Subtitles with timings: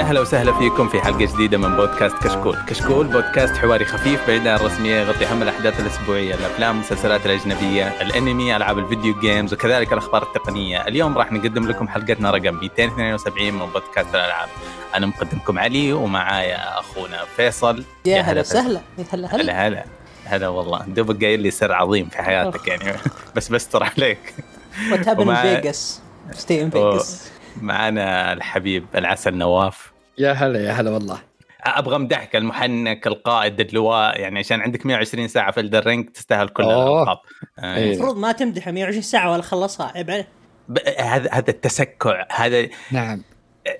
[0.00, 4.46] يا أهلا وسهلا فيكم في حلقة جديدة من بودكاست كشكول، كشكول بودكاست حواري خفيف بعيد
[4.46, 10.22] عن الرسمية يغطي أهم الأحداث الأسبوعية، الأفلام والمسلسلات الأجنبية، الأنمي، ألعاب الفيديو games وكذلك الأخبار
[10.22, 14.48] التقنية، اليوم راح نقدم لكم حلقتنا رقم 272 من بودكاست الألعاب.
[14.94, 17.84] أنا مقدمكم علي ومعايا أخونا فيصل.
[18.06, 18.80] يا هلا وسهلا
[19.12, 19.66] هلا هلا.
[19.66, 19.84] هلا
[20.24, 20.48] هلا.
[20.48, 20.84] والله.
[20.86, 22.98] دوبك قايل لي سر عظيم في حياتك يعني.
[23.36, 24.34] بس بستر عليك.
[24.92, 27.30] what happen Vegas ستي ان فيجاس
[27.62, 29.89] معانا الحبيب العسل نواف.
[30.20, 31.18] يا هلا يا هلا والله.
[31.62, 36.62] أبغى أمدحك المحنك القائد اللواء يعني عشان عندك 120 ساعة في ال Ring تستاهل كل.
[36.62, 37.18] الألقاب.
[37.58, 37.92] آه، إيه.
[37.92, 40.28] المفروض ما تمدحه 120 ساعة ولا خلصها عيب عليه
[40.98, 43.22] هذا هذا التسكع هذا نعم.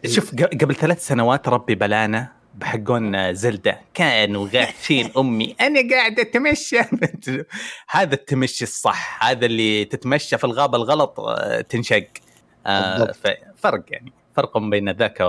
[0.06, 3.81] شوف قبل ثلاث سنوات ربي بلانا بحقون زلدا.
[3.95, 6.81] كانوا غاشين أمي أنا قاعد أتمشى.
[7.91, 12.07] هذا التمشي الصح هذا اللي تتمشى في الغابة الغلط آه، تنشق.
[12.67, 13.17] آه، بالضبط.
[13.57, 15.23] فرق يعني فرق بين ذاك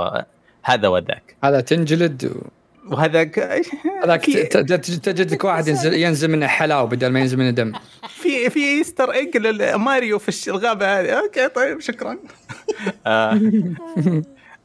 [0.67, 1.35] وهذا وذاك.
[1.43, 2.47] هذا تنجلد و...
[2.95, 3.39] وهذاك
[4.03, 4.25] هذاك
[5.03, 7.71] تجد لك واحد ينزل ينزل منه حلاوة بدل ما ينزل منه دم.
[8.07, 11.09] في في Easter egg لماريو في الش- الغابة هذه.
[11.11, 12.17] okay طيب شكرا.
[13.07, 13.39] آه.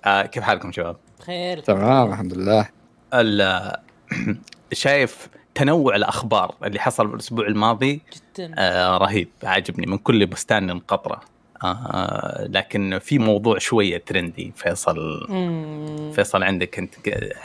[0.04, 1.58] آه كيف حالكم شباب؟ بخير.
[1.60, 2.68] تمام الحمد لله.
[3.14, 3.76] ال-
[4.72, 8.00] شايف تنوع الأخبار اللي حصل الأسبوع الماضي؟
[8.38, 8.54] جدا.
[8.58, 11.20] آه رهيب عاجبني من كل بستان قطره
[11.64, 14.52] آه لكن في موضوع شوية trendy.
[14.56, 16.12] فيصل مم.
[16.12, 16.94] فيصل عندك انت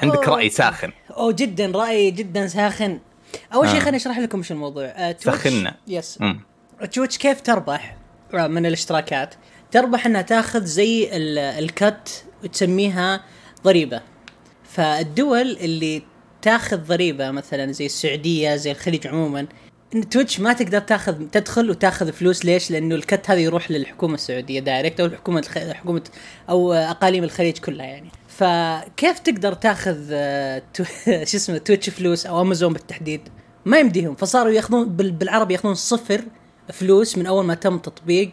[0.01, 0.91] عندك رأي ساخن.
[1.17, 2.99] أوه جدا رايي جدا ساخن.
[3.53, 3.81] أول شيء آه.
[3.81, 4.85] خليني أشرح لكم إيش الموضوع.
[4.85, 5.75] آه، تويتش- سخنا.
[5.87, 6.19] yes.
[6.93, 7.97] تويتش كيف تربح؟
[8.33, 9.35] آه، من الاشتراكات.
[9.71, 13.23] تربح إنها تاخذ زي ال- ال cut وتسميها
[13.63, 14.01] ضريبة.
[14.63, 16.01] فالدول اللي
[16.41, 19.47] تاخذ ضريبة مثلا زي السعودية زي الخليج عموما
[19.91, 24.59] تويتش ما تقدر تاخذ تدخل وتاخذ فلوس ليش؟ لأنه ال cut هذا يروح للحكومة السعودية
[24.59, 25.57] direct أو الحكومة الخ...
[25.57, 26.03] حكومه
[26.49, 28.09] أو أقاليم الخليج كلها يعني.
[28.27, 30.83] فكيف تقدر تاخذ آه، تو...
[31.29, 33.21] شو اسمه تويتش فلوس أو أمازون بالتحديد؟
[33.65, 35.11] ما يمديهم فصاروا ياخذون بال...
[35.11, 36.21] بالعربي ياخذون صفر
[36.73, 38.31] فلوس من أول ما تم تطبيق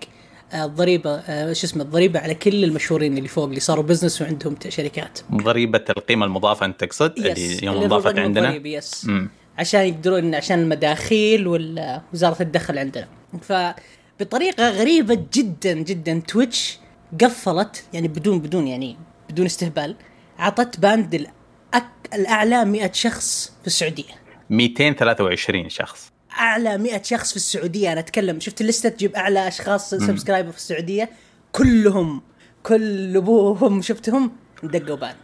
[0.52, 4.56] آه، الضريبة آه، شو اسمه الضريبة على كل المشهورين اللي فوق اللي صاروا business وعندهم
[4.68, 5.18] شركات.
[5.34, 9.30] ضريبة القيمة المضافة انت تقصد اللي يوم انضافت عندنا yes مم.
[9.58, 13.08] عشان يقدرون عشان المداخيل ووزاره الدخل عندنا.
[13.42, 16.78] فبطريقة غريبة جدا جدا تويتش
[17.20, 18.96] قفلت يعني بدون بدون يعني
[19.30, 19.96] بدون استهبال
[20.40, 24.14] اعطت banned الأك الأعلى 100 شخص في السعودية.
[24.50, 26.12] 223 شخص.
[26.38, 28.40] أعلى 100 شخص في السعودية أنا أتكلم.
[28.40, 31.10] شفت الليستة تجيب أعلى أشخاص subscriber في السعودية؟
[31.52, 32.22] كلهم
[32.62, 34.32] كل أبوهم شفتهم
[34.62, 35.14] دقوا بان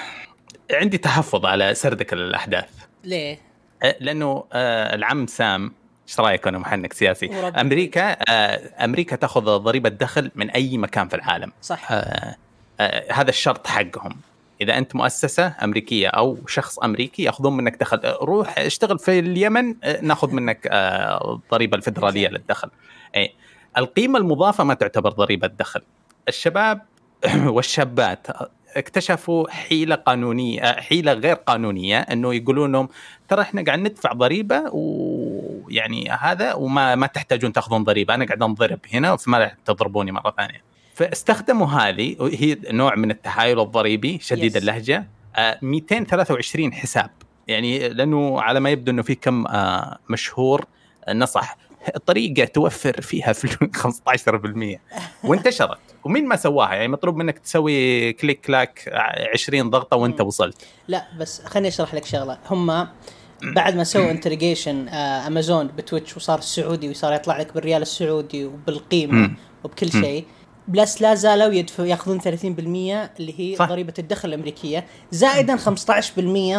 [0.80, 2.68] عندي تحفظ على سردك الأحداث.
[3.04, 3.45] ليه؟
[3.82, 5.72] أه، لأنه آه، العم سام
[6.08, 7.56] إيش رأيك أنا محنك سياسي؟ ورب.
[7.56, 11.52] أمريكا آه، أمريكا تأخذ ضريبة دخل من أي مكان في العالم.
[11.62, 11.92] صح.
[11.92, 12.36] آه،
[12.80, 14.16] آه، هذا الشرط حقهم.
[14.60, 18.00] إذا أنت مؤسسة أمريكية أو شخص أمريكي يأخذون منك دخل.
[18.22, 22.70] روح اشتغل في اليمن نأخذ منك الضريبه الفدرالية للدخل.
[23.16, 23.34] أي
[23.78, 25.82] القيمة المضافة ما تعتبر ضريبة دخل.
[26.28, 26.80] الشباب
[27.46, 28.26] والشابات
[28.76, 32.88] اكتشفوا حيلة قانونية آه، حيلة غير قانونية إنه يقولون لهم
[33.28, 38.78] ترى إحنا قاعد ندفع ضريبة ويعني هذا وما ما تحتاجون تأخذون ضريبة أنا قاعد أنضرب
[38.92, 40.62] هنا فما راح تضربوني مرة ثانية.
[40.94, 44.56] فاستخدموا هذه وهي نوع من التحايل الضريبي شديد Yes.
[44.56, 45.06] اللهجة.
[45.36, 47.10] آه، 223 حساب.
[47.48, 50.64] يعني لأنه على ما يبدو إنه في كم آه، مشهور
[51.08, 51.56] آه، نصب.
[52.06, 54.78] طريقة توفر فيها فلوس 15%
[55.24, 58.92] وانتشرت ومين ما سواها يعني مطلوب منك تسوي click click
[59.34, 60.20] 20 ضغطة وانت.
[60.20, 62.88] وصلت لا بس خليني أشرح لك شغلة هم
[63.42, 69.30] بعد ما سووا integration امازون بتويتش وصار السعودي وصار يطلع لك بالريال السعودي وبالقيمة.
[69.64, 69.90] وبكل.
[69.92, 70.24] شيء
[70.68, 73.68] بس لا زالوا يدفعوا ياخذون 30% اللي هي صح.
[73.68, 75.60] ضريبة الدخل الأمريكية زائدا 15%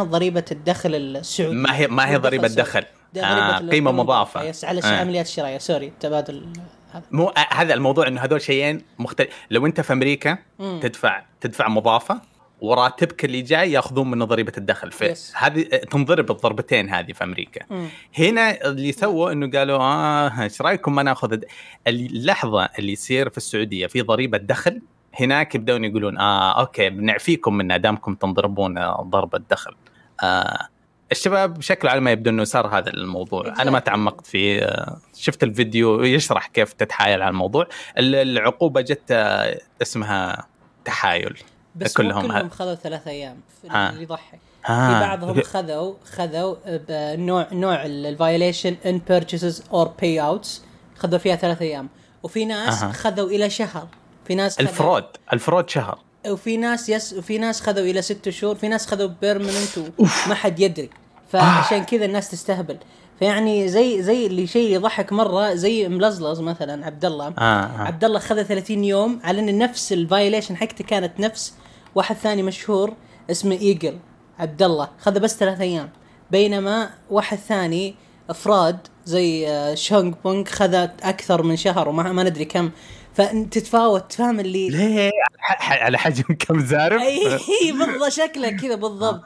[0.01, 2.87] ضريبة الدخل السعودي ما هي ما هي ضريبة السعودي.
[3.17, 4.89] آه قيمة مضافة yes على آه.
[4.89, 6.53] العمليات الشرائيه sorry تبادل
[6.91, 10.79] هذا مو آه، هذا الموضوع إنه هذول شيئين مختلف لو أنت في أمريكا مم.
[10.83, 12.21] تدفع تدفع مضافة
[12.61, 14.93] وراتبك اللي جاي يأخذون منه ضريبة الدخل Yes.
[14.93, 17.87] فهذه تنضرب الضربتين هذه في أمريكا مم.
[18.19, 21.39] هنا اللي سووا إنه قالوا آه إيش رأيكم ما نأخذ
[21.87, 24.81] اللحظة اللي يصير في السعودية في ضريبة دخل
[25.19, 29.75] هناك يبدون يقولون آه okay بنعفيكم منها دامكم تنضربون آه، ضرب الدخل
[30.23, 30.67] آه
[31.11, 33.53] الشباب على ما يبدو إنه صار هذا الموضوع.
[33.61, 33.79] أنا ما.
[33.79, 34.63] تعمقت فيه.
[34.63, 37.67] آه، شفت الفيديو يشرح كيف تتحايل على الموضوع.
[37.97, 40.47] ال- العقوبة جت آه، اسمها
[40.85, 41.37] تحايل.
[41.75, 43.37] بس كلهم كلهم, خذوا ثلاث أيام.
[43.71, 43.89] آه.
[43.89, 44.39] اللي يضحك.
[44.69, 44.87] آه.
[44.99, 50.63] في بعضهم خذوا خذوا بنوع نوع ال violation in purchases or payouts
[50.97, 51.89] خذوا فيها ثلاث أيام.
[52.23, 52.91] وفي ناس أها.
[52.91, 53.87] خذوا إلى شهر.
[54.25, 55.05] في ناس الفرود.
[55.33, 55.99] الفرود شهر.
[56.31, 60.59] وفي ناس yes وفي ناس خذوا إلى ست شهور في ناس خذوا permanent وما حد
[60.59, 60.89] يدري.
[61.31, 62.77] فعشان كذا الناس تستهبل.
[63.19, 67.81] فيعني زي زي اللي شيء يضحك مرة زي ملزلز مثلا عبد الله آه، آه.
[67.81, 71.53] عبد الله خذ 30 يوم على إن نفس ال violation حقته كانت نفس.
[71.95, 72.93] واحد ثاني مشهور
[73.31, 73.97] اسمه ايجل
[74.39, 75.89] عبد الله خذ بس ثلاث أيام.
[76.31, 77.95] بينما واحد ثاني
[78.29, 80.73] أفراد زي آه، شونغ بونغ خذ
[81.03, 82.71] أكثر من شهر وما ما ندري كم.
[83.17, 85.11] فتتفاوت فاهم اللي ليه؟
[85.59, 87.19] على حجم كم زارب؟ أي
[87.71, 89.23] بالضبط شكله كذا بالضبط.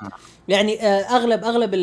[0.47, 1.73] يعني آه، أغلب أغلب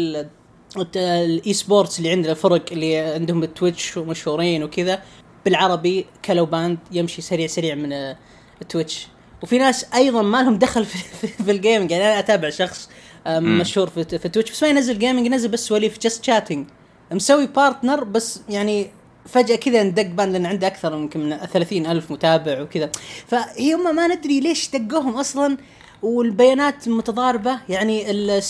[0.97, 5.03] ال esports اللي عندنا الفرق اللي عندهم التويتش ومشهورين وكذا
[5.45, 8.17] بالعربي كلو banned يمشي سريع سريع من آه،
[8.63, 9.09] التويتش.
[9.43, 12.91] وفي ناس أيضا ما لهم دخل في, في, في ال gaming يعني أنا أتابع شخص
[13.27, 16.67] آه، مشهور في, في تويتش بس ما ينزل gaming ينزل بس سواليف just chatting
[17.13, 18.91] مسوي partner بس يعني
[19.29, 22.91] فجأة كذا ندق ban لأن عنده أكثر يمكن من 30 ألف متابع وكذا
[23.27, 25.57] فهي هم ما ندري ليش دقوهم أصلا
[26.03, 28.01] والبيانات متضاربة يعني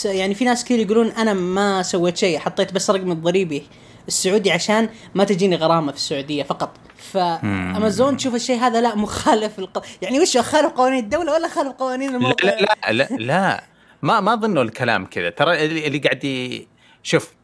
[0.05, 3.63] يعني في ناس كثير يقولون أنا ما سويت شيء حطيت بس رقم الضريبي
[4.09, 6.71] السعودي عشان ما تجيني غرامة في السعودية فقط
[7.13, 9.85] فامازون تشوف الشيء هذا لا مخالف الق...
[10.03, 13.65] يعني وش خالف قوانين الدولة ولا خالف قوانين الموقع لا لا لا, لا.
[14.03, 16.67] ما ما اظنه الكلام كذا ترى اللي, قاعد.
[17.03, 17.35] شوف.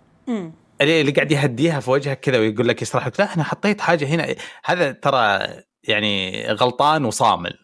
[0.88, 3.20] اللي قاعد يهديها في وجهك كذا ويقول لك يشرح لك.
[3.20, 4.34] لا أنا حطيت حاجة هنا.
[4.64, 5.48] هذا ترى
[5.84, 7.54] يعني غلطان وصامل.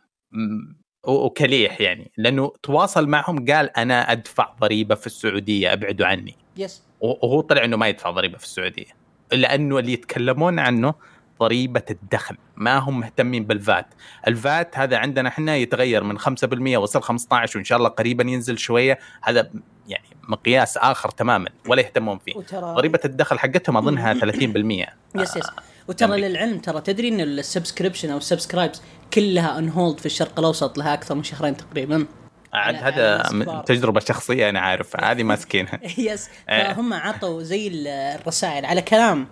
[1.06, 2.12] وكليح يعني.
[2.16, 6.36] لأنه تواصل معهم قال أنا أدفع ضريبة في السعودية أبعدوا عني.
[6.56, 8.86] يس وهو طلع إنه ما يدفع ضريبة في السعودية.
[9.32, 10.94] لأنه اللي يتكلمون عنه
[11.40, 12.36] ضريبة الدخل.
[12.56, 13.86] ما هم مهتمين بالفات.
[14.28, 18.58] ال VAT هذا عندنا إحنا يتغير من 5% وصل 15 وإن شاء الله قريبا ينزل
[18.58, 18.98] شوية.
[19.22, 19.50] هذا
[19.88, 22.36] يعني مقياس آخر تماما ولا يهتمون فيه.
[22.36, 25.46] وترى ضريبة الدخل حقتهم أظنها 30% yes yes.
[25.88, 26.26] وترى أمريكا.
[26.26, 28.82] للعلم ترى تدري إن ال subscription أو ال subscribes
[29.14, 32.06] كلها on hold في الشرق الأوسط لها أكثر من شهرين تقريبا؟
[32.52, 33.64] عاد هذا من.
[33.64, 35.80] تجربة شخصية أنا عارف هذه ماسكينها.
[35.98, 36.72] yes إيه.
[36.72, 39.26] فهم عطوا زي ال- الرسائل على كلام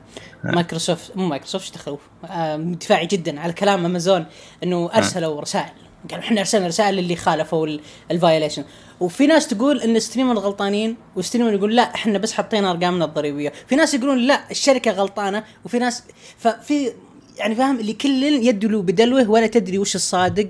[0.45, 4.27] مايكروسوفت مو مايكروسوفت إيش دخلوا؟ آه، دفاعي جدا على كلام أمازون
[4.65, 5.71] إنه أرسلوا رسائل.
[6.11, 7.79] قالوا إحنا أرسلنا رسائل اللي خالفوا
[8.11, 8.65] ال violation
[9.01, 13.53] وفي ناس تقول إن streamer غلطانين و streamer يقول لا إحنا بس حطينا أرقامنا الضريبية.
[13.69, 16.05] في ناس يقولون لا الشركة غلطانة وفي ناس
[16.39, 16.93] ففي
[17.39, 20.49] يعني فاهم؟ اللي كل يدلو بدلوه ولا تدري وش الصادق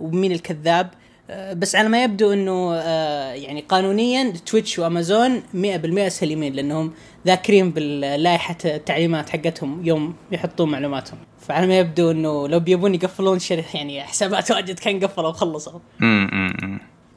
[0.00, 0.86] ومين الكذاب.
[0.86, 6.92] آه، بس على ما يبدو إنه آه، يعني قانونيا تويتش وامازون 100% سليمين لأنهم
[7.26, 13.76] ذاكرين باللائحة التعليمات حقتهم يوم يحطون معلوماتهم فعلى ما يبدو إنه لو بيبون يقفلون شركه
[13.76, 15.80] يعني حسابات واجد كان قفلوا وخلصوا.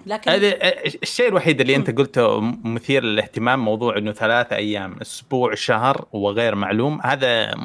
[0.05, 0.55] لكن هذا
[1.03, 7.01] الشيء الوحيد اللي أنت قلته مثير للاهتمام موضوع إنه ثلاثة أيام أسبوع شهر وغير معلوم
[7.03, 7.55] هذا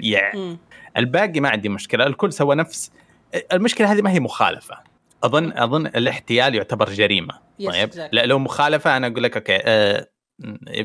[0.00, 0.58] يعني.
[0.96, 2.92] الباقي ما عندي مشكلة الكل سوى نفس
[3.52, 4.93] المشكلة هذه ما هي مخالفة
[5.24, 7.34] اظن أظن الاحتيال يعتبر جريمة.
[7.66, 7.90] طيب.
[7.92, 8.08] exactly.
[8.12, 10.08] لا لو مخالفة أنا أقول لك أوكي آه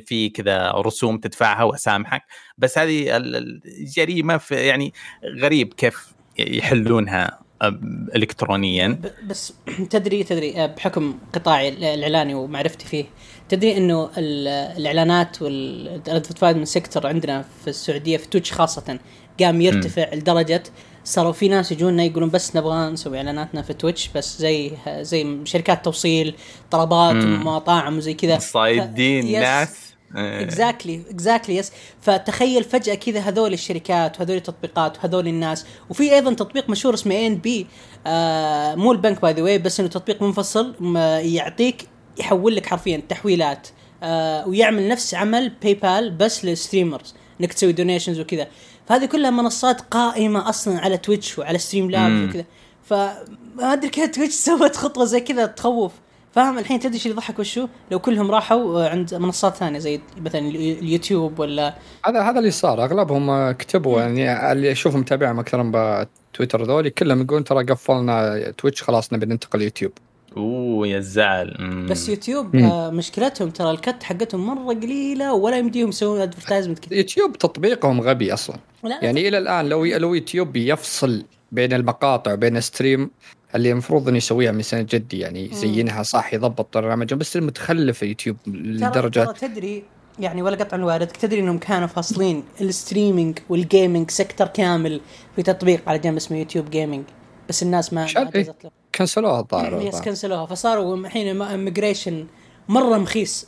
[0.05, 2.21] في كذا رسوم تدفعها وأسامحك.
[2.57, 4.93] بس هذه ال- الجريمه في يعني
[5.41, 7.79] غريب كيف يحلونها آه،
[8.15, 9.01] الكترونيا.
[9.27, 9.53] بس
[9.89, 13.05] تدري تدري آه، بحكم قطاعي الإعلاني ومعرفتي فيه
[13.49, 18.99] تدري إنه ال- الإعلانات وال advertisement sector عندنا في السعودية في تويتش خاصة
[19.39, 20.63] قام يرتفع لدرجة
[21.03, 25.85] صاروا في ناس يجونا يقولون بس نبغى نسوي إعلاناتنا في تويتش بس زي زي شركات
[25.85, 26.35] توصيل
[26.71, 27.15] طلبات.
[27.15, 28.39] ومطاعم وزي كذا.
[28.39, 29.41] صايدين ف-.
[29.41, 29.89] ناس.
[30.15, 35.65] اكزاكتلي exactly yes فتخيل فجأة كذا هذول الشركات وهذول التطبيقات وهذول الناس.
[35.89, 37.67] وفي أيضا تطبيق مشهور اسمه ان بي
[38.07, 41.87] آه مو البنك by the way بس إنه تطبيق منفصل يعطيك
[42.19, 43.67] يحول لك حرفيا تحويلات.
[44.03, 48.47] آه ويعمل نفس عمل باي بال بس لل streamers إنك تسوي donations وكذا.
[48.89, 52.29] فهذه كلها منصات قائمة أصلا على تويتش وعلى Streamlabs مم.
[52.29, 52.45] وكذا.
[52.83, 55.91] فما أدري كيف تويتش سوت خطوة زي كذا تخوف.
[56.35, 60.01] فاهم؟ الحين تدري إيش اللي يضحك وشو؟ لو كلهم راحوا آه، عند منصات ثانية زي
[60.17, 62.83] مثلا اليو- اليوتيوب ولا هذا هذا اللي صار.
[62.83, 69.13] أغلبهم كتبوا يعني اللي أشوفهم متابعهم أكثر بتويتر ذولي كلهم يقولون ترى قفلنا تويتش خلاص
[69.13, 69.91] نبي ننتقل يوتيوب.
[70.37, 71.85] أوه يا الزعل.
[71.89, 72.55] بس يوتيوب.
[72.55, 78.01] آه مشكلتهم ترى ال cut حقتهم مرة قليلة ولا يمديهم يسوون advertisement كثير يوتيوب تطبيقهم
[78.01, 83.11] غبي أصلا لا يعني إلى الآن لو لو يوتيوب يفصل بين المقاطع وبين ستريم
[83.55, 88.37] اللي المفروض إنه يسويها من سنة جدي يعني يزينها صح يضبط برنامجهم بس المتخلف يوتيوب
[88.47, 89.83] لدرجة ترى تدري
[90.19, 95.01] يعني ولا قطع الوارد تدري إنهم كانوا فاصلين الستريمينج والجيمنج سيكتور كامل
[95.35, 97.03] في تطبيق على جنب اسمه يوتيوب جيمنج
[97.49, 100.45] بس الناس ما ما إيه؟ له كنسلوها الظاهر يس كنسلوها.
[100.45, 102.27] فصاروا الحين اميجريشن
[102.69, 103.47] مرة مخيس.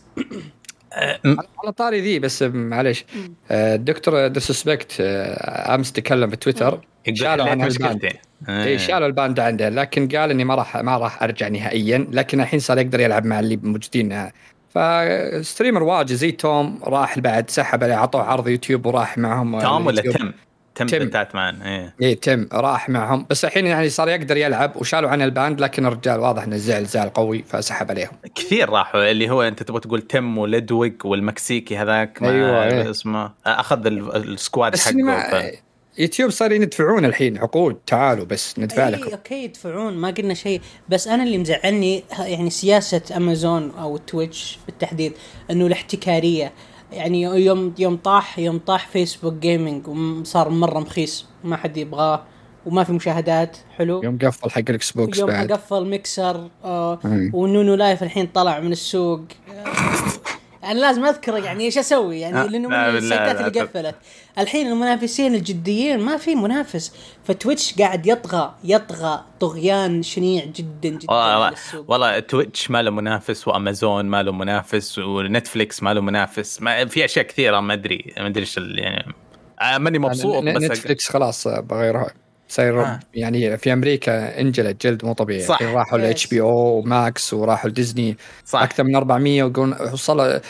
[0.93, 1.19] آه،
[1.63, 3.05] على طاري ذي بس معليش.
[3.51, 6.79] آه، الدكتور ديسريسبكت أمس تكلم في تويتر.
[7.13, 8.13] شالوا عنها ال ban
[8.49, 12.41] اي شالوا ال ban عنده لكن قال إني ما راح ما راح أرجع نهائيا لكن
[12.41, 14.29] الحين صار يقدر يلعب مع اللي موجودين.
[14.69, 19.85] ف streamer واجد زي تم راح بعد سحب عليه عطوه عرض يوتيوب وراح معهم تم
[19.85, 20.31] ولا اليوتيوب.
[20.75, 21.09] تم؟ تم تم.
[21.09, 25.33] تاتمان إيه إيه تم راح معهم بس الحين يعني صار يقدر يلعب وشالوا عنه ال
[25.33, 29.63] ban لكن الرجال واضح إنه زعل زعل قوي فسحب عليهم كثير راحوا اللي هو أنت
[29.63, 32.89] تبغى تقول تم ولودويج والمكسيكي هذاك ما أيوة، إيه.
[32.89, 35.53] اسمه أخذ ال- ال squad حقه ما ف...
[35.97, 40.61] يوتيوب صار يدفعون الحين عقود تعالوا بس ندفع إي لكم أوكي يدفعون ما قلنا شيء
[40.89, 45.13] بس أنا اللي مزعلني يعني سياسة أمازون أو تويتش بالتحديد
[45.51, 46.51] إنه الاحتكارية
[46.91, 52.23] يعني يوم يوم طاح يوم طاح فيسبوك gaming وصار مرة مخيس ما حد يبغاه
[52.65, 54.01] وما في مشاهدات حلو.
[54.03, 55.51] يوم قفل حق الاكس بوكس يوم بعد.
[55.51, 57.31] قفل ميكسر آه مم.
[57.33, 59.21] ونونو لايف الحين طلع من السوق.
[59.55, 59.65] آه
[60.63, 63.61] أنا لازم اذكر يعني إيش أسوي؟ يعني لا، لأنه من السيتات اللي.
[63.61, 63.95] قفلت.
[64.37, 71.49] الحين المنافسين الجديين ما في منافس فتويتش قاعد يطغى يطغى طغيان شنيع جدا جدا والله
[71.49, 76.61] السوق والله تويتش ما له منافس وأمازون ما له منافس ونتفليكس ما له منافس.
[76.61, 79.13] ما في أشياء كثيرة ما أدري ما أدري إيش يعني
[79.61, 82.03] آه، ماني مبسوط ن- بس نتفلكس خلاص بغير
[82.51, 82.99] صاير آه.
[83.13, 85.41] يعني في أمريكا انجلت جلد مو طبيعي.
[85.41, 85.61] صح.
[85.61, 85.97] راحوا.
[85.97, 88.17] لاتش بي أو وماكس وراحوا لديزني.
[88.45, 88.61] صح.
[88.61, 90.41] أكثر من 400 ويقولون وصل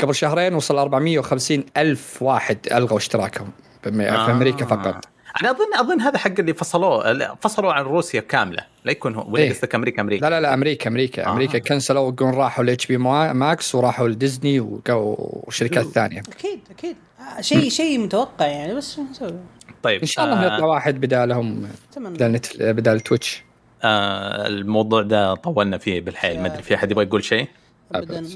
[0.00, 3.50] قبل شهرين وصل 450 ألف واحد ألغوا اشتراكهم
[3.82, 5.04] في أمريكا فقط.
[5.40, 8.64] أنا اظن أظن هذا حق اللي فصلوه فصلوا عن روسيا كاملة.
[8.84, 9.50] لا يكون هو ولا إيه.
[9.50, 10.24] قصدك أمريكا أمريكا.
[10.24, 11.26] لا لا لا أمريكا أمريكا.
[11.26, 11.32] آه.
[11.32, 16.20] أمريكا كنسلوا يقولون راحوا لاتش بي ماكس وراحوا لديزني وشركات ثانية.
[16.20, 16.96] أكيد أكيد.
[17.38, 19.34] آه شيء شيء متوقع يعني بس نسوي؟
[19.82, 22.62] طيب إن شاء الله آه يطلع واحد بدالهم بدال نت...
[22.62, 23.42] بدال تويتش.
[23.82, 26.40] آه الموضوع ده طولنا فيه بالحيل.
[26.40, 27.48] ما أدري في أحد يبغى يقول شيء؟
[27.92, 28.26] ابدا.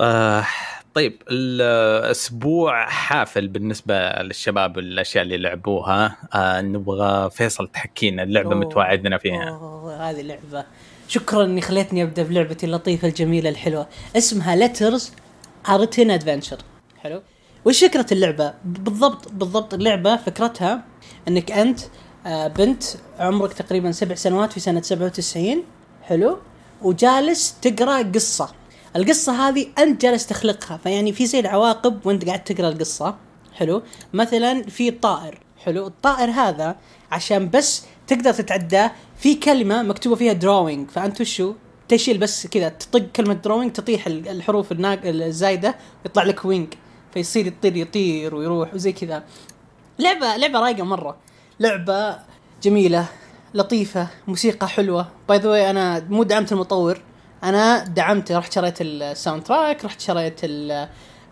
[0.00, 0.46] آه
[0.94, 6.16] طيب الأسبوع حافل بالنسبة للشباب الأشياء اللي لعبوها.
[6.34, 8.54] آه نبغى فيصل تحكينا اللعبة.
[8.54, 9.48] متواعدنا فيها.
[9.48, 10.64] أوه هذه لعبة.
[11.08, 13.86] شكرا إني خليتني أبدأ بلعبتي اللطيفة الجميلة الحلوة.
[14.16, 15.12] اسمها Letters
[15.68, 16.58] a written adventure
[17.02, 17.22] حلو؟
[17.64, 20.84] وش فكرة اللعبة؟ بالضبط بالضبط اللعبة فكرتها
[21.28, 21.80] إنك أنت
[22.26, 22.82] آه، بنت
[23.18, 25.64] عمرك تقريبا سبع سنوات في سنة 97
[26.02, 26.38] حلو؟
[26.82, 28.48] وجالس تقرأ قصة.
[28.96, 30.76] القصة هذه أنت جالس تخلقها.
[30.76, 33.16] فيعني في زي العواقب وأنت قاعد تقرأ القصة
[33.52, 36.76] حلو؟ مثلا في طائر حلو؟ الطائر هذا
[37.12, 41.54] عشان بس تقدر تتعداه في كلمة مكتوبة فيها drawing فأنت وشو؟
[41.88, 45.74] تشيل بس كذا تطق كلمة drawing تطيح ال- الحروف الناق الزايدة
[46.06, 46.68] يطلع لك wing
[47.14, 49.24] فيصير يطير يطير ويروح وزي كذا.
[49.98, 51.16] لعبه لعبة رايقة مرة.
[51.60, 52.16] لعبة
[52.62, 53.06] جميلة
[53.54, 55.08] لطيفة موسيقى حلوة.
[55.28, 57.00] by the way أنا مو دعمت المطور.
[57.42, 60.40] أنا دعمت رحت شريت الساوند تراك رحت شريت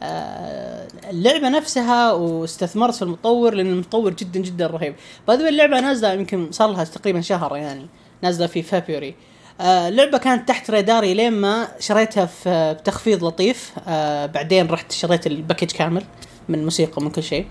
[0.03, 4.95] آه، اللعبة نفسها واستثمرت في المطور لأن المطور جدا جدا رهيب.
[5.29, 7.87] By the way اللعبة نازلة يمكن صار لها تقريبا شهر يعني.
[8.23, 9.15] نازلة في فبراير
[9.61, 13.73] آه، اللعبة كانت تحت راداري لين ما شريتها في بتخفيض لطيف.
[13.89, 16.05] آه بعدين رحت شريت ال package كامل
[16.49, 17.47] من موسيقى من كل شيء.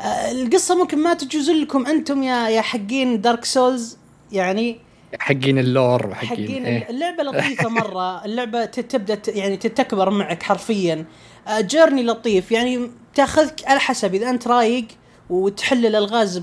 [0.00, 3.98] آه القصة ممكن ما تجوز لكم أنتم يا يا حقين دارك سولز
[4.32, 4.78] يعني
[5.18, 6.90] حقين ال lore وحقين حقين إيه.
[6.90, 8.18] اللعبة لطيفة مرة.
[8.26, 11.04] اللعبة تبدأ يعني تتكبر معك حرفيا.
[11.48, 14.14] آه، journey لطيف يعني تاخذك على حسب.
[14.14, 14.86] إذا أنت رايق
[15.30, 16.42] وتحل الألغاز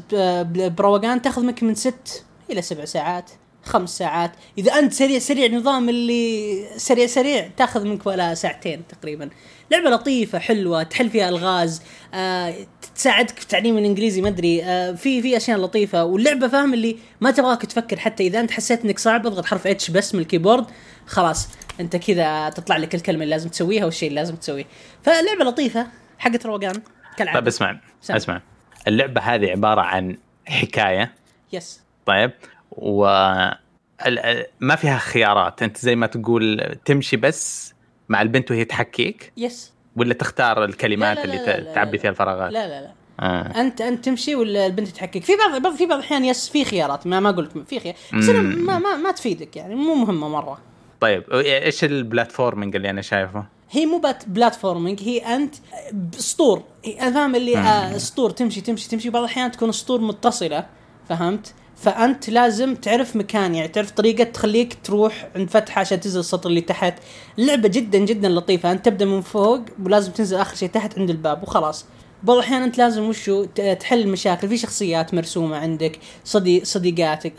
[0.78, 3.32] بروقان تاخذ منك من ست إلى سبع ساعات.
[3.70, 4.32] خمس ساعات.
[4.58, 9.30] إذا أنت سريع سريع نظام اللي سريع سريع تأخذ منك ولا ساعتين تقريبا.
[9.72, 11.82] لعبة لطيفة حلوة تحل فيها ألغاز
[12.14, 12.56] آه
[12.96, 16.04] تساعدك في تعليم الإنجليزي ما أدري آه في في أشياء لطيفة.
[16.04, 19.92] واللعبة فاهم اللي ما تبغاك تفكر حتى إذا أنت حسيت إنك صعب اضغط حرف H
[19.92, 20.66] بس من الكيبورد
[21.06, 21.48] خلاص.
[21.80, 24.66] أنت كذا تطلع لك الكلمة اللي لازم تسويها والشيء اللي لازم تسويه.
[25.04, 26.82] فلعبة لطيفة حقت روقان
[27.18, 27.40] كالعادة.
[27.40, 28.16] طيب اسمع سم.
[28.16, 28.42] اسمع.
[28.88, 31.16] اللعبة هذه عبارة عن حكاية.
[31.54, 32.32] yes طيب.
[32.72, 33.06] و
[34.60, 35.64] ما فيها خيارات.
[35.64, 37.74] أنت زي ما تقول تمشي بس
[38.10, 41.98] مع البنت وهي تحكيك؟ yes ولا تختار الكلمات لا، لا، اللي لا، لا، تعبي.
[41.98, 42.94] فيها الفراغات؟ لا لا لا.
[43.20, 43.62] آه.
[43.62, 47.08] أنت أنت تمشي ولا البنت تحكيك؟ في بعض في بعض الأحيان yes في خيارات.
[47.08, 47.96] ما ما قلت في خيار.
[48.14, 48.66] بس مم.
[48.66, 49.76] ما ما ما تفيدك يعني.
[49.76, 50.60] مو مهمة مرة.
[51.00, 55.56] طيب إيش ال platforming اللي أنا شايفه؟ هي مو platforming هي أنت
[56.12, 56.64] سطور
[57.02, 59.10] أنا فاهم اللي آه سطور تمشي تمشي تمشي.
[59.10, 60.66] بعض الأحيان تكون سطور متصلة
[61.10, 66.50] فهمت؟ فأنت لازم تعرف مكان يعني تعرف طريقة تخليك تروح عند فتحة عشان تنزل السطر
[66.50, 66.94] اللي تحت.
[67.40, 71.44] اللعبه جدا جدا لطيفة أنت تبدأ من فوق ولازم تنزل آخر شيء تحت عند الباب
[71.44, 71.86] وخلاص.
[72.24, 73.46] بعض الأحيان أنت لازم وشو
[73.80, 77.34] تحل المشاكل في شخصيات مرسومة عندك صديق صديقاتك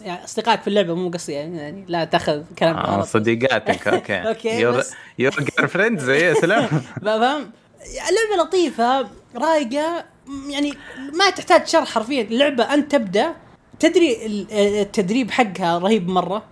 [0.00, 3.02] يعني أصدقائك في اللعبة مو قصدي يعني, لا تأخذ كلام آه.
[3.02, 4.16] صديقاتك okay.
[4.28, 4.82] Okay, your
[5.18, 6.66] your girlfriends يا سلام.
[7.04, 7.50] فاهم؟
[7.94, 10.04] لعبه لطيفة رايقة
[10.48, 10.72] يعني
[11.14, 12.22] ما تحتاج شرح حرفيا.
[12.22, 13.34] اللعبه انت تبدأ
[13.80, 16.42] تدري ال- التدريب حقها رهيب مرة؟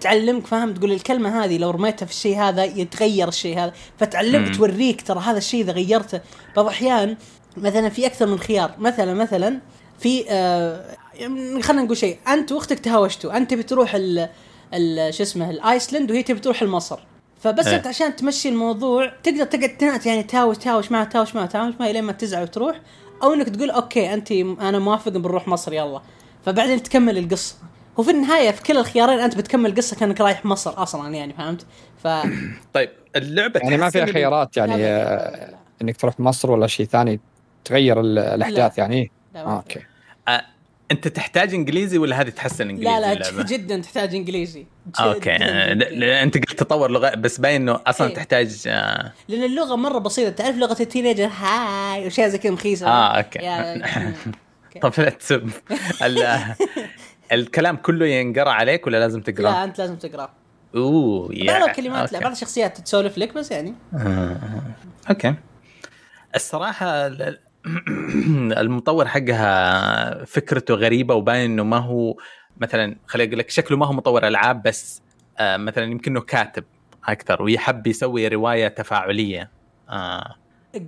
[0.00, 3.72] تعلمك فاهم؟ تقول الكلمة هذه لو رميتها في الشيء هذا يتغير الشيء هذا.
[3.98, 4.56] فتعلمك.
[4.56, 6.20] توريك ترى هذا الشيء إذا غيرته.
[6.56, 7.16] بعض الأحيان
[7.56, 8.74] مثلا في أكثر من خيار.
[8.78, 9.60] مثلا مثلا
[9.98, 12.18] في آه يعني خلينا نقول شيء.
[12.28, 13.36] أنت وأختك تهاوشتوا.
[13.36, 14.28] أنت تبي تروح ال
[14.74, 16.98] ال- شو اسمه ال island وهي تبي تروح المصر.
[17.40, 17.76] فبس إيه.
[17.76, 22.04] أنت عشان تمشي الموضوع تقدر تقعد يعني تهاوش تهاوش معها تهاوش معها تهاوش معها لين
[22.04, 22.80] ما تزعل وتروح.
[23.22, 26.02] أو إنك تقول okay انت أنا موافق بنروح مصر يلا.
[26.46, 27.56] فبعدين تكمل القصة.
[27.96, 31.66] وفي النهاية في كل الخيارين أنت بتكمل القصة كأنك رايح مصر أصلا يعني فهمت؟
[32.02, 32.08] ف
[32.74, 36.66] طيب اللعبة يعني ما فيها خيارات لا، يعني لا، لا، لا، إنك تروح مصر ولا
[36.66, 37.20] شيء ثاني
[37.64, 39.80] تغير ال- الأحداث يعني؟ لا، آه، okay.
[40.28, 40.42] آه،
[40.90, 44.66] أنت تحتاج إنجليزي ولا هذه تحسن إنجليزي لا لا اللعبة؟ جدا تحتاج إنجليزي.
[45.00, 45.94] Okay جداً آه، لا- جداً.
[45.96, 48.14] لا، أنت قلت تطور لغة بس باين إنه أصلا إيه.
[48.14, 50.30] تحتاج آه، لأن اللغة مرة بسيطة.
[50.30, 52.86] تعرف لغة ال teenager؟ hi وشيء زي كذا مخيسة.
[52.88, 53.38] آه okay.
[53.38, 53.82] يا-
[54.80, 55.50] طب لا تسب.
[56.02, 56.54] ال-
[57.32, 60.30] الكلام كله ينقرأ عليك ولا لازم لا تقرا؟ أنت لازم تقرأ.
[60.74, 62.20] أوه يا بعض الكلمات لا.
[62.20, 63.74] بعض الشخصيات تسولف لك بس يعني.
[63.94, 64.36] آه،
[65.10, 65.34] okay.
[66.34, 67.38] الصراحة ال-
[68.58, 72.16] المطور حقها فكرته غريبة وباين إنه ما هو
[72.56, 75.02] مثلا خليني أقول لك شكله ما هو مطور ألعاب بس
[75.38, 76.64] آه، مثلا يمكنه كاتب
[77.08, 79.50] أكثر ويحب يسوي رواية تفاعلية.
[79.90, 80.34] آه،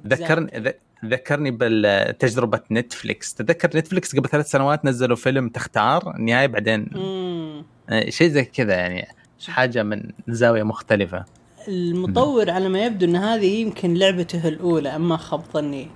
[0.07, 0.75] ذكرني
[1.09, 6.91] ذكرني بالتجربة نتفليكس تذكر نتفليكس قبل ثلاث سنوات نزلوا فيلم تختار النهايه بعدين.
[7.91, 9.09] آه، شيء زي كذا يعني
[9.49, 11.25] حاجة من زاوية مختلفة
[11.69, 15.89] المطور على ما يبدو إن هذه يمكن لعبته الأولى أما خاب ظني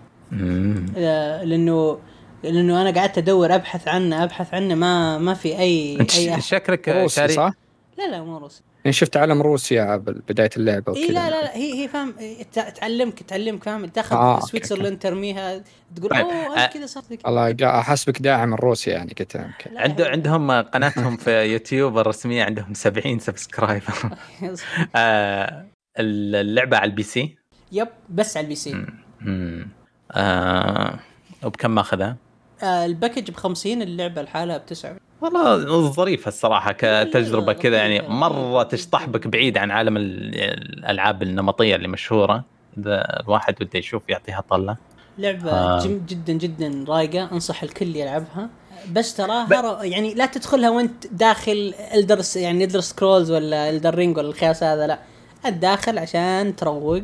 [1.43, 1.99] لأنه
[2.43, 6.41] لأنه أنا قعدت أدور أبحث عنه أبحث عنه ما ما في أي أي.
[6.41, 7.53] شكلك روسي شاري صح؟
[7.99, 11.57] لا لا مو روسي يعني شفت علم روسيا بداية اللعبة اي وكذا لا لا لا
[11.57, 15.63] هي هي فاهم إيه، تع- تعلمك تعلمك فاهم تاخذ آه، آه سويسرلاند ترميها
[15.97, 17.19] تقول طيب، أوه أنا كذا صرت كذا.
[17.27, 20.11] الله احسبك داعم الروسيا يعني قلت لا.
[20.11, 23.95] عندهم قناتهم في يوتيوب الرسمية عندهم 70 subscriber
[24.97, 25.67] آه،
[25.99, 27.37] اللعبة على ال PC
[27.73, 28.87] Yep بس على ال PC
[29.21, 29.69] مم.
[30.13, 30.99] آه،
[31.45, 32.17] وبكم ماخذها؟
[32.63, 38.09] آه ال package ب 50 اللعبة لحالها بتسعة والله ظريفة الصراحة كتجربة لا، كذا يعني.
[38.09, 40.35] مرة تشطحبك بعيد عن عالم ال-
[40.79, 42.45] الألعاب النمطية اللي مشهورة.
[42.79, 44.77] إذا الواحد بده يشوف يعطيها طلة.
[45.19, 45.83] لعبة آه.
[46.09, 48.49] جدا جدا رايقة أنصح الكل يلعبها.
[48.93, 49.85] بس تراها ب-.
[49.85, 54.87] يعني لا تدخلها وانت داخل الدرس يعني Elder Scrolls ولا Elden Ring ولا الخياس هذا
[54.87, 54.99] لا.
[55.47, 57.03] الداخل عشان تروق.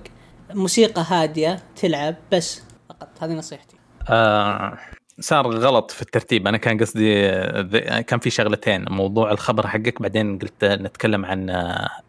[0.54, 3.08] موسيقى هادية تلعب بس فقط.
[3.20, 3.76] هذه نصيحتي.
[4.08, 4.78] آه.
[5.20, 6.46] صار غلط في الترتيب.
[6.46, 7.28] أنا كان قصدي
[8.02, 11.50] كان في شغلتين موضوع الخبر حقك بعدين قلت نتكلم عن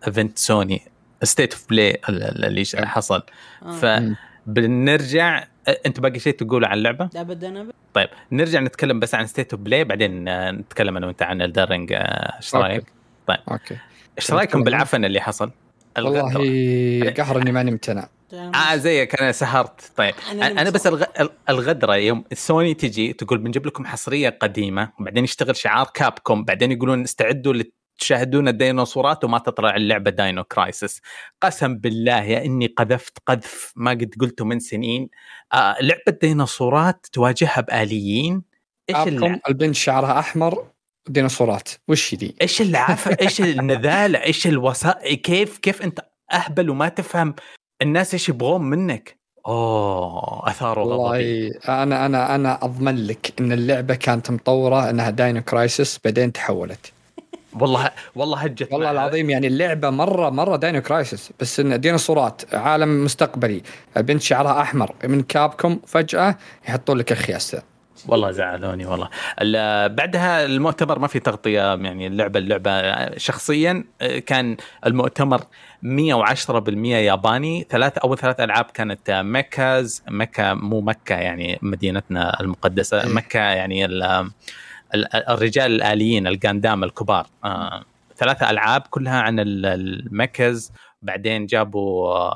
[0.07, 0.81] event سوني
[1.23, 3.23] State of Play اللي حصل.
[3.63, 4.15] آه.
[4.45, 5.43] فبنرجع
[5.85, 9.61] أنت باقي شيء تقوله عن اللعبة؟ ابدا ابدا طيب نرجع نتكلم بس عن State of
[9.61, 12.67] Play بعدين آه، نتكلم أنا وأنت عن Elden Ring إيش okay.
[12.67, 12.83] رأيك؟
[13.27, 13.39] طيب.
[13.51, 13.77] Okay.
[14.17, 15.51] إيش رأيكم بالعفن اللي حصل.
[15.97, 19.91] والله قهر اني ما نمت أنا آه زيك أنا سهرت.
[19.95, 20.15] طيب.
[20.31, 21.03] أنا أنا, أنا بس الغ...
[21.49, 27.03] الغدرة يوم سوني تجي تقول بنجيب لكم حصرية قديمة وبعدين يشتغل شعار كابكوم بعدين يقولون
[27.03, 27.63] استعدوا
[27.99, 31.01] تشاهدون الديناصورات وما تطلع اللعبة Dino Crisis
[31.41, 35.09] قسم بالله يا إني قذفت قذف ما قد قلته من سنين.
[35.53, 38.43] آه لعبة ديناصورات تواجهها بآليين؟
[38.89, 40.67] إيش Capcom اللعب؟ البنت شعرها أحمر
[41.07, 41.69] ديناصورات.
[41.87, 45.99] وش ذي؟ إيش العفه إيش النذالة؟ إيش الوسائل كيف كيف أنت
[46.33, 47.35] أهبل وما تفهم
[47.81, 53.95] الناس إيش يبغون منك؟ أوه اثاروا غضبي والله أنا أنا أنا أضمن لك إن اللعبة
[53.95, 56.91] كانت مطورة إنها Dino Crisis بعدين تحولت.
[57.59, 58.73] والله والله هجت.
[58.73, 63.61] والله العظيم يعني اللعبة مرة مرة Dino Crisis بس إن ديناصورات عالم مستقبلي
[63.97, 67.63] البنت شعرها أحمر من Capcom فجأة يحطون لك الخياس ذا
[68.07, 69.09] والله زعلوني والله
[69.41, 72.71] ال- بعدها المؤتمر ما في تغطية يعني اللعبة اللعبة
[73.17, 73.83] شخصيا
[74.25, 75.41] كان المؤتمر
[75.83, 83.13] 110% ياباني ثلاث أول ثلاث ألعاب كانت mechas mecha مو مكه يعني مدينتنا المقدسة إيه.
[83.13, 84.03] مكه يعني ال-
[84.95, 87.83] ال- الرجال الآليين ال Gundam الكبار آه،
[88.17, 90.71] ثلاثة ألعاب كلها عن ال- ال mechs
[91.01, 92.29] بعدين جابوا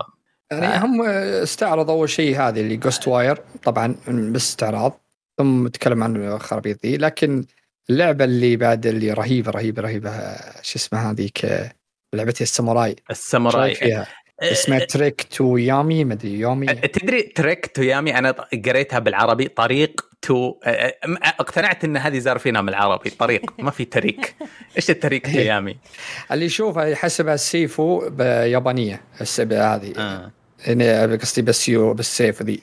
[0.52, 0.86] يعني آه.
[0.86, 1.02] هم
[1.44, 5.00] استعرضوا أول شيء هذه اللي Ghostwire طبعا بس استعراض
[5.40, 7.46] ثم تكلم عن الخرابيط ذي لكن
[7.90, 10.12] اللعبة اللي بعد اللي رهيبة رهيبة رهيبة
[10.62, 11.70] شو اسمها هذيك
[12.14, 12.96] لعبتي الساموراي.
[13.12, 13.76] الساموراي.
[13.76, 14.08] فيها؟
[14.42, 18.32] اسمها Trek to Yami مدري Yomi تدري Trek to Yami؟ أنا
[18.66, 19.48] قريتها بالعربي.
[19.48, 20.56] طريق تو
[21.40, 23.10] اقتنعت إن هذه زارفينها من العربي.
[23.10, 24.36] طريق ما في تريك.
[24.78, 25.78] إيش التريك تو يامي؟
[26.32, 29.94] اللي يشوفها يحسبها السيفو بيابانيه السبع هذه.
[29.98, 30.32] آه.
[30.68, 32.62] يعني قصدي بالسيو بالسيف ذي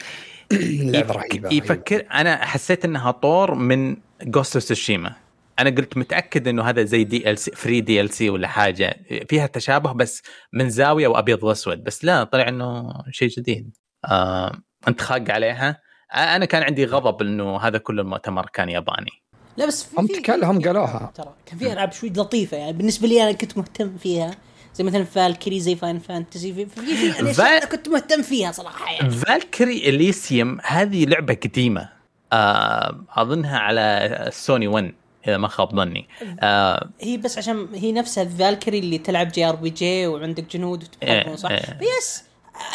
[0.52, 1.52] لعبه رهيبه رهيبة.
[1.52, 5.12] يفكر أنا حسيت إنها طور من جوست سوشيما
[5.58, 8.96] أنا قلت متأكد إنه هذا زي دي ال سي فري دي ال سي ولا حاجة.
[9.28, 11.84] فيها تشابه بس من زاوية وأبيض وأسود.
[11.84, 13.76] بس لا طلع إنه شيء جديد.
[14.04, 14.52] آه
[14.88, 15.80] أنت خاق عليها.
[16.14, 19.10] أنا كان عندي غضب إنه هذا كل المؤتمر كان ياباني.
[19.56, 21.12] لا بس في هم في- هم قالوها.
[21.14, 24.30] ترى كان في ألعاب شوي لطيفة يعني بالنسبة لي أنا كنت مهتم فيها.
[24.76, 28.52] زي مثلا Valkyrie زي Final Fantasy في في, في أشياء فال- أنا كنت مهتم فيها
[28.52, 29.10] صراحة يعني.
[29.10, 31.88] Valkyrie Elysium هذه لعبة قديمة.
[32.32, 34.92] آه أظنها على سوني 1
[35.28, 36.08] إذا ما خاب ظني.
[36.40, 41.50] آه هي بس عشان هي نفسها Valkyrie اللي تلعب JRPG وعندك جنود وتتحكم إيه، صح؟
[41.50, 41.78] إيه.
[41.98, 42.22] yes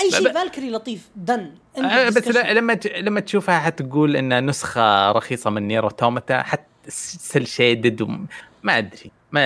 [0.02, 1.52] أي شيء Valkyrie لطيف done.
[1.78, 7.48] آه، بس لا لما لما تشوفها حتقول إنها نسخة رخيصة من Nier Automata حتى cel
[7.48, 8.28] shaded وم-
[8.64, 9.12] ما أدري.
[9.32, 9.42] ما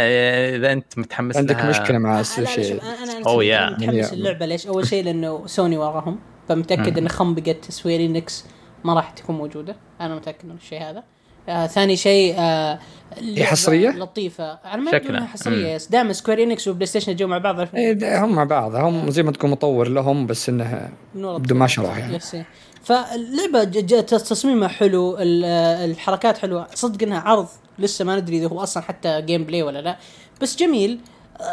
[0.56, 3.70] إذا أنت متحمس عندك لها مشكلة مع لا الشيء لا شوف أنا أنا يا.
[3.70, 4.14] متحمس.
[4.14, 6.20] اللعبة ليش؟ أول شيء لأنه سوني وراهم
[6.50, 8.46] فمتأكد إن خنبقة Square Enix
[8.84, 11.04] ما راح تكون موجودة أنا متأكد من الشيء هذا
[11.50, 12.80] آه ثاني شيء آه
[13.18, 15.18] اللعبة حصرية؟ لطيفة أنا ما أدري شكلها.
[15.20, 15.68] إنها حصرية.
[15.76, 19.24] yes دائما Square Enix و PlayStation جو مع بعض؟ إيه، هم مع بعض هم زي
[19.24, 22.16] ما تقول مطور لهم بس انه من ورا بدون ما شرح يعني.
[22.16, 22.38] yes.
[22.84, 25.46] فاللعبة ج- ج- تصميمها حلو ال-
[25.92, 27.48] الحركات حلوة صدق إنها عرض
[27.80, 29.98] لسه ما ندري إذا هو أصلا حتى gameplay ولا لا.
[30.42, 31.00] بس جميل.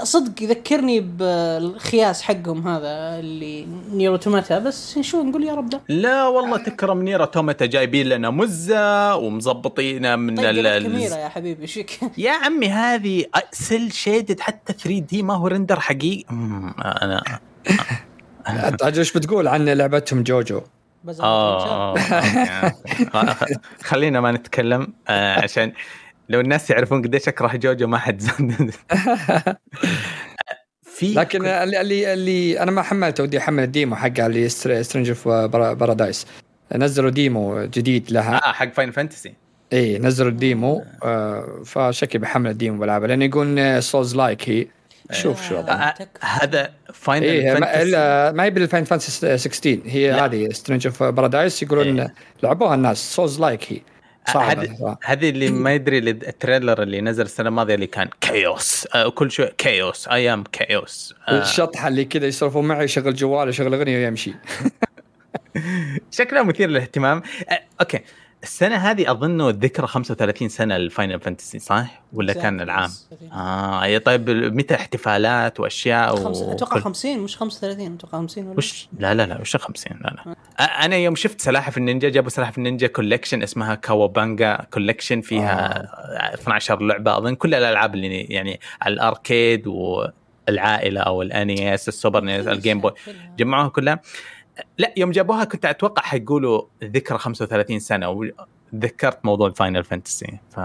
[0.03, 6.27] صدق يذكرني بالخياس حقهم هذا اللي Nier Automata بس شو نقول يا رب لا لا
[6.27, 11.29] والله تكرم Nier Automata جايبين لنا مزة ومظبطينا من طيب ال- قلت ال- كاميرا يا
[11.29, 16.25] حبيبي check يا عمي هذه cel shaded حتى 3D ما هو render حقيقي.
[16.31, 17.23] أنا
[18.83, 20.61] أجل إيش بتقول عن لعبتهم JoJo؟
[21.09, 22.01] okay.
[23.85, 25.73] خلينا ما نتكلم آه، عشان
[26.29, 28.23] لو الناس يعرفون قديش أكره JoJo ما حد
[30.97, 35.09] في لكن اللي اللي, اللي أنا ما حملته ودي أحمل ال demo حقها اللي Stranger
[35.09, 36.27] of Paradise
[36.75, 38.49] نزلوا demo جديد لها.
[38.49, 39.35] آه حق Final Fantasy
[39.73, 40.85] اي نزلوا ال demo.
[41.05, 44.67] آه فشكلي بحمل ال demo بلعبها لأن يقول souls like هي
[45.11, 45.95] شوف شو آه.
[46.21, 47.97] هذا Final ما, Fantasy
[48.37, 50.13] ما هي بال Final Fantasy 16 هي.
[50.13, 52.15] هذه Stranger of Paradise يقولون إيه.
[52.43, 53.81] لعبوها الناس souls like هي
[55.05, 59.31] هذه اللي ما يدري ال trailer اللي نزل السنة الماضية اللي كان chaos آه كل
[59.31, 61.43] شوي chaos I'm chaos آه.
[61.43, 64.35] الشطحة اللي كذا يسولفون معي يشغل جواله يشغل أغنية ويمشي.
[66.11, 67.23] شكلها مثير للاهتمام.
[67.51, 68.01] آه okay.
[68.43, 72.91] السنة هذه أظنه ذكرى 35 سنة لل Final Fantasy صح؟ ولا كان العام؟
[73.33, 76.43] آه طيب متى احتفالات وأشياء خمس...
[76.43, 80.09] أتوقع وكل- 50 مش 35 أتوقع 50 ولا وش؟ لا لا لا وش 50 لا
[80.27, 80.33] لا.
[80.85, 85.79] أنا يوم شفت سلاحف النينجا جابوا سلاحف النينجا collection اسمها Cowabunga Collection فيها
[86.31, 86.35] آه.
[86.35, 87.17] 12 لعبة.
[87.19, 92.47] أظن كل الألعاب اللي يعني على ال arcade والعائلة أو ال NES ال Super NES
[92.47, 92.93] ال Game Boy
[93.39, 94.01] جمعوها كلها.
[94.79, 98.09] لا يوم جابوها كنت أتوقع حيقولوا ذكرى 35 سنة
[98.73, 100.61] وذكرت موضوع ال Final Fantasy ف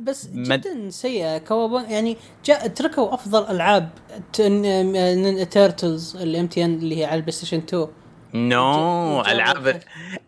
[0.00, 1.38] بس مد- جدا سيئة.
[1.38, 3.88] كوابا يعني جاء تركوا أفضل ألعاب
[5.50, 7.86] Turtles ال TMNT اللي هي على ال PlayStation 2
[8.34, 9.82] no ألعاب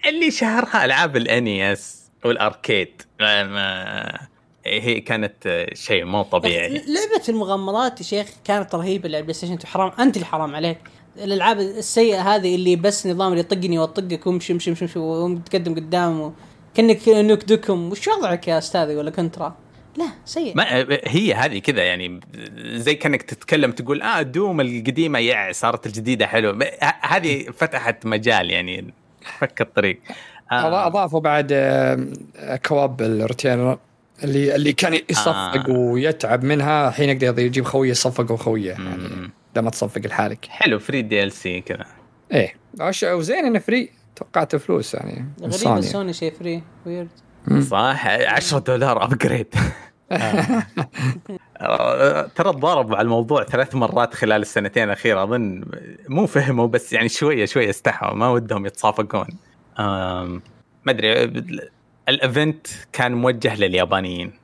[0.08, 3.02] اللي شهرها ألعاب ال NES وال arcade.
[3.20, 4.18] ما- ما
[4.66, 6.68] هي كانت شيء مو طبيعي.
[6.68, 10.78] لعبة المغامرات يا شيخ كانت رهيبة على ال PlayStation 2 حرام أنت اللي حرام عليك.
[11.16, 16.32] الألعاب السيئة هذه اللي بس نظام اللي يطقني واطقك وامشي امشي امشي امشي وتقدم قدام.
[16.74, 19.56] كأنك نوك دوكم وش وضعك يا أستاذي ولا كنترا
[19.96, 20.64] لا سيء ما
[21.06, 22.20] هي هذه كذا يعني
[22.56, 26.66] زي كأنك تتكلم تقول آه دوم القديمة يا صارت الجديدة حلوة
[27.00, 28.94] هذه فتحت مجال يعني
[29.38, 30.00] فك الطريق
[30.52, 30.86] آه.
[30.86, 33.78] أضافوا بعد آه، كواب الروتينر
[34.24, 35.70] اللي اللي كان يصفق آه.
[35.70, 39.30] ويتعب منها الحين يقدر يجيب خوية يصفق وخويه يعني.
[39.56, 40.46] لما تصفق لحالك.
[40.46, 41.86] حلو free DLC كذا.
[42.32, 42.54] إيه.
[42.80, 46.12] وش- وزين إنه free توقعت فلوس يعني من غريبه سوني.
[46.12, 47.08] شيء free weird
[47.62, 49.54] صح 10 دولار upgrade
[52.34, 55.22] ترى تضاربوا على الموضوع ثلاث مرات خلال السنتين الأخيرة.
[55.22, 55.64] أظن
[56.08, 58.14] مو فهموا بس يعني شوية شوية استحوا.
[58.14, 59.26] ما ودهم يتصافقون.
[59.78, 60.40] ما
[60.88, 61.22] أدري
[62.08, 64.28] ال event كان موجه لليابانيين.
[64.28, 64.41] آه،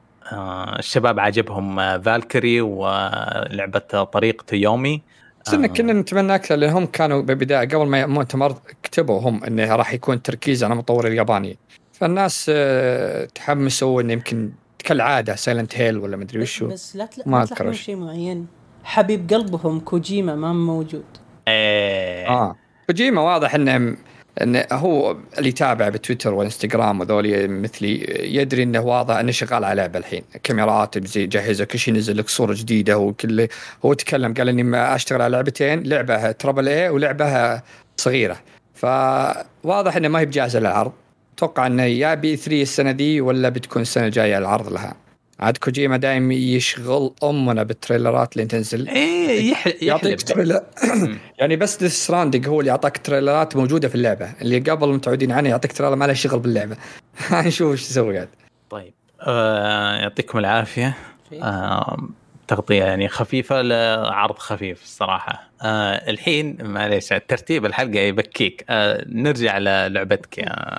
[0.78, 5.02] الشباب عجبهم آه، فالكري ولعبة طريق تويومي
[5.46, 9.76] بس إن كنا نتمنى أكثر لأن هم كانوا بالبدايه قبل ما المؤتمر كتبوا هم إنه
[9.76, 11.58] راح يكون تركيز على المطور الياباني.
[11.92, 16.68] فالناس آه، تحمسوا إنه يمكن كالعادة Silent Hill ولا مدري وشو.
[16.68, 17.28] بس لا تلا...
[17.28, 17.72] ما.
[17.72, 18.46] شيء معين.
[18.84, 21.04] حبيب قلبهم كوجيما ما موجود.
[21.48, 22.28] إيه.
[22.28, 22.56] آه.
[22.86, 23.96] كوجيما واضح إنه
[24.42, 29.98] انه هو اللي يتابع بتويتر والانستغرام وذولي مثلي يدري إنه واضح إنه شغال على لعبه
[29.98, 33.48] الحين كاميرات جهزه كل شيء نزل لك صورة جديدة وكله
[33.84, 37.62] هو تكلم قال إني ما أشتغل على لعبتين لعبة triple A ولعبة
[37.96, 38.36] صغيرة.
[38.74, 40.92] فواضح إنه ما هي بجاهزة للعرض.
[41.36, 44.94] أتوقع إنه يا E3 السنة دي ولا بتكون السنة الجاية العرض لها.
[45.40, 48.88] عاد كوجيما دايم يشغل أمنا بالتريلرات اللي تنزل.
[48.88, 49.68] إيه يح...
[49.82, 50.62] يعطيك trailer.
[51.38, 54.32] يعني بس Death Stranding هو اللي اعطاك تريلرات موجودة في اللعبة.
[54.40, 56.76] اللي قبل متعودين عنه يعطيك trailer ما له شغل باللعبة.
[57.32, 58.28] نشوف إيش يسوي قاعد
[58.70, 58.92] طيب.
[59.20, 60.96] آه يعطيكم العافية.
[61.42, 62.08] آه
[62.48, 65.50] تغطية يعني خفيفة لعرض خفيف الصراحة.
[65.62, 68.64] آه الحين معليش ترتيب الحلقة يبكيك.
[68.70, 70.78] آه نرجع للعبتك يا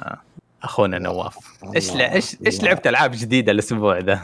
[0.63, 1.37] أخونا نواف.
[1.75, 4.21] إيش إيش إيش لعبت ألعاب جديدة الأسبوع ده؟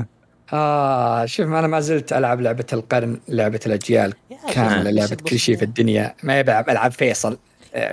[0.54, 4.14] آه شوف أنا ما زلت ألعب لعبة القرن لعبة الأجيال
[4.54, 6.16] كاملة لعبة كل شيء في الدنيا.
[6.24, 7.38] ما يبي ألعب فيصل.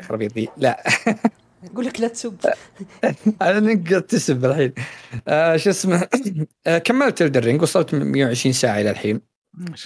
[0.03, 0.83] خربيط ذي لا.
[1.73, 2.37] أقول لك لا تسب.
[3.43, 4.73] أنا نقدر تسب الحين.
[5.29, 6.09] آه شو اسمه؟
[6.67, 9.21] آه كملت Elden Ring وصلت 120 ساعة إلى الحين.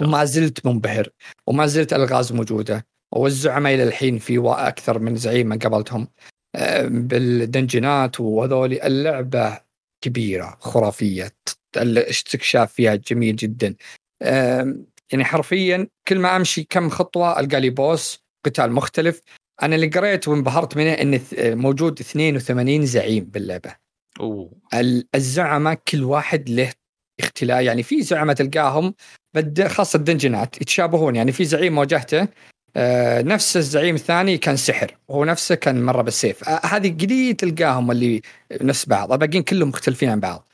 [0.01, 1.09] وما زلت منبهر.
[1.47, 2.87] وما زلت ألغاز موجودة.
[3.13, 6.09] والزعماء إلى الحين في أكثر من زعيم ما قابلتهم.
[6.55, 9.59] آه بالدنجنات وهذول اللعبة
[10.01, 11.33] كبيرة خرافية.
[11.83, 13.75] الاستكشاف فيها؟ جميل جدا.
[15.12, 19.21] يعني حرفيا كل ما أمشي كم خطوة ألقى لي boss قتال مختلف.
[19.62, 23.75] أنا اللي قريت وانبهرت منه إن موجود 82 زعيم باللعبة.
[24.21, 24.53] أوه.
[25.15, 26.73] الزعماء كل واحد له
[27.21, 28.95] اختلاف يعني في زعماء تلقاهم
[29.67, 32.29] خاصة الدنجنات يتشابهون يعني في زعيم واجهته
[32.77, 36.49] آه نفس الزعيم الثاني كان سحر وهو نفسه كان مره بالسيف.
[36.49, 38.23] آه هذه قليل تلقاهم اللي
[38.61, 40.46] نفس بعض الباقيين كلهم مختلفين عن بعض.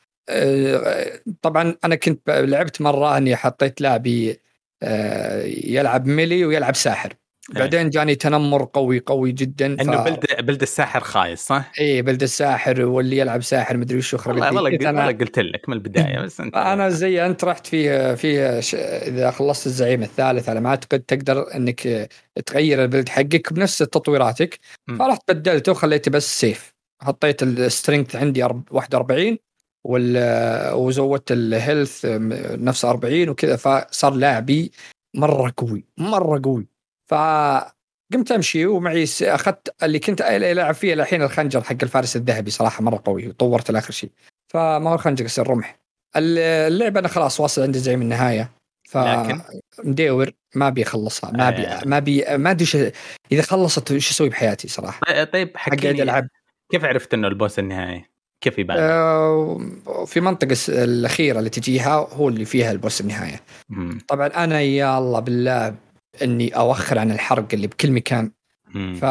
[1.42, 4.40] طبعا أنا كنت لعبت مرة أني حطيت لاعبي
[4.82, 7.12] آه يلعب melee ويلعب ساحر.
[7.50, 7.58] إيه.
[7.58, 9.66] بعدين جاني تنمر قوي قوي جدا.
[9.66, 10.04] إنه ف...
[10.04, 14.70] بلد بلد الساحر خايس صح؟ اي build الساحر واللي يلعب ساحر مدري وش والله والله
[14.70, 15.06] قلت, أنا...
[15.06, 18.74] قلت لك من البداية بس أنت أنا زي أنت رحت في في ش...
[18.74, 22.08] إذا خلصت الزعيم الثالث على ما أعتقد تقدر إنك
[22.46, 24.58] تغير ال build حقك بنفس تطويراتك.
[24.98, 29.38] فرحت بدلته وخليته بس سيف حطيت ال strength عندي 41 وال...
[29.84, 32.06] وزودت ال health
[32.60, 34.72] نفس 40 وكذا فصار لاعبي
[35.14, 36.66] مرة قوي مرة قوي.
[37.06, 43.02] فقمت أمشي ومعي أخذت اللي كنت ألعب فيه الحين الخنجر حق الفارس الذهبي صراحة مرة
[43.04, 44.10] قوي وطورت الآخر شيء.
[44.48, 45.78] فما هو الخنجر يصير رمح.
[46.16, 48.50] اللعبة أنا خلاص واصل عند زي من النهاية.
[48.88, 48.98] ف
[49.84, 51.82] مديور ما أبي أخلصها ما ابي آه.
[51.86, 52.92] ما ابي ما أدري
[53.32, 55.00] إذا خلصت إيش أسوي بحياتي صراحة.
[55.06, 56.28] طيب, طيب، حكيني ألعب.
[56.70, 58.11] كيف عرفت إنه ال boss النهائي؟
[58.42, 59.60] كيف يبان؟ آه
[60.06, 63.40] في منطقة الأخيرة اللي تجيها هو اللي فيها ال boss النهاية.
[63.68, 63.98] مم.
[64.08, 65.74] طبعا أنا يا الله بالله
[66.22, 68.30] إني أوخر عن الحرق اللي بكل مكان.
[68.72, 69.04] ف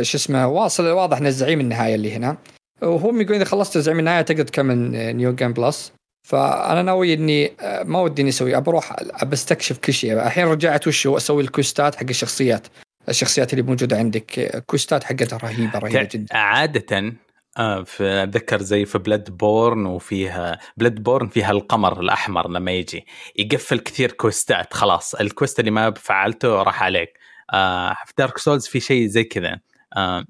[0.00, 2.36] شو اسمه واصل واضح ان الزعيم النهاية اللي هنا.
[2.82, 4.76] وهم يقولون إذا خلصت الزعيم النهاية تقدر تكمل
[5.16, 5.92] new game plus
[6.28, 7.52] فأنا ناوي إني
[7.84, 10.12] ما ودي إني أسوي بروح بستكشف كل شيء.
[10.12, 12.66] الحين رجعت وش أسوي الكوستات حق الشخصيات.
[13.08, 16.36] الشخصيات اللي موجودة عندك كوستات حقتها رهيبة رهيبة جدا.
[16.36, 17.14] عادة
[17.58, 23.06] آه في أتذكر زي في Bloodborne وفيها Bloodborne فيها القمر الأحمر لما يجي.
[23.36, 25.14] يقفل كثير كوستات خلاص.
[25.14, 27.18] ال quest اللي ما فعلته راح عليك.
[27.52, 29.60] آه في Dark Souls في شيء زي كذا.
[29.96, 30.24] آه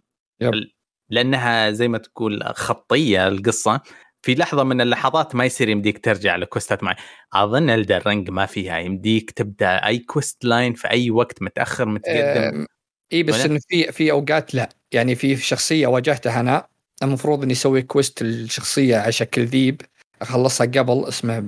[1.11, 3.81] لأنها زي ما تقول خطية القصة.
[4.23, 6.97] في لحظة من اللحظات ما يصير يمديك ترجع لكوستات معي.
[7.35, 8.79] أظن Elden Ring ما فيها.
[8.79, 12.67] يمديك تبدأ أي quest line في أي وقت متأخر متقدم.
[13.13, 14.69] إي بس إنه في في أوقات لا.
[14.93, 16.74] يعني في شخصية واجهتها أنا.
[17.05, 19.81] المفروض إني أسوي كويست الشخصيه على شكل ذيب
[20.23, 21.45] أخلصها قبل اسمه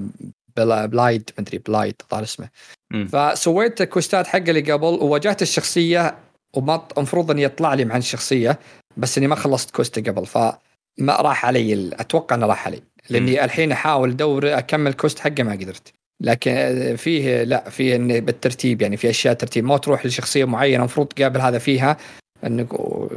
[0.57, 2.49] بلايد مدري بلايد طال اسمه
[2.91, 3.07] م.
[3.07, 6.19] فسويت كوستات حق اللي قبل وواجهت الشخصية
[6.55, 8.59] وما المفروض إني يطلع لي مع الشخصية
[8.97, 10.59] بس إني ما خلصت كوست قبل فما
[11.01, 13.45] راح علي أتوقع إنه راح علي لأني م.
[13.45, 19.11] الحين أحاول ادور أكمل كوست حقة ما قدرت لكن فيه لا فيه بالترتيب يعني في
[19.11, 21.97] أشياء ترتيب ما تروح لشخصية معينة المفروض تقابل هذا فيها
[22.47, 22.69] انك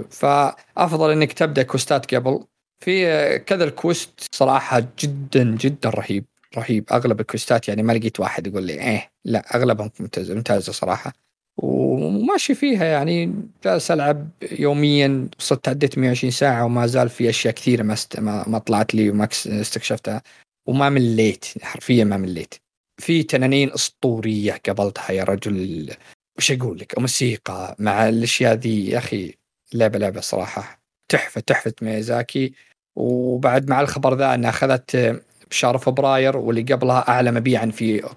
[0.09, 2.43] فأفضل أنك تبدأ كوستات قبل.
[2.83, 6.25] في كذا ال quest صراحة جدا جدا رهيب
[6.57, 6.85] رهيب.
[6.91, 11.13] أغلب الكوستات يعني ما لقيت واحد يقول لي إيه لا أغلبهم ممتازه ممتازة صراحة.
[11.57, 13.33] وماشي فيها يعني.
[13.63, 18.19] جالس ألعب يوميا وصلت عديت 120 ساعة وما زال في أشياء كثيرة ما است...
[18.19, 20.21] ما طلعت لي وما استكشفتها.
[20.67, 22.53] وما مليت حرفيا ما مليت.
[23.01, 25.93] في تنانين أسطورية قابلتها يا رجل.
[26.39, 29.35] وش أقول لك؟ موسيقى مع الأشياء ذي يا أخي
[29.73, 32.53] لعبه لعبة صراحة تحفه تحفة ميزاكي.
[32.95, 38.09] وبعد مع الخبر ذا أنها أخذت بشهر فبراير واللي قبلها اعلى مبيعا في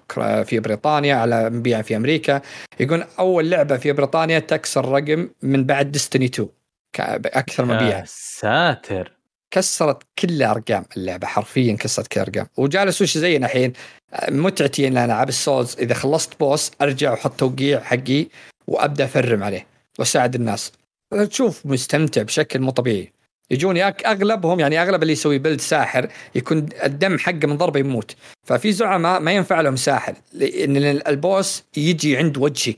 [0.45, 2.41] في بريطانيا اعلى مبيعا في أمريكا.
[2.79, 6.49] يقول أول لعبة في بريطانيا تكسر رقم من بعد ديستني 2
[7.25, 8.03] أكثر مبيعا.
[8.07, 9.11] ساتر.
[9.53, 13.73] كسرت كل الارقام اللعبة حرفيا كسرت كل الارقام وجالس وش زينا الحين
[14.29, 15.75] متعتي إن أنا ألعب السولز.
[15.79, 18.27] إذا خلصت بوس أرجع وأحط توقيع حقي
[18.67, 19.65] وأبدأ أفرم عليه
[19.99, 20.71] وأساعد الناس.
[21.29, 23.11] تشوف مستمتع بشكل مو طبيعي.
[23.51, 28.15] يجوني أغلبهم يعني أغلب اللي يسوي بلد ساحر يكون الدم حقه من ضربة يموت.
[28.47, 32.77] ففي زعماء ما ينفع لهم ساحر لأن البوس يجي عند وجهك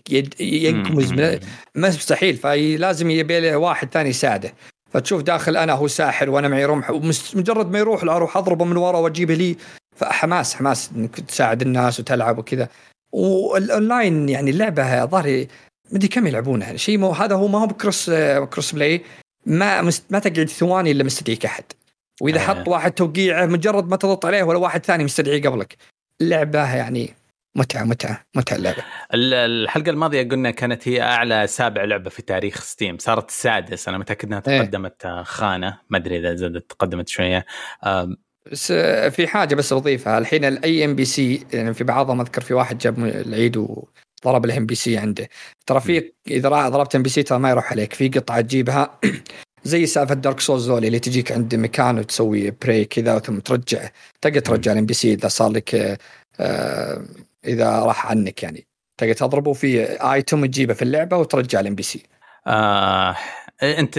[1.75, 2.38] ما مستحيل.
[2.38, 4.53] فلازم يبي واحد ثاني يساعده.
[4.95, 8.97] فتشوف داخل أنا هو ساحر وأنا معي رمح ومجرد ما يروح أروح أضربه من ورا
[8.97, 9.58] وأجيبه لي.
[9.95, 12.69] فحماس حماس إنك تساعد الناس وتلعب وكذا.
[13.12, 15.47] والأونلاين يعني اللعبه ظهري
[15.91, 16.77] مدري كم يلعبونها.
[16.77, 18.09] شيء مو هذا هو ما هو ب
[18.53, 19.01] cross crossplay.
[19.45, 21.63] ما مست ما تقعد ثواني إلا مستدعيك أحد.
[22.21, 22.41] وإذا آه.
[22.41, 25.77] حط واحد توقيعه مجرد ما تضغط عليه ولا واحد ثاني مستدعيه قبلك.
[26.21, 27.13] اللعبه يعني
[27.55, 28.83] متعة متعة متعة اللعبة.
[29.13, 33.87] ال- الحلقة الماضية قلنا كانت هي أعلى سابع لعبة في تاريخ Steam صارت السادس.
[33.87, 34.61] أنا متأكد إنها إيه.
[34.61, 35.77] تقدمت آه، خانة.
[35.89, 37.45] ما أدري إذا زادت تقدمت شوية.
[38.51, 42.77] بس آه، في حاجة بس بضيفها الحين ال NPC يعني في بعضهم أذكر في واحد
[42.77, 45.29] جاب العيد وضرب ال NPC عنده.
[45.65, 47.93] ترى في إذا ضربت NPC ترى ما يروح عليك.
[47.93, 48.99] في قطعة تجيبها.
[49.63, 53.89] زي سالفة Dark Souls ذولي اللي تجيك عند مكان وتسوي pray كذا ثم ترجع.
[54.21, 55.97] تقدر ترجع ال NPC إذا صار لك آه،
[56.39, 57.05] آه،
[57.47, 58.67] إذا راح عنك يعني.
[58.97, 62.03] تقدر تضربه في item تجيبه في اللعبة وترجع ال NPC
[62.47, 63.15] آه
[63.63, 63.93] أنت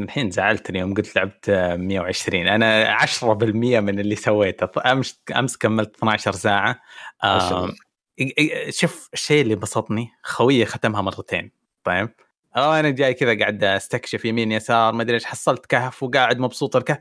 [0.00, 4.92] الحين زعلتني يوم قلت لعبت آه، 120 أنا 10% من اللي سويته.
[4.92, 6.80] أمس أمس كملت 12 ساعة.
[7.24, 7.72] آه.
[8.70, 11.50] شوف الشيء اللي بسطني خويي ختمها مرتين.
[11.84, 12.08] طيب.
[12.56, 15.24] أو أنا جاي كذا قاعد أستكشف يمين يسار ما أدري إيش.
[15.24, 16.98] حصلت كهف وقاعد مبسوط الكهف.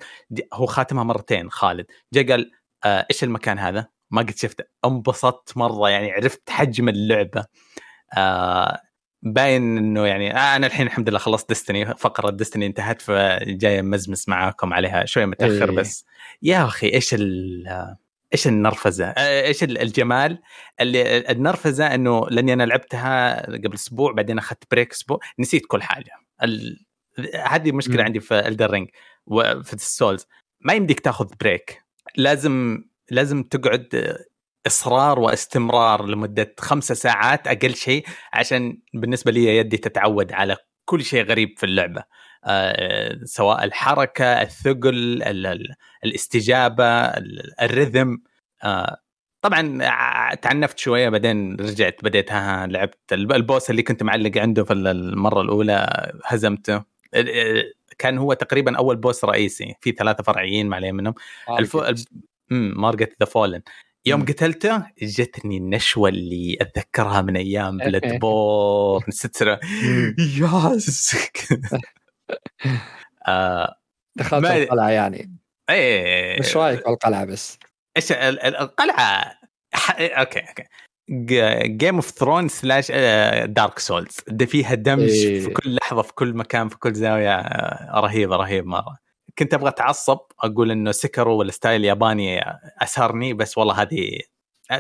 [0.54, 1.86] هو خاتمها مرتين خالد.
[2.14, 2.52] جاء قال
[2.86, 4.64] آه إيش المكان هذا؟ ما قد شفته.
[4.86, 7.46] انبسطت مرة يعني عرفت حجم اللعبة.
[8.18, 8.82] آه
[9.24, 14.30] باين إنه يعني آه أنا الحين الحمد لله خلصت Destiny فقرة Destiny انتهت فجاي متحمس
[14.30, 15.06] معاكم عليها.
[15.06, 15.76] شوي متأخر إيه.
[15.76, 16.06] بس.
[16.42, 17.96] يا أخي إيش ال
[18.34, 20.40] إيش النرفزة؟ آه، إيش ال- الجمال؟
[20.82, 26.12] اللي النرفزة إنه لأني أنا لعبتها قبل أسبوع بعدين أخذت break أسبوع نسيت كل حاجة.
[26.44, 26.86] ال...
[27.46, 28.04] هذه مشكلة.
[28.04, 28.90] عندي في Elden Ring
[29.26, 30.28] وفي ال Souls
[30.62, 31.84] ما يمديك تاخذ break
[32.16, 34.18] لازم لازم تقعد
[34.68, 41.24] إصرار واستمرار لمدة خمسة ساعات أقل شيء عشان بالنسبة لي يدي تتعود على كل شيء
[41.24, 42.04] غريب في اللعبة.
[42.46, 44.90] آه، سواء الحركة الثقل
[45.24, 48.22] ال- ال- الاستجابة ال- الرذم.
[48.64, 48.98] آه،
[49.42, 54.64] طبعا تعنفت شوية بعدين رجعت بديت ها ها، لعبت الب- البوس اللي كنت معلق عنده
[54.64, 56.84] في المرة الأولى هزمته.
[57.98, 61.14] كان هو تقريبا أول بوس رئيسي في ثلاثة فرعيين ما عليه منهم.
[61.60, 61.78] الف...
[62.52, 62.78] الف...
[62.78, 63.62] مارجت ذا فولن
[64.06, 64.26] يوم.
[64.26, 69.60] قتلته جتني النشوة اللي أتذكرها من أيام بلاد بورن سترة
[70.40, 71.16] ياس.
[73.28, 73.76] آه،
[74.16, 75.38] دخلت ما- القلعة يعني.
[75.70, 77.58] إيه إيش رأيك بالقلعه بس؟
[77.98, 79.40] إيش ال- ال- القلعة؟
[79.74, 79.96] ح...
[80.00, 80.64] أوكي أوكي.
[81.78, 82.92] جيم اوف ثرون سلاش
[83.46, 85.40] دارك سولز ده فيها دمج إيه.
[85.40, 88.98] في كل لحظة في كل مكان في كل زاوية آه، رهيبة رهيب مرة.
[89.40, 92.42] كنت أبغى أتعصب أقول إنه سكرو والستايل الياباني
[92.82, 94.20] اسرني بس والله هذه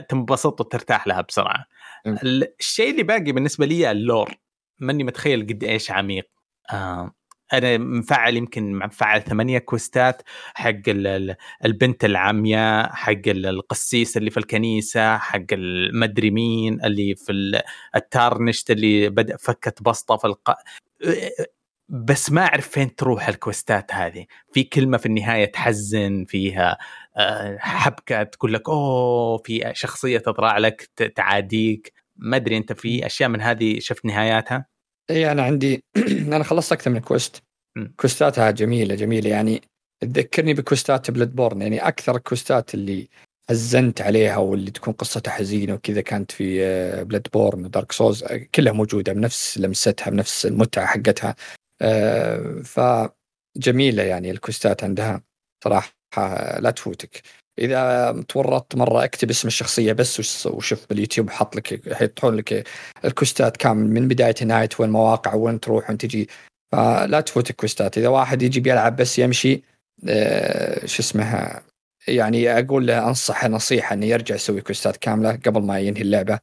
[0.09, 1.65] تنبسط وترتاح لها بسرعة.
[2.05, 2.17] مم.
[2.59, 4.31] الشيء اللي باقي بالنسبة لي اللور.
[4.79, 6.29] ماني متخيل قد إيش عميق.
[6.73, 7.11] آه
[7.53, 10.21] أنا مفعل يمكن مفعل ثمانية كوستات
[10.53, 11.35] حق ال- ال-
[11.65, 17.61] البنت العمياء حق ال- القسيس اللي في الكنيسة حق المدري مين اللي في ال-
[17.95, 20.55] التارنشت اللي بدأ فكت بسطة في الق...
[21.91, 24.25] بس ما أعرف فين تروح ال quest ات هذه.
[24.53, 26.77] في كلمة في النهاية تحزن فيها
[27.17, 31.93] آه، حبكة تقول لك أوه في شخصية تطلع لك تعاديك.
[32.15, 34.65] ما أدري أنت في أشياء من هذه شفت نهاياتها؟
[35.09, 35.83] اي أنا عندي
[36.35, 37.43] أنا خلصت أكثر من quest.
[37.97, 39.29] quest اتها جميلة جميلة.
[39.29, 39.61] يعني
[40.01, 41.61] تذكرني بكوستات Bloodborne.
[41.61, 43.09] يعني أكثر ال quest ات اللي
[43.49, 48.23] حزنت عليها واللي تكون قصتها حزينة وكذا كانت في آه، Bloodborne و Dark Souls
[48.55, 51.35] كلها موجودة بنفس لمستها بنفس المتعة حقتها.
[52.63, 55.21] فجميلة يعني الكوستات عندها
[55.63, 55.91] صراحة
[56.59, 57.21] لا تفوتك.
[57.59, 62.67] إذا تورطت مرة اكتب اسم الشخصية بس وش- وشوف باليوتيوب حط لك يحطون لك
[63.05, 66.29] الكوستات كامل من بداية نهايه وين مواقع وين تروح وين تجي.
[66.71, 67.97] فلا تفوت الكوستات.
[67.97, 69.63] إذا واحد يجي بيلعب بس يمشي
[70.09, 71.63] آه، شو اسمها
[72.07, 76.39] يعني أقول له انصح نصيحة إنه يرجع يسوي كوستات كاملة قبل ما ينهي اللعبة.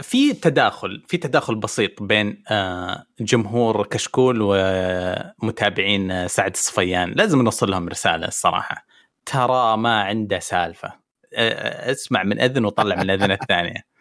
[0.00, 7.12] في تداخل في تداخل بسيط بين آه، جمهور كشكول ومتابعين آه، سعد الصفيان.
[7.16, 8.86] لازم نوصل لهم رسالة الصراحة.
[9.26, 10.92] ترى ما عنده سالفة.
[11.34, 13.84] آه، اسمع من أذن وطلع من الاذن الثانية.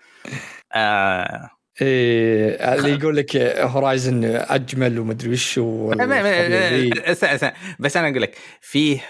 [0.74, 1.50] آه،
[1.82, 5.60] إيه اللي يقول لك هورايزن أجمل ومدري وش.
[7.80, 9.02] بس أنا أقول لك فيه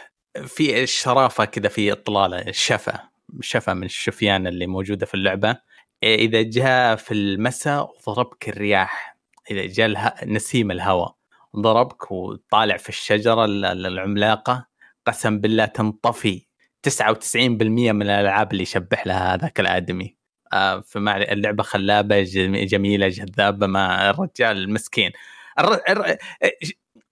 [0.47, 2.93] في الشرافه كذا في إطلالة الشفه
[3.41, 5.57] شفة من الشفيان اللي موجودة في اللعبة.
[6.03, 9.17] إذا جاء في المساء وضربك الرياح.
[9.51, 10.13] إذا جاء اله...
[10.25, 11.15] نسيم الهواء.
[11.57, 14.67] ضربك وطالع في الشجرة العملاقة.
[15.07, 16.45] قسم بالله تنطفي.
[16.89, 20.17] 99% من الألعاب اللي يشبح لها هذاك الآدمي.
[20.53, 22.21] آه فمع اللعبة خلابة
[22.63, 25.11] جميلة جذابة مع الرجال مسكين
[25.59, 25.79] الر...
[25.89, 26.17] الر...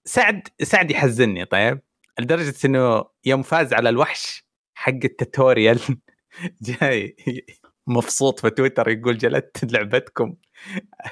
[0.05, 1.81] سعد سعد يحزني طيب.
[2.19, 5.80] لدرجة إنه يوم فاز على الوحش حق ال tutorial
[6.61, 7.15] جاي
[7.89, 10.33] مبسوط في تويتر يقول جلدت لعبتكم.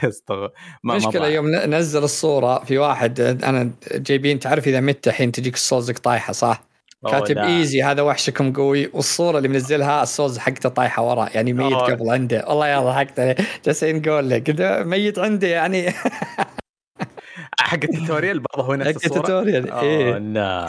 [0.04, 0.48] استغ...
[0.84, 5.98] ما مشكلة يوم نزل الصورة في واحد أنا جايبين تعرف إذا مت الحين تجيك الصوزك
[5.98, 6.64] طايحة صح؟
[7.12, 8.90] كاتب easy هذا وحشكم قوي.
[8.94, 12.46] والصورة اللي منزلها الصوز حقته طايحة ورا يعني ميت قبل عنده.
[12.48, 13.36] والله يا ضحكت عليه.
[13.66, 14.56] جالسين نقول لك
[14.86, 15.90] ميت عنده يعني.
[17.60, 20.18] حق ال tutorial برضه هو نفس الصورة؟ حق ال tutorial إيه.
[20.18, 20.68] لا.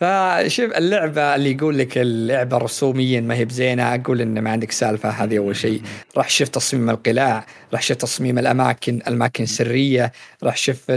[0.00, 5.08] فشوف اللعبة اللي يقول لك اللعبة رسوميا ما هي بزينة أقول إن ما عندك سالفة
[5.08, 5.82] هذه أول شيء.
[6.16, 10.90] راح شوف تصميم القلاع راح شوف تصميم الأماكن الأماكن السرية راح شوف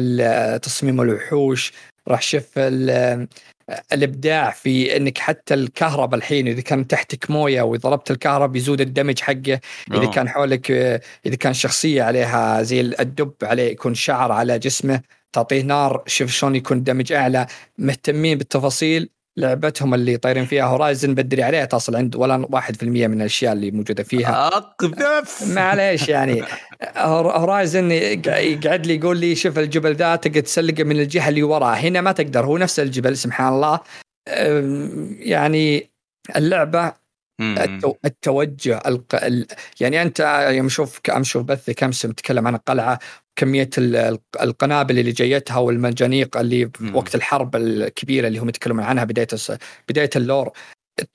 [0.62, 1.74] تصميم الوحوش
[2.08, 2.46] راح شوف
[3.94, 9.60] الإبداع في إنك حتى الكهرباء الحين إذا كان تحتك موية وضربت الكهرباء بيزود الدمج حقه.
[9.94, 10.72] إذا كان حولك
[11.26, 15.02] إذا كان شخصية عليها زي الدب عليه يكون شعر على جسمه.
[15.34, 17.48] تعطيه نار شوف شلون يكون damage أعلى.
[17.78, 23.54] مهتمين بالتفاصيل لعبتهم اللي طايرين فيها Horizon بدري عليها تصل عند ولا 1% من الأشياء
[23.54, 24.48] اللي موجودة فيها.
[24.48, 25.44] أقذف!
[25.56, 26.44] معليش يعني.
[26.98, 31.74] Horizon يقعد لي يقول لي شوف الجبل ذا تقدر تسلقه من الجهة اللي وراه.
[31.74, 33.80] هنا ما تقدر هو نفس الجبل سبحان الله.
[35.20, 35.90] يعني
[36.36, 36.94] اللعبة
[38.06, 39.46] التوجه الق...
[39.80, 43.00] يعني أنت يوم أشوف أشوف بثك امس متكلم عن القلعة
[43.36, 43.70] كمية
[44.42, 49.28] القنابل اللي جايتها والمنجنيق اللي في وقت الحرب الكبيرة اللي هم يتكلمون عنها بداية
[49.90, 50.52] بداية اللور.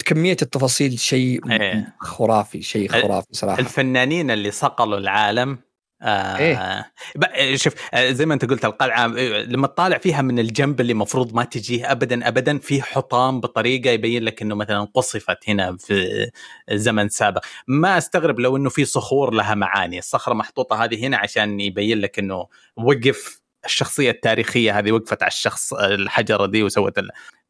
[0.04, 1.96] كمية التفاصيل شيء إيه.
[2.00, 3.58] خرافي شيء خرافي صراحة.
[3.58, 5.58] الفنانين اللي صقلوا العالم
[6.02, 10.80] آه إيه؟ شوف آه، زي ما أنت قلت القلعة آه، لما تطالع فيها من الجنب
[10.80, 15.76] اللي المفروض ما تجيه ابدا ابدا في حطام بطريقة يبين لك إنه مثلا قصفت هنا
[15.76, 16.30] في
[16.70, 17.44] زمن سابق.
[17.68, 19.98] ما أستغرب لو إنه في صخور لها معاني.
[19.98, 25.72] الصخرة محطوطة هذه هنا عشان يبين لك إنه وقف الشخصية التاريخية هذه وقفت على الشخص
[25.72, 27.00] الحجرة دي وسوت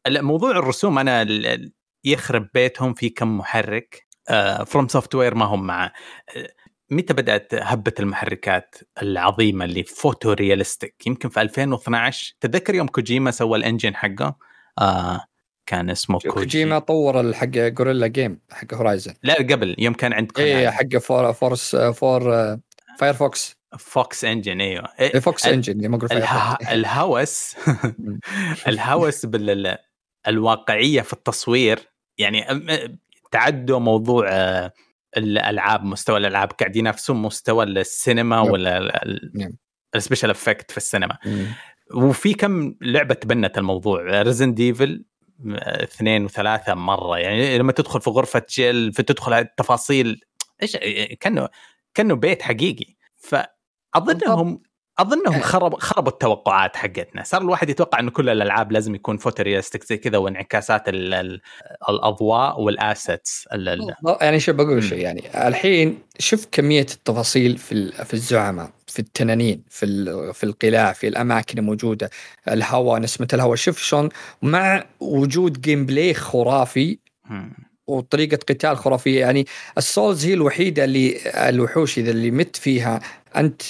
[0.07, 1.27] موضوع الرسوم أنا
[2.03, 4.07] يخرب بيتهم في كم محرك
[4.65, 5.91] FromSoftware ما هم مع
[6.89, 13.62] متى بدأت هبة المحركات العظيمة اللي photorealistic يمكن في 2012 تذكر يوم كوجيما سوى ال
[13.62, 14.35] engine حقه؟
[14.79, 15.21] آه
[15.65, 19.75] كان اسمه كوجيما, كوجيما طور حق Guerrilla Games حق Horizon لا قبل.
[19.77, 22.57] يوم كان عند اي حق فور فورس فور
[22.99, 24.87] فايرفوكس فوكس انجن إيوه.
[24.99, 25.99] إيه فوكس انجن ما
[26.71, 27.55] الهوس
[28.67, 31.79] الهوس بالواقعيه في التصوير
[32.17, 32.45] يعني
[33.31, 34.73] تعدوا موضوع آه،
[35.17, 38.51] الألعاب مستوى الألعاب قاعد ينافسون مستوى السينما نعم.
[38.51, 39.03] ولا
[39.95, 41.17] السبيشال افكت في السينما.
[41.95, 45.05] وفي كم لعبة تبنت الموضوع؟ ريزن ديفل
[45.55, 47.17] اثنين وثلاثة مرة.
[47.17, 50.21] يعني لما تدخل في غرفة جيل في تدخل التفاصيل
[50.61, 50.77] إيش
[51.19, 51.49] كأنه
[51.93, 52.95] كأنه بيت حقيقي.
[53.15, 54.61] فأظنهم
[54.99, 55.41] أظنهم إيه.
[55.41, 57.23] خرب خربوا التوقعات حقتنا.
[57.23, 60.83] صار الواحد يتوقع انه كل الألعاب لازم يكون photorealistic زي كذا وانعكاسات
[61.89, 63.47] الأضواء وال assets
[64.21, 69.85] يعني شو بقول شيء يعني الحين شوف كمية التفاصيل في في الزعماء في التنانين في
[70.33, 72.09] في القلاع في الأماكن الموجودة
[72.47, 73.55] الهواء نسمة الهواء.
[73.55, 74.09] شوف شلون
[74.41, 76.99] مع وجود gameplay خرافي
[77.87, 79.19] وطريقة قتال خرافية.
[79.19, 79.45] يعني
[79.77, 81.17] السولز هي الوحيدة اللي
[81.49, 82.99] الوحوش إذا اللي مت فيها
[83.35, 83.61] أنت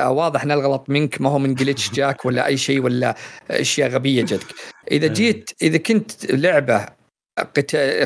[0.00, 3.14] واضح إن الغلط منك ما هو من جلتش جاك ولا أي شيء ولا
[3.50, 4.54] أشياء غبية جتك
[4.90, 6.86] إذا جيت إذا كنت لعبة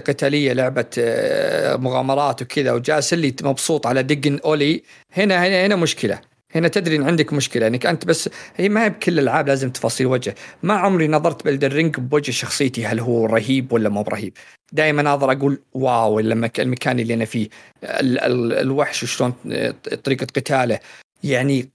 [0.06, 4.82] قتالية لعبة آه، مغامرات وكذا وجالس اللي مبسوط على دقن أولي
[5.12, 6.20] هنا هنا هنا مشكلة.
[6.54, 10.06] هنا تدري إن عندك مشكلة إنك أنت بس هي ما هي بكل الألعاب لازم تفاصيل
[10.06, 10.34] وجه.
[10.62, 14.32] ما عمري نظرت ب Elden Ring بوجه شخصيتي هل هو رهيب ولا مو برهيب
[14.72, 17.48] دائما ناظر أقول واو المكان اللي أنا فيه
[17.84, 19.32] ال ال الوحش شلون
[20.04, 20.78] طريقة قتاله.
[21.24, 21.70] يعني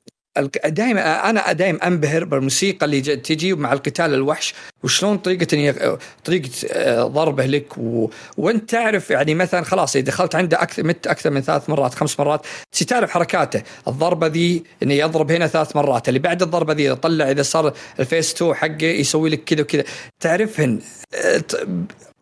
[0.66, 4.54] دائما أنا دائما أنبهر بالموسيقى اللي تجي مع القتال الوحش
[4.84, 8.10] وشلون طريقة طريقة آه، ضربه لك و...
[8.38, 12.20] وأنت تعرف يعني مثلا خلاص إذا دخلت عنده أكثر مت أكثر من ثلاث مرات خمس
[12.20, 12.46] مرات
[12.88, 13.62] تعرف حركاته.
[13.88, 18.05] الضربة ذي إنه يضرب هنا ثلاث مرات اللي بعد الضربة ذي يطلع إذا صار ال
[18.05, 19.84] phase 2 حقه يسوي لك كذا وكذا.
[20.20, 20.80] تعرفهن
[21.14, 21.44] آه،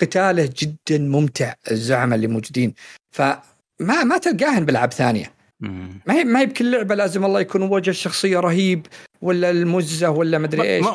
[0.01, 2.73] قتاله جدا ممتع الزعماء اللي موجودين.
[3.11, 5.40] فما ما تلقاهن بالعاب ثانية.
[5.61, 8.87] ما هي ما هي بكل لعبة لازم الله يكون وجه الشخصية رهيب
[9.21, 10.85] ولا المزة ولا مدري إيش.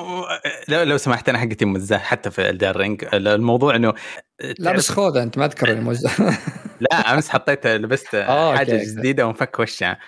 [0.68, 3.94] لو, لو سمحت أنا حقتي مزة حتى في Elden Ring الموضوع إنه
[4.58, 6.10] لا بس خوذة أنت ما تذكر المزة.
[6.80, 8.16] لا أمس حطيت لبست
[8.56, 9.98] حاجة جديدة وانفك وشها.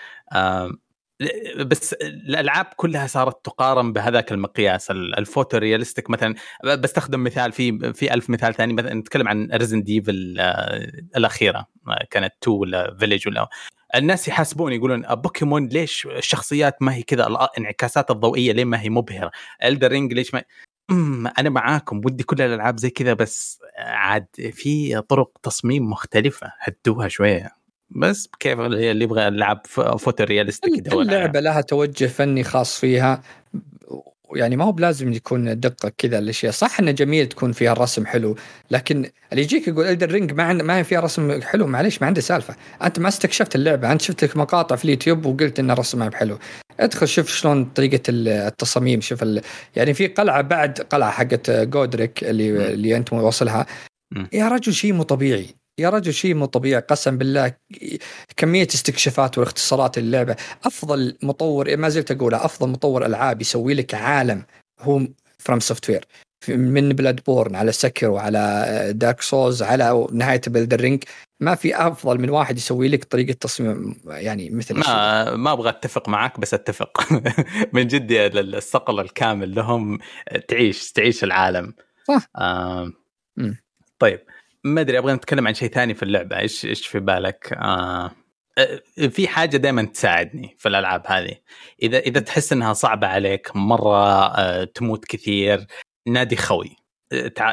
[1.60, 6.34] بس الألعاب كلها صارت تقارن بهذاك المقياس ال photorealistic مثلا.
[6.64, 10.36] بستخدم مثال في في ألف مثال ثاني مثلا نتكلم عن Resident Evil
[11.16, 11.66] الأخيرة
[12.10, 13.48] كانت 2 ولا Village ولا
[13.94, 19.30] الناس يحاسبون يقولون بوكيمون ليش الشخصيات ما هي كذا الانعكاسات الضوئية ليه ما هي مبهرة؟
[19.64, 20.42] Elden Ring ليش ما
[21.38, 27.50] أنا معاكم ودي كل الألعاب زي كذا بس عاد في طرق تصميم مختلفة هدوها شوية.
[27.90, 33.22] بس كيف اللي يبغى يلعب photorealistic اللعبه لها توجه فني خاص فيها.
[34.34, 36.52] يعني ما هو بلازم يكون دقة كذا الأشياء.
[36.52, 38.36] صح انه جميل تكون فيها الرسم حلو
[38.70, 42.20] لكن اللي يجيك يقول Elden Ring ما عند ما فيها رسم حلو معليش ما عنده
[42.20, 42.56] سالفة.
[42.82, 46.38] أنت ما استكشفت اللعبة أنت شفت لك مقاطع في اليوتيوب وقلت إن رسمها بحلو.
[46.80, 49.40] ادخل شوف شلون طريقة التصاميم شوف ال...
[49.76, 52.72] يعني في قلعة بعد قلعة حقت Godrick اللي.
[52.72, 53.66] اللي أنت واصلها
[54.32, 55.57] يا رجل شيء مو طبيعي.
[55.78, 57.54] يا رجل شيء مو طبيعي قسم بالله
[58.36, 60.36] كمية استكشافات والاختصارات اللعبة.
[60.64, 64.44] أفضل مطور ما زلت اقولها أفضل مطور ألعاب يسوي لك عالم
[64.80, 65.00] هو
[65.38, 66.04] From Software
[66.48, 68.64] من Bloodborne على سكر وعلى
[68.94, 71.04] Dark Souls على نهاية بـ Elden Ring
[71.40, 76.08] ما في أفضل من واحد يسوي لك طريقة تصميم يعني مثل ما ما أبغى أتفق
[76.08, 77.06] معك بس أتفق.
[77.74, 79.98] من جد الصقل الكامل لهم
[80.48, 81.74] تعيش تعيش العالم.
[82.08, 82.26] صح.
[82.36, 82.92] آه
[83.98, 84.20] طيب.
[84.64, 86.38] ما أدري أبغى نتكلم عن شيء ثاني في اللعبة.
[86.38, 88.10] إيش إيش في بالك؟ آه
[89.10, 91.34] في حاجة دائما تساعدني في الألعاب هذه.
[91.82, 95.66] إذا إذا تحس إنها صعبة عليك مرة آه تموت كثير
[96.08, 96.76] نادي خوي.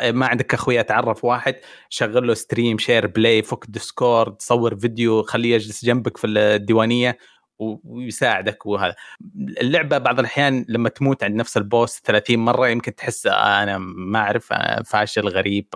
[0.03, 1.56] ما عندك اخويا تعرف واحد
[1.89, 7.18] شغل له stream share play فك Discord صور فيديو خليه يجلس جنبك في الديوانية
[7.60, 8.95] ويساعدك وهذا.
[9.62, 14.53] اللعبة بعض الأحيان لما تموت عند نفس البوس 30 مرة يمكن تحس أنا ما أعرف
[14.86, 15.68] فاشل غريب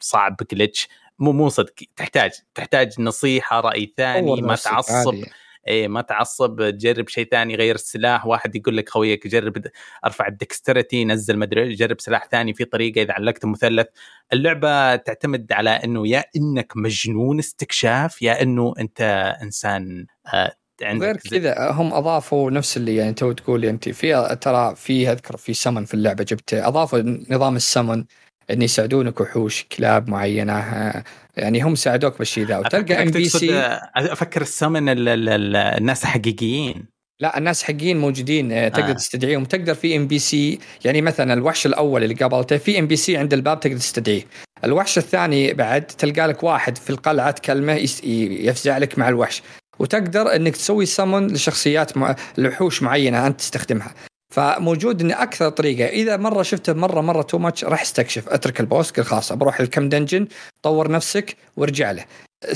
[0.00, 1.74] صعب جلتش مو مو صدق.
[1.96, 5.14] تحتاج تحتاج نصيحة رأي ثاني ما تعصب.
[5.68, 8.26] اي ما تعصب تجرب شيء ثاني غير السلاح.
[8.26, 9.66] واحد يقول لك خويك جرب
[10.04, 13.86] أرفع الدكسترتي نزل مدري جرب سلاح ثاني في طريقة إذا علقت مثلث.
[14.32, 19.00] اللعبة تعتمد على إنه يا إنك مجنون استكشاف يا إنه أنت
[19.42, 20.06] إنسان
[20.82, 25.36] آه غير كذا هم أضافوا نفس اللي يعني تو تقول انت في ترى في أذكر
[25.36, 26.98] في سمن في اللعبة جبت أضافوا
[27.30, 28.04] نظام السمن
[28.50, 30.52] إن يساعدونك وحوش كلاب معينة
[31.36, 32.58] يعني هم ساعدوك بالشيء ذا.
[32.58, 33.60] وتلقى ام بي سي
[33.96, 38.92] أفكر السمن الناس الحقيقيين لا الناس حقين موجودين آه، تقدر آه.
[38.92, 39.44] تستدعيهم.
[39.44, 44.22] تقدر في NPC يعني مثلا الوحش الأول اللي قابلته في NPC عند الباب تقدر تستدعيه.
[44.64, 47.72] الوحش الثاني بعد تلقى لك واحد في القلعة تكلمه
[48.04, 49.42] يفزع لك مع الوحش.
[49.78, 52.16] وتقدر إنك تسوي سمون لشخصيات مع...
[52.38, 53.94] لوحوش معينة أنت تستخدمها.
[54.34, 58.28] فموجود إن أكثر طريقة إذا مرة شفته مرة مرة too much راح استكشف.
[58.28, 60.26] أترك ال boss قل خلاص بروح لكم dungeon
[60.62, 62.04] طور نفسك وارجع له.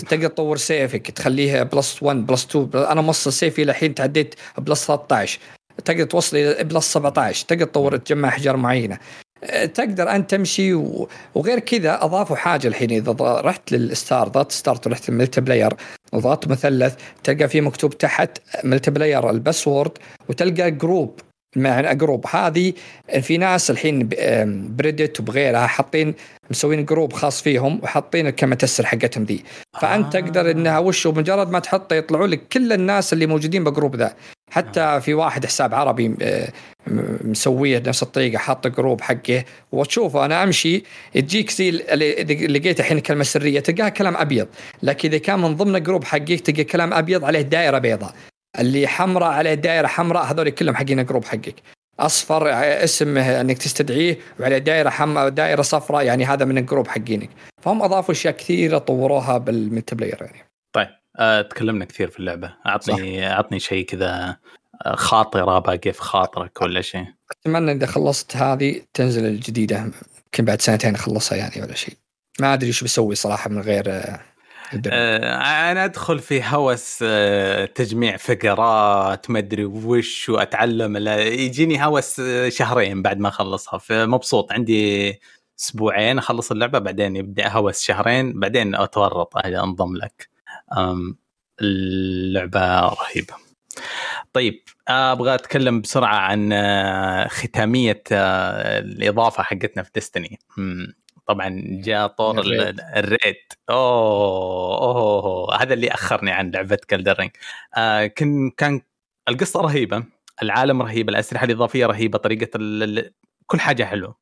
[0.09, 5.39] تقدر تطور سيفك تخليه plus 1 plus 2 أنا موصل سيفي الحين تعديت plus 13
[5.85, 8.99] تقدر توصل إلى plus 17 تقدر تطور تجمع أحجار معينة.
[9.75, 10.75] تقدر انت تمشي
[11.35, 12.91] وغير كذا أضافوا حاجة الحين.
[12.91, 15.75] إذا رحت للستار ضغطت ستارت ورحت الملتي بلاير
[16.13, 19.93] وضغطت مثلث تلقى فيه مكتوب تحت ملتي بلاير الباسورد
[20.29, 21.21] وتلقى جروب
[21.57, 22.73] مع جروب هذه
[23.21, 24.09] في ناس الحين
[24.77, 26.15] بريدت وبغيرها حاطين
[26.51, 29.45] مسوين جروب خاص فيهم وحاطين الكمتسر حقتهم ذي.
[29.81, 30.21] فأنت آه.
[30.21, 34.15] تقدر إنها وش بمجرد ما تحطه يطلعوا لك كل الناس اللي موجودين بجروب ذا.
[34.51, 34.99] حتى آه.
[34.99, 36.49] في واحد حساب عربي آه،
[37.25, 39.45] مسويه بنفس الطريقة حاط group حقه.
[39.73, 40.83] وتشوفه أنا أمشي
[41.15, 41.71] تجيك زي
[42.47, 44.49] لقيت الحين كلمة سرية تلقاها كلام أبيض.
[44.83, 48.15] لكن إذا كان من ضمن ال group حقك تلقى كلام أبيض عليه دائرة بيضاء.
[48.59, 51.55] اللي حمراء عليه دائرة حمراء هذول كلهم حقين ال group حقك.
[52.01, 52.49] أصفر
[52.85, 57.31] اسم إنك تستدعيه وعلى دائرة حمراء دائرة صفراء يعني هذا من ال group حقينك.
[57.63, 60.48] فهم أضافوا أشياء كثيرة طوروها بال multiplayer يعني.
[61.51, 62.55] تكلمنا كثير في اللعبة.
[62.67, 63.31] اعطني صح.
[63.31, 64.37] أعطني شيء كذا
[64.87, 67.07] آه، خاطرة باقي في خاطرك ولا شيء.
[67.31, 69.79] أتمنى إذا خلصت هذه تنزل الجديدة.
[70.25, 71.95] يمكن بعد سنتين أخلصها يعني ولا شيء.
[72.41, 74.21] ما أدري إيش بسوي صراحة من غير آه،
[74.87, 81.09] آه أنا أدخل في هوس آه تجميع فقرات ما أدري وش وأتعلم.
[81.19, 83.79] يجيني هوس آه، شهرين بعد ما أخلصها.
[83.79, 84.53] فمبسوط.
[84.53, 85.21] عندي
[85.61, 90.38] أسبوعين أخلص اللعبة بعدين يبدأ هوس شهرين بعدين أتورط أنضم لك.
[91.61, 93.35] اللعبة رهيبة.
[94.33, 100.39] طيب أبغى أتكلم بسرعة عن آه، ختامية آه، الإضافة حقتنا في Destiny
[101.27, 102.41] طبعا جاء طور
[102.97, 103.37] ال raid,
[103.71, 107.31] أوه, أوه هذا اللي أخرني عن لعبة Elden Ring
[107.77, 108.81] آه كان كان
[109.29, 110.05] القصة رهيبة
[110.43, 112.59] العالم رهيب الأسلحة الإضافية رهيبة طريقة
[113.47, 114.17] كل حاجة حلوة.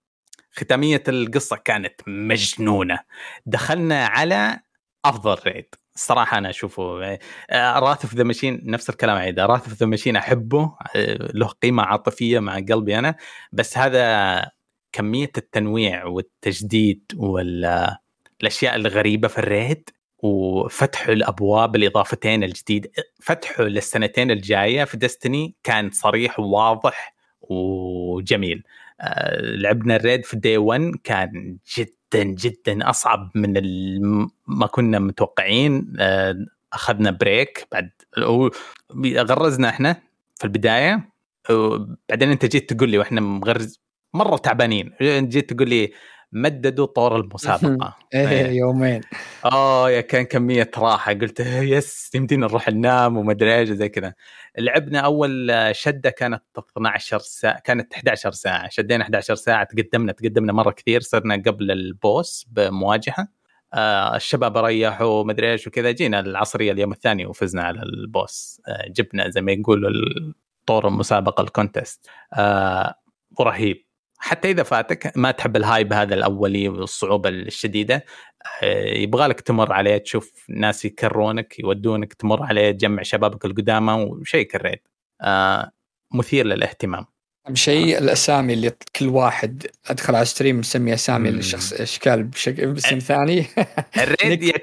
[0.53, 2.99] ختامية القصة كانت مجنونة.
[3.47, 4.61] دخلنا على
[5.05, 5.74] أفضل raid.
[5.97, 7.18] الصراحه أنا أشوفه
[7.52, 11.82] Wrath of the Machine نفس الكلام عيد Wrath of the Machine أحبه آه، له قيمة
[11.82, 13.14] عاطفية مع قلبي أنا
[13.53, 14.51] بس هذا
[14.92, 22.90] كمية التنويع والتجديد والاشياء الغريبة في ال raid وفتحوا الأبواب الإضافتين الجديد
[23.22, 28.62] فتحه للسنتين الجاية في Destiny كان صريح وواضح وجميل
[29.01, 33.52] آه، لعبنا ال raid في day 1 كان جدا جدا أصعب من
[34.46, 35.92] ما كنا متوقعين.
[36.00, 37.90] آه، أخذنا break بعد
[39.16, 39.96] غرزنا إحنا
[40.36, 41.11] في البداية.
[41.50, 43.80] وبعدين أنت جيت تقول لي وإحنا مغرز
[44.14, 44.92] مرة تعبانين.
[45.02, 45.92] جيت تقول لي
[46.37, 47.97] مددوا طور المسابقة.
[48.14, 48.47] إيه, إيه.
[48.47, 49.01] يومين.
[49.45, 51.12] آه يا كان كمية راحة.
[51.12, 54.14] قلت yes يمدينا نروح ننام وما أدري إيش زي كذا.
[54.59, 58.68] لعبنا أول شدة كانت 12 ساعة كانت 11 ساعة.
[58.68, 61.01] شدينا 11 ساعة تقدمنا تقدمنا مرة كثير.
[61.01, 63.28] صرنا قبل ال boss بمواجهة.
[63.74, 65.91] آه الشباب ريحوا ومدري إيش وكذا.
[65.91, 68.61] جينا العصرية اليوم الثاني وفزنا على ال boss.
[68.68, 69.91] آه جبنا زي ما يقولوا
[70.66, 72.07] طور المسابقة ال contest.
[72.34, 72.95] آه
[73.39, 73.86] ورهيب
[74.26, 78.04] حتى إذا فاتك ما تحب ال hype هذا الأولي والصعوبة الشديدة
[78.62, 84.46] آه، يبغى لك تمر عليه تشوف ناس يكرّونك يودونك تمر عليه تجمع شبابك القدامى وشيء
[84.46, 84.88] great.
[85.22, 85.72] آه
[86.14, 87.06] مثير للاهتمام.
[87.54, 93.46] شيء الأسامي اللي كل واحد أدخل على stream مسمي أسامي للشخص إشكال بشكل باسم ثاني.
[94.02, 94.54] ال raid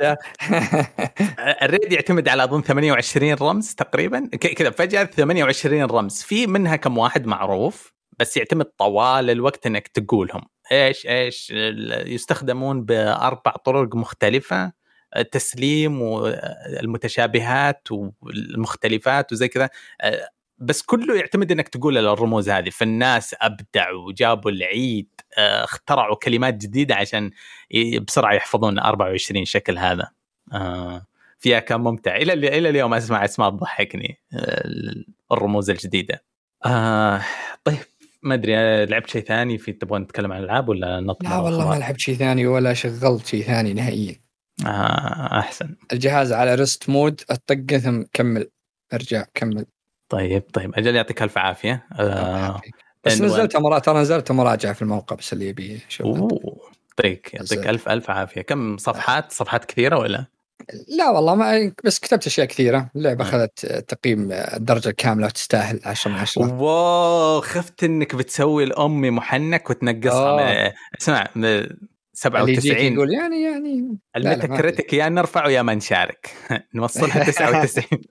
[1.64, 6.22] ال raid يعتمد على أظن 28 رمز تقريبا كذا فجأة 28 رمز.
[6.22, 10.42] في منها كم واحد معروف؟ بس يعتمد طوال الوقت إنك تقولهم.
[10.72, 11.52] إيش إيش
[12.06, 14.72] يستخدمون بأربع طرق مختلفة
[15.18, 17.88] التسليم والمتشابهات
[18.22, 19.70] والمختلفات وزي كذا.
[20.58, 22.70] بس كله يعتمد إنك تقول الرموز هذه.
[22.70, 27.32] فالناس ابدعوا وجابوا العيد اخترعوا كلمات جديدة عشان
[28.08, 30.12] بسرعة يحفظون 24 شكل هذا.
[31.40, 32.16] فيها كان ممتع.
[32.16, 34.20] إلى إلى اليوم أسمع أسماء تضحكني
[35.32, 36.24] الرموز الجديدة.
[36.66, 37.22] آه
[37.64, 37.78] طيب.
[38.24, 41.76] ما أدري لعبت شيء ثاني في تبغون نتكلم عن الألعاب ولا نطلع لا والله ما
[41.76, 44.16] لعبت شيء ثاني ولا شغلت شيء ثاني نهائيا.
[44.66, 45.76] آه أحسن.
[45.94, 48.50] الجهاز على ريست مود أطقه ثم كمل.
[48.94, 49.66] أرجع كمل.
[50.10, 50.76] طيب طيب.
[50.76, 51.88] أجل يعطيك ألف عافية.
[52.00, 52.62] آه
[53.04, 56.18] بس نزلت مراجعه ترى نزلت مراجعة في الموقع بس اللي يبي يشوف
[57.00, 58.42] يعطيك يعطيك الف ألف عافية.
[58.42, 60.26] كم صفحات؟ صفحات كثيرة ولا؟
[60.88, 62.90] لا والله ما بس كتبت أشياء كثيرة.
[62.96, 69.70] اللعبة أخذت تقييم الدرجة الكاملة وتستاهل 10 من 10 واو خفت إنك بتسوي الامي محنك
[69.70, 70.74] وتنقصها.
[71.02, 71.28] اسمع
[72.14, 76.30] 97 يقول يعني يعني ال Metacritic يا نرفعه يا ما نشارك.
[76.76, 78.02] نوصلها 99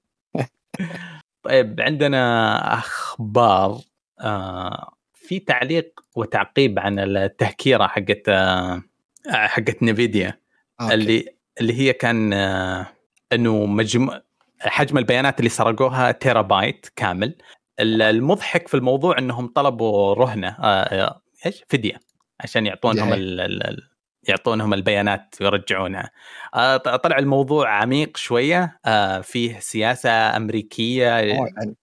[1.43, 3.81] طيب عندنا أخبار.
[4.21, 8.83] آه في تعليق وتعقيب عن التهكيرة حقت آه
[9.31, 10.39] حقت نفيديا.
[10.81, 10.95] أوكي.
[10.95, 11.27] اللي
[11.61, 12.87] اللي هي كان آه،
[13.33, 14.23] إنه مجموع
[14.61, 17.35] حجم البيانات اللي سرقوها تيرا بايت كامل
[17.81, 22.01] المضحك في الموضوع إنهم طلبوا رهنة آه، آه، إيش؟ فدية
[22.41, 23.89] عشان يعطونهم ال ال
[24.29, 26.11] يعطونهم البيانات ويرجعونها.
[27.03, 28.81] طلع الموضوع عميق شوية.
[29.23, 31.77] فيه سياسة أمريكية يعني.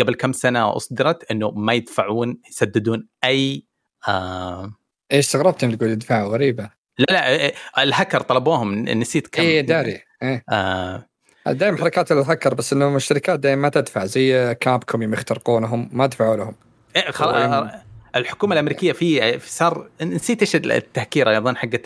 [0.00, 3.66] قبل كم سنة أصدرت إنه ما يدفعون يسددون أي
[4.08, 4.72] آه
[5.12, 6.70] إيش استغربت انك تقول يدفعوا غريبة.
[6.98, 10.44] لا لا إيه، الهكر طلبوهم نسيت كم اي داري إيه.
[10.50, 11.06] آه
[11.46, 16.36] دائما حركات الهكر بس إنهم الشركات دائما ما تدفع زي كابكوم يوم يخترقونهم ما دفعوا
[16.36, 16.54] لهم
[16.96, 17.70] إيه خلاص
[18.16, 21.82] الحكومة الأمريكية في صار نسيت إيش التهكيره أظن حقت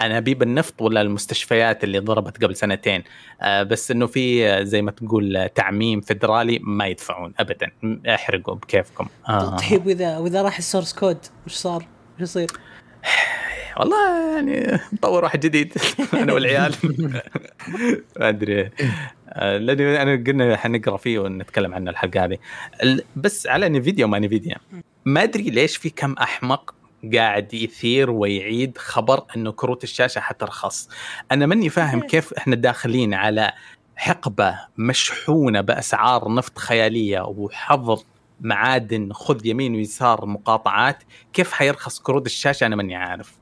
[0.00, 3.02] أنابيب النفط ولا المستشفيات اللي ضربت قبل سنتين
[3.42, 7.70] آه بس إنه في زي ما تقول تعميم فدرالي ما يدفعون ابدا
[8.14, 9.56] احرقوا بكيفكم آه.
[9.56, 12.50] طيب وإذا وإذا راح السورس كود وش صار؟ وش يصير؟
[13.76, 15.72] والله يعني نطور واحد جديد
[16.14, 16.74] أنا والعيال.
[18.18, 18.70] ما أدري.
[19.28, 22.38] آه، لأني أنا قلنا حنقرا فيه ونتكلم عنه الحلقة هذه.
[23.16, 24.56] بس على نفيديا وما نفيديا.
[25.04, 26.74] ما أدري ليش في كم أحمق
[27.14, 30.88] قاعد يثير ويعيد خبر إنه كروت الشاشة حترخص.
[31.32, 33.52] أنا ماني فاهم كيف إحنا داخلين على
[33.96, 37.98] حقبة مشحونة بأسعار نفط خيالية وحظر
[38.40, 41.02] معادن خذ يمين ويسار مقاطعات.
[41.32, 43.39] كيف حيرخص كروت الشاشة؟ أنا ماني عارف.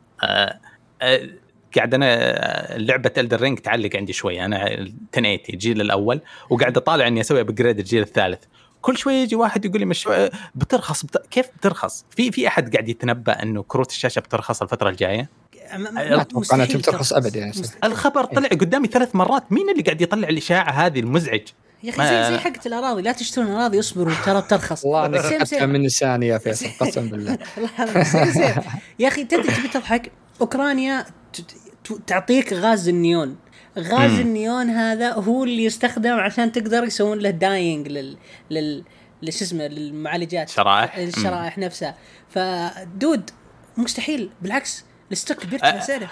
[1.76, 7.06] قاعد أنا آه، لعبة Elden Ring تعلق عندي شوية أنا 1080 الجيل الأول وقاعد أطالع
[7.06, 8.44] إني أسوي upgrade الجيل الثالث
[8.80, 10.08] كل شوية يجي واحد يقول لي مش
[10.54, 11.26] بترخص بت...
[11.30, 15.28] كيف بترخص؟ في في أحد قاعد يتنبأ إنه كروت الشاشة بترخص الفترة الجاية؟
[15.76, 17.52] ما أتوقع إنها بترخص ابدا يعني
[17.84, 21.42] الخبر طلع قدامي ثلاث مرات مين اللي قاعد يطلع الاشاعه هذه المزعج؟
[21.82, 25.82] يا أخي زي زي حقت الأراضي لا تشترون أراضي اصبروا ترى بترخص والله أخذتها من
[25.82, 27.38] لساني يا فيصل قسم بالله.
[28.98, 31.06] يا أخي تدري تبي تضحك؟ أوكرانيا
[32.06, 33.36] تعطيك غاز النيون.
[33.78, 34.20] غاز مم.
[34.20, 38.16] النيون هذا هو اللي يستخدم عشان تقدر يسوون له dying لل
[38.50, 38.84] لل
[39.22, 40.96] لش اسمه للمعالجات شرائح.
[40.96, 41.94] الشرائح نفسها.
[42.28, 43.30] فدود
[43.76, 44.30] مستحيل.
[44.42, 45.80] بالعكس ال stock بيرتفع أه.
[45.80, 46.10] سعره.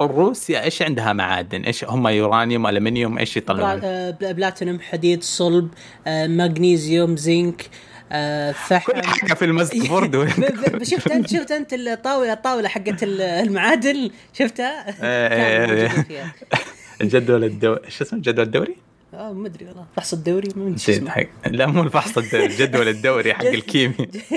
[0.00, 3.80] روسيا إيش عندها معادن؟ إيش هم يورانيوم ألمنيوم إيش يطلعون؟
[4.20, 5.68] بلاتينوم حديد صلب
[6.06, 7.70] آه، مغنيسيوم زنك
[8.12, 10.26] آه، فحم كل حاجة في المزق برضو
[10.82, 16.34] شفت انت شفت أنت الطاوله الطاولة حقت ال- المعادن شفتها؟ إيه، إيه، فيها
[17.00, 18.76] الجدول الدوري إيش اسمه الجدول الدوري؟
[19.14, 19.86] آه ما أدري والله.
[19.96, 23.44] فحص الدوري ما أدري حق لا مو الفحص الدوري الجدول الدوري حق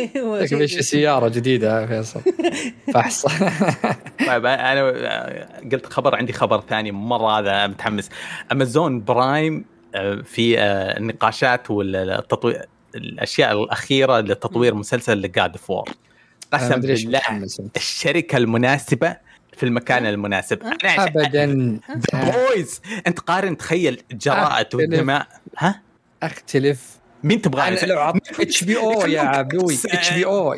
[0.45, 2.21] شيء إيش سيارة جديدة يا فيصل.
[2.93, 3.25] فحص.
[4.27, 4.81] طيب أنا
[5.71, 8.09] قلت خبر عندي خبر ثاني مرة هذا متحمس.
[8.51, 9.65] امازون برايم
[9.95, 12.61] آه، في آه، النقاشات والتطوير
[12.95, 15.89] الأشياء الأخيرة لتطوير مسلسل ل God of War
[16.53, 17.21] قسم بالله.
[17.75, 19.15] الشركة المناسبة
[19.59, 20.63] في المكان المناسب.
[20.63, 21.79] أه؟ أنا عش- ابدا.
[22.13, 24.67] Boys أنت قارن تخيل جراءة.
[24.73, 25.81] والدماء ها؟
[26.23, 26.81] أختلف.
[27.23, 29.73] مين تبغى؟ أنا لو اعطيك اتش بي أو يا عبدوي.
[29.85, 30.55] اتش بي أو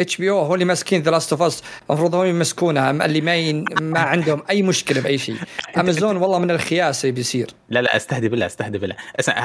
[0.00, 3.34] اتش بي أو هو اللي ماسكين ذا Last of Us المفروض هم يمسكونها اللي ما
[3.36, 3.64] ين...
[3.80, 5.36] ما عندهم أي مشكلة بأي شيء.
[5.78, 7.50] أمازون والله من الخياس اللي بيصير.
[7.68, 8.96] لا لا أستهدي بالله أستهدي بالله.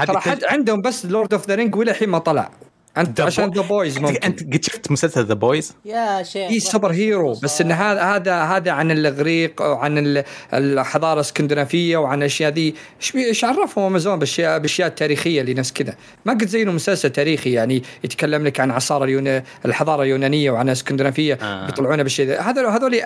[0.06, 2.52] ترى حد عندهم بس Lord of the Rings ولا الحين ما طلع.
[3.00, 4.20] أنت The عشان The Boys أنت ممكن.
[4.24, 8.72] أنت قد شفت مسلسل The Boys؟ يا شيخ اي superhero بس إن هذا هذا هذا
[8.72, 10.24] عن الإغريق وعن ال-
[10.54, 12.76] الحضارة الإسكندنافية وعن الاشياء ذي.
[13.16, 15.96] إيش عرفهم أمازون بالاشياء بالاشياء التاريخيه اللي ناس كذا
[16.26, 19.42] ما قد زي إنه مسلسل تاريخي يعني يتكلم لك عن عصار اليون...
[19.66, 21.66] الحضارة اليونانية وعن الاسكندنافيه آه.
[21.66, 23.02] بيطلعونه بالشيء ذا هذول هذول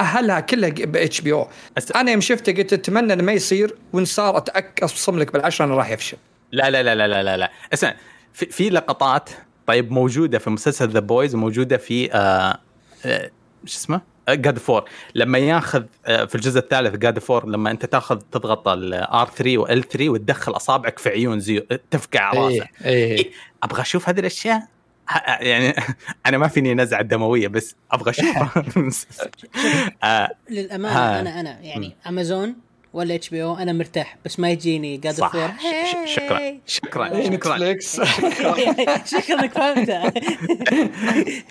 [0.00, 1.48] أهلها كلها ب HBO.
[1.96, 5.74] أنا يوم شفته قلت أتمنى إنه ما يصير وإن صار اتاكد اصم لك بالعشرة انه
[5.74, 6.16] راح يفشل.
[6.52, 7.50] لا لا لا لا لا لا, لا.
[7.72, 7.94] أسمع
[8.36, 9.30] في, في لقطات
[9.66, 12.58] طيب موجودة في مسلسل The Boys موجودة في آه
[13.04, 13.30] آه
[13.64, 17.70] شو اسمه؟ God of War لما ياخذ آه في الجزء الثالث God of War لما
[17.70, 22.54] أنت تاخذ تضغط ال R3 و L3 وتدخل أصابعك في عيون زيو تفقع راسه.
[22.54, 23.16] إيه إيه.
[23.18, 23.30] إيه،
[23.62, 24.62] أبغى أشوف هذه الأشياء؟
[25.08, 25.74] ه- يعني
[26.26, 28.52] أنا ما فيني نزعة دموية بس أبغى اشوفها
[30.04, 31.20] آه للأمانة.
[31.20, 32.56] أنا أنا يعني امازون
[32.92, 37.76] ولا HBO أنا مرتاح بس ما يجيني ش- ش- شكرا شكرا شكرا.
[37.86, 38.54] شكرا.
[39.40, 40.12] انك فهمتها.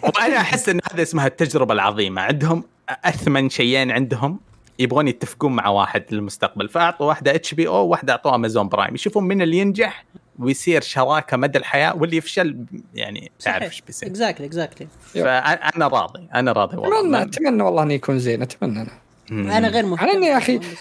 [0.03, 2.21] وأنا أحس إن هذا اسمها التجربة العظيمة.
[2.21, 2.63] عندهم
[3.05, 4.39] أثمن شيئين عندهم
[4.79, 6.69] يبغون يتفقون مع واحد للمستقبل.
[6.69, 10.05] فأعطوا واحدة HBO وواحده اعطوها Amazon Prime يشوفون من اللي ينجح
[10.39, 12.65] ويصير شراكة مدى الحياة واللي يفشل
[12.95, 14.09] يعني تعرف إيش بيصير.
[14.09, 17.21] exactly exactly فانا راضي أنا راضي اتمنى والله.
[17.21, 18.91] أتمنى والله انه يكون زين أتمنى أنا.
[19.31, 20.77] أنا غير مهتم على إني يا أخي- بس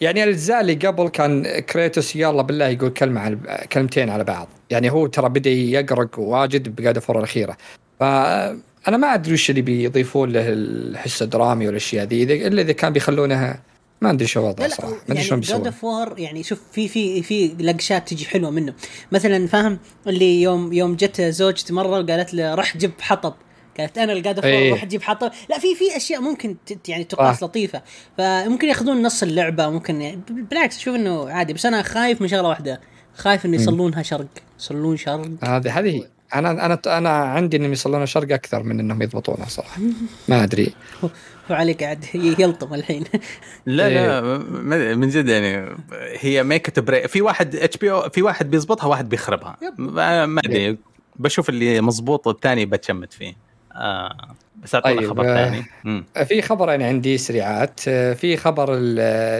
[0.00, 0.24] يعني.
[0.24, 3.38] الاجزاء اللي قبل كان كريتوس يلا بالله يقول كلمة على
[3.72, 4.48] كلمتين على بعض.
[4.70, 7.56] يعني هو ترى بدأ يقرق واجد بقاد فور الأخيرة.
[8.00, 12.46] فانا ما أدري وش اللي بيضيفون له الحس الدرامي والأشياء ذي.
[12.46, 13.60] إلا إذا كان بيخلونها
[14.00, 14.90] ما أدري شو لا صراحة.
[14.90, 18.24] ما أدري يعني شلون جود بيسوون اوف وور يعني شوف في في في لقشات تجي
[18.24, 18.74] حلوة منه.
[19.12, 23.34] مثلا فاهم اللي يوم يوم جت زوجتي مره وقالت له روح جيب حطب.
[23.78, 24.70] قالت أنا ال God of إيه.
[24.70, 27.42] روح جيب حطب لا في في أشياء ممكن ت- يعني تقاس صح.
[27.44, 27.82] لطيفة.
[28.18, 32.48] فممكن يأخذون نص اللعبة ممكن يعني بالعكس أشوف إنه عادي بس أنا خايف من شغلة
[32.48, 32.80] واحدة.
[33.14, 34.26] خايف إنه يصلونها شرق.
[34.58, 35.30] يصلون شرق.
[35.44, 36.04] هذه هذه
[36.34, 39.80] أنا أنا أنا عندي إنهم يصلون شرق أكثر من إنهم يضبطونها صراحة.
[40.28, 40.72] ما أدري.
[41.50, 43.04] وعلي قاعد ي- يلطم الحين.
[43.66, 44.06] لا إيه.
[44.06, 45.76] لا م- من جد يعني
[46.20, 49.56] هي make break في واحد HBO في واحد بيزبطها واحد بيخربها.
[49.78, 50.78] ما أدري.
[51.16, 53.32] بشوف اللي مظبوط والثاني بتشمت فيه.
[53.74, 55.64] آه بس اعطونا طيب، خبر آه، ثاني.
[56.24, 57.80] في خبرين عندي سريعات.
[57.88, 58.74] آه، في خبر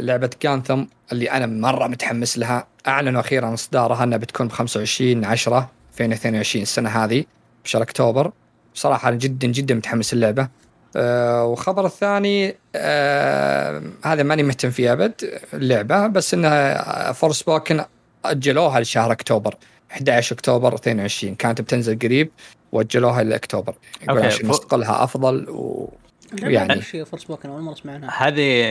[0.00, 2.66] لعبة جانثم اللي أنا مرة متحمس لها.
[2.86, 7.24] أعلنوا أخيرا إصدارها أنها بتكون ب 25 10 2022 السنة هذه
[7.64, 8.32] بشهر أكتوبر.
[8.74, 10.48] بصراحة أنا جدا جدا متحمس اللعبة
[10.96, 17.84] آه، وخبر الثاني آه، هذا ماني مهتم فيه أبد اللعبة بس أنها فور سبوكن
[18.24, 19.54] أجلوها لشهر أكتوبر
[19.92, 22.30] 11 أكتوبر 22 كانت بتنزل قريب.
[22.72, 25.92] وأجلوها لأكتوبر يقول عشان نصقلها أفضل و...
[26.42, 26.72] يعني يعني.
[26.72, 28.64] إيش Forspoken أول مرة أسمع عنها هذه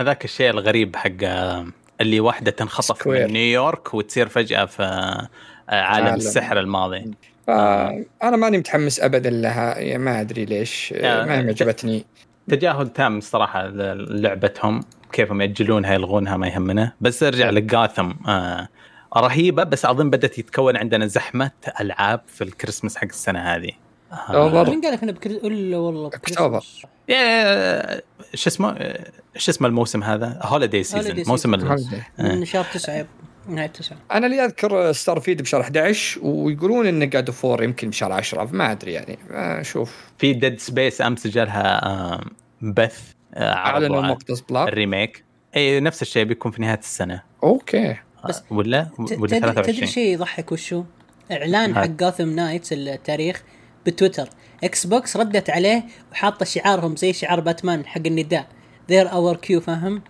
[0.00, 1.66] هذاك الشيء الغريب حق آه،
[2.00, 3.26] اللي واحدة تنخطف Square.
[3.26, 5.28] من نيويورك وتصير فجأة في آه،
[5.74, 6.16] عالم عالم.
[6.16, 7.10] السحر الماضي
[7.46, 12.04] فانا ماني متحمس ابدا لها يعني ما أدري ليش يا- ما هي معجبتني
[12.48, 14.80] تجاهل تام صراحة لعبتهم
[15.12, 18.68] كيفهم يأجلونها يلغونها ما يهمنا بس ارجع لجاثم آه
[19.16, 21.50] رهيبة بس أظن بدأت يتكون عندنا زحمة
[21.80, 23.70] ألعاب في الكريسماس حق السنة هذه.
[24.12, 24.70] over.
[24.70, 25.30] مين قال لك انه بكر...
[25.30, 26.64] إلا والله أكتوبر.
[27.08, 28.00] يا
[28.34, 31.54] شو اسمه؟ آه، شو اسمه الموسم هذا؟ holiday season موسم.
[31.54, 31.86] ال-
[32.18, 33.06] من شهر 9
[33.48, 38.12] نهاية 9 أنا اللي أذكر Starfield بشهر 11 ويقولون إن God of War يمكن بشهر
[38.12, 39.18] 10 ما أدري يعني.
[39.30, 42.24] أشوف في Dead Space أمس جالها آه،
[42.62, 43.00] بث
[43.34, 44.16] آه، أعلنوا
[44.50, 45.24] بلاك ال remake.
[45.56, 47.22] اي نفس الشيء بيكون في نهاية السنة.
[47.42, 47.96] okay.
[48.28, 50.84] بس ولا ت- ولا تدري 23 تدري شيء يضحك وشو؟
[51.32, 51.74] إعلان.
[51.74, 53.42] حق Gotham Knights التاريخ
[53.86, 54.28] بتويتر
[54.64, 58.46] Xbox ردت عليه وحاطة شعارهم زي شعار باتمان حق النداء
[58.88, 60.02] there our cue فاهم؟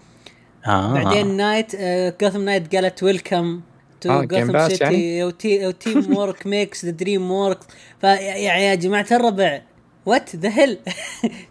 [0.67, 0.93] آه.
[0.95, 1.77] بعدين Knight
[2.23, 3.61] Gotham Knight قالت welcome
[4.01, 7.59] to آه، Gotham City؟ و teamwork makes the dream work
[8.01, 9.63] فيعني يا جماعة الربع
[10.07, 10.79] وات ذا هيل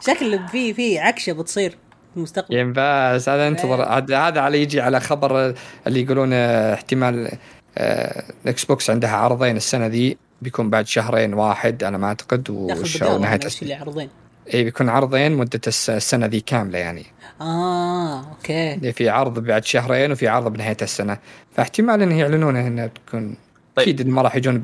[0.07, 1.77] شكل في في عكشة بتصير
[2.17, 3.47] المستقبل جيم باس هذا إيه.
[3.47, 3.83] انتظر.
[3.83, 5.53] هذا هذا على يجي على خبر
[5.87, 7.31] اللي يقولون آه، احتمال
[7.77, 10.17] آه، الاكس بوكس عندها عرضين السنة ذي.
[10.41, 14.09] بيكون بعد شهرين واحد أنا ما أعتقد داخل وش بداوة نهاية نفس السنة اللي عرضين.
[14.53, 17.05] اي بيكون عرضين مدة الس- السنة ذي كاملة يعني.
[17.41, 18.73] آه أوكي.
[18.73, 21.17] اللي في عرض بعد شهرين وفي عرض بنهاية السنة.
[21.55, 23.35] فاحتمال انه يعلنونه إنها بتكون
[23.75, 23.87] طيب.
[23.87, 24.61] أكيد ما راح يجون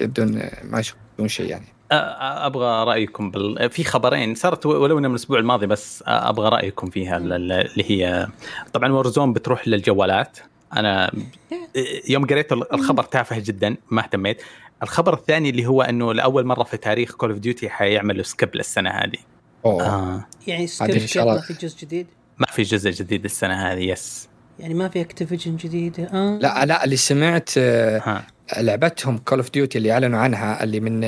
[0.00, 1.64] بدون ما يشوفون شيء يعني.
[1.92, 3.70] أبغى رأيكم بال...
[3.70, 7.84] في خبرين صارت ولو إنه من الأسبوع الماضي بس أبغى رأيكم فيها ال- ال- اللي
[7.90, 8.28] هي
[8.72, 10.38] طبعا Warzone بتروح للجوالات.
[10.76, 11.10] أنا
[12.08, 14.42] يوم قريت الخبر تافه جدا ما اهتميت.
[14.82, 18.90] الخبر الثاني اللي هو إنه لأول مرة في تاريخ Call of Duty حيعملوا skip للسنة
[18.90, 19.18] هذه.
[19.64, 19.86] أوه.
[19.86, 20.26] آه.
[20.46, 21.26] يعني skip.
[21.26, 22.06] ما في جزء جديد؟
[22.38, 24.28] ما في جزء جديد السنة هذه yes
[24.58, 28.22] يعني ما في Activision جديد آه لا لا اللي سمعت آه،
[28.56, 31.04] لعبتهم Call of Duty اللي أعلنوا عنها اللي من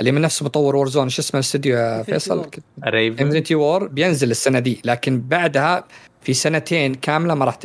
[0.00, 2.50] اللي من نفس مطور Warzone شو اسمه الاستوديو يا فيصل؟
[2.84, 5.84] Infinity Ward بينزل السنة دي لكن بعدها
[6.22, 7.58] في سنتين كاملة ما راح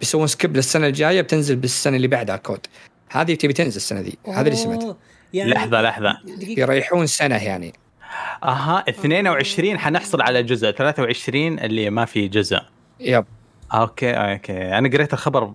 [0.00, 2.66] بيسوون skip للسنة الجاية بتنزل بالسنة اللي بعدها COD
[3.10, 4.18] هذه تبي تنزل السنة دي.
[4.26, 4.96] هذا اللي سمعته
[5.32, 6.18] يعني لحظة لحظة.
[6.40, 7.72] يريحون سنة يعني.
[8.44, 10.70] أها 22 حنحصل على جزء.
[10.70, 12.58] 23 اللي ما في جزء.
[13.00, 13.24] yep.
[13.74, 14.78] okay okay.
[14.78, 15.52] أنا قريت الخبر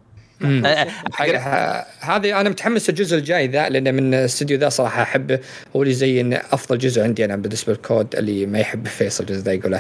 [2.00, 5.40] هذه أنا متحمس الجزء الجاي ذا لأن من الاستوديو ذا صراحة احبه
[5.76, 9.24] هو اللي زي إن أفضل جزء عندي أنا بالنسبة لل COD اللي ما يحب فيصل
[9.24, 9.80] الجزء ذا يقول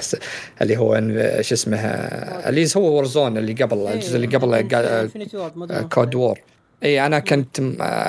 [0.62, 5.88] اللي هو إن- شو اسمه اللي هو Warzone اللي قبل الجزء اللي قبل.
[5.94, 6.40] Cold War
[6.84, 7.62] إي أنا كنت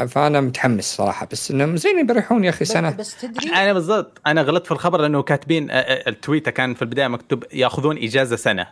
[0.09, 4.43] فأنا متحمس صراحة بس إنهم زين بيريحون يا أخي سنة بس تدري أنا بالضبط أنا
[4.43, 5.75] غلطت في الخبر لأنه كاتبين آه،
[6.09, 8.67] التويتة كان في البداية مكتوب يأخذون إجازة سنة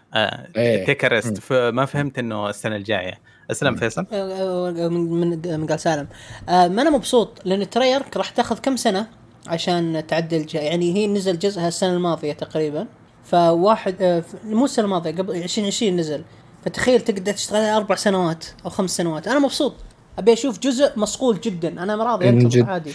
[0.57, 0.85] إيه.
[0.87, 1.11] تيك مم.
[1.11, 3.15] ريست فما فهمت إنه السنة الجاية
[3.51, 4.07] أسلم فيصل.
[4.13, 6.09] آه، آه، من من من قال سالم.
[6.49, 9.07] آه، ما أنا مبسوط لأن الترير راح تاخذ كم سنة
[9.47, 12.87] عشان تعدل يعني هي نزل جزءها السنة الماضية تقريبا.
[13.25, 16.25] فواحد آه، مو السنة الماضية قبل 2020 نزل.
[16.65, 19.29] فتخيل تقدر تشتغل أربع سنوات أو خمس سنوات.
[19.29, 19.75] أنا مبسوط.
[20.19, 21.83] أبي أشوف جزء مصقول جدا.
[21.83, 22.71] أنا راضي أنتظر.
[22.71, 22.93] عادي.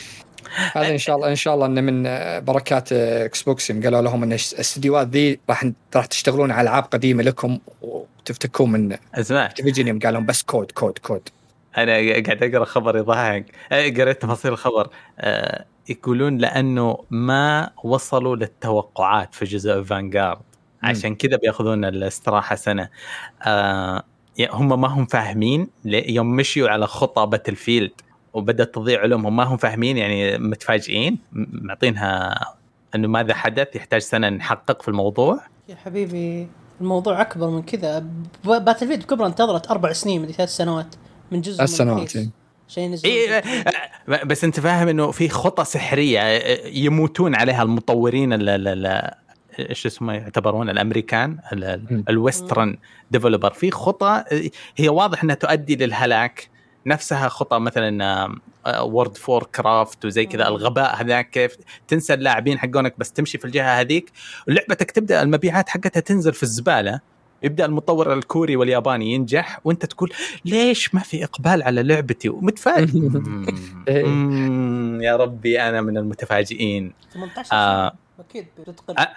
[0.73, 2.03] هذا إن شاء الله إن شاء الله إنه من
[2.45, 7.59] بركات Xbox قالوا لهم إن الاستديوهات ذي راح راح تشتغلون على ألعاب قديمة لكم
[8.29, 9.45] وتفتكون من اسمع.
[9.45, 11.29] Activision يوم قال لهم بس COD COD COD
[11.77, 13.45] أنا قاعد أقرأ خبر يضحك.
[13.71, 14.89] قريت تفاصيل الخبر.
[15.19, 20.39] آه، يقولون لأنه ما وصلوا للتوقعات في جزء Vanguard
[20.83, 22.89] عشان كذا بيأخذون الاستراحة سنة.
[24.37, 27.91] يا- هم ما هم فاهمين يوم مشيوا على خطى Battlefield
[28.33, 31.19] وبدأت تضيع علومهم ما هم فاهمين يعني متفاجئين.
[31.51, 32.35] معطينها
[32.95, 35.39] إنه ماذا حدث؟ يحتاج سنة نحقق في الموضوع.
[35.69, 36.47] يا حبيبي.
[36.81, 38.05] الموضوع أكبر من كذا ب-
[38.65, 40.95] Battlefield بكبرها انتظرت أربع سنين مدري ثلاث سنوات
[41.31, 42.15] من جزء ثلاث من سنوات، الرخيص.
[42.15, 42.29] إيه.
[42.69, 43.29] عشان ينزلون إيه
[44.09, 46.21] آه، بس أنت فاهم إنه في خطى سحرية
[46.67, 49.11] يموتون عليها المطورين ال- ال- ال-
[49.69, 51.37] إيش اسمه يعتبرون الأمريكان.
[52.09, 52.77] ال Western
[53.11, 54.41] developer في خطى آه،
[54.77, 56.49] هي واضح إنها تؤدي للهلاك
[56.85, 58.27] نفسها خطى مثلا
[58.79, 60.47] World of Warcraft وزي كذا.
[60.47, 61.55] الغباء هذاك كيف
[61.87, 64.11] تنسى اللاعبين حقونك بس تمشي في الجهة هذيك.
[64.47, 66.99] ولعبتك تبدأ المبيعات حقتها تنزل في الزبالة.
[67.43, 70.11] يبدأ المطور الكوري والياباني ينجح وأنت تقول
[70.45, 72.99] ليش ما في إقبال على لعبتي؟ ومتفاجئ.
[73.87, 74.05] إيه.
[75.01, 76.93] يا ربي أنا من المتفاجئين.
[77.13, 77.93] 18 آه.
[78.19, 78.47] أكيد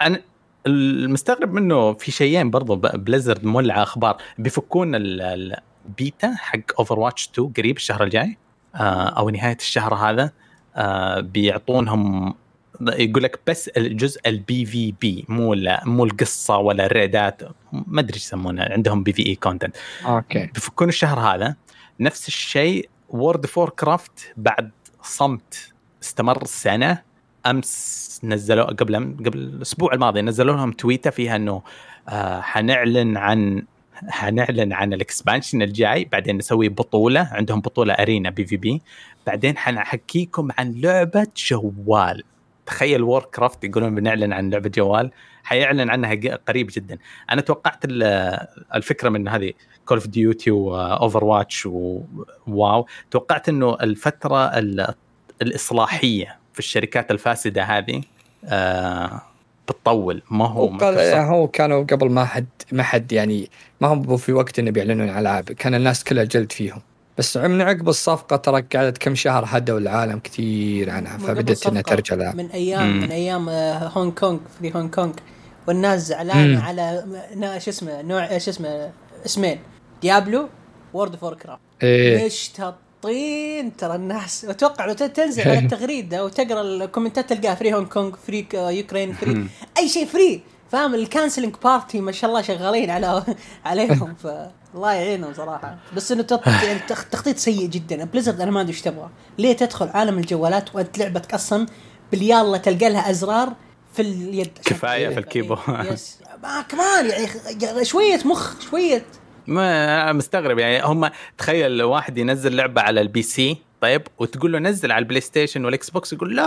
[0.03, 0.21] أنا
[0.67, 4.17] المستغرب منه في شيئين برضو Blizzard مولعة أخبار.
[4.39, 5.57] بيفكون ال-
[5.87, 8.39] البيتا حق Overwatch 2 قريب الشهر الجاي
[8.75, 10.31] آه، أو نهاية الشهر هذا
[10.77, 12.35] آه، بيعطونهم
[12.81, 18.63] يقول لك بس الجزء ال PvP مو مو القصة ولا الريدات ما أدري إيش يسمونه
[18.63, 20.47] عندهم PvE content okay.
[20.47, 21.57] بيفكون الشهر هذا
[22.01, 24.71] نفس الشيء World of Warcraft بعد
[25.03, 25.73] صمت
[26.03, 27.03] استمر سنة
[27.47, 31.63] أمس نزلوا قبل قبل الأسبوع الماضي نزلوا لهم تويته فيها إنه
[32.09, 33.63] آه حنعلن عن
[34.09, 38.83] حنعلن عن ال expansion الجاي بعدين نسوي بطولة عندهم بطولة arena PvP.
[39.27, 42.23] بعدين حنحكيكم عن لعبة جوال.
[42.67, 45.11] تخيل Warcraft يقولون بنعلن عن لعبة جوال.
[45.45, 46.15] حيعلن عنها
[46.49, 46.99] قريب جدا.
[47.31, 49.53] أنا توقعت ال- الفكرة من هذه
[49.87, 54.95] Call of Duty و Overwatch و WoW توقعت إنه الفترة ال-
[55.43, 58.03] الإصلاحية في الشركات الفاسدة هذه
[58.45, 59.23] آه
[59.69, 61.15] بتطول ما هو وقال مايكروسوفت.
[61.17, 63.51] هو كانوا قبل ما حد ما حد يعني
[63.81, 66.81] ما هم في وقت إنه بيعلنون عن العاب كان الناس كلها جلد فيهم
[67.19, 71.83] بس من عقب الصفقة ترى قعدت كم شهر هدوا العالم كثير عنها فبدت إنها.
[71.83, 73.01] ترجع لها من أيام مم.
[73.01, 75.13] من أيام آه، هونغ كونغ في هونغ كونغ
[75.69, 76.63] والناس زعلانة مم.
[76.65, 77.05] على
[77.61, 78.91] شو اسمه نوع شو اسمه
[79.27, 79.59] اسمين
[80.03, 80.49] Diablo
[80.95, 82.29] World of Warcraft إيه
[83.05, 88.47] مشتطين ترى الناس أتوقع لو تنزل على التغريده وتقرا الكومنتات تلقاها free Hong Kong free
[88.55, 89.47] Ukraine free
[89.79, 93.23] أي شيء free فاهم؟ ال cancelling party ما شاء الله شغالين على
[93.65, 95.79] عليهم فالله يعينهم صراحة.
[95.97, 98.05] بس إنه يعني تخ- تخطيط سيء جدا.
[98.05, 99.09] Blizzard أنا ما أدري إيش تبغى.
[99.39, 101.67] ليه تدخل عالم الجوالات وأنت لعبتك أصلا
[102.13, 103.53] باليالله تلقى لها أزرار
[103.95, 105.19] في اليد؟ كفاية في.
[105.19, 105.61] ال keyboard.
[105.93, 107.11] yes ما كمان
[107.61, 109.05] يعني شوية مخ شوية
[109.47, 114.93] ما مستغرب يعني هم تخيل واحد ينزل لعبة على ال PC طيب وتقول له نزل
[114.93, 116.45] على ال PlayStation وال Xbox يقول لا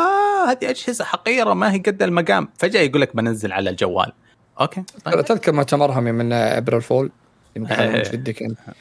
[0.51, 2.47] هذه أجهزة حقيرة ما هي قد المقام.
[2.57, 4.11] فجأة يقول لك بنزل على الجوال.
[4.61, 5.21] okay طيب.
[5.25, 7.11] تذكر مؤتمرهم من April Fool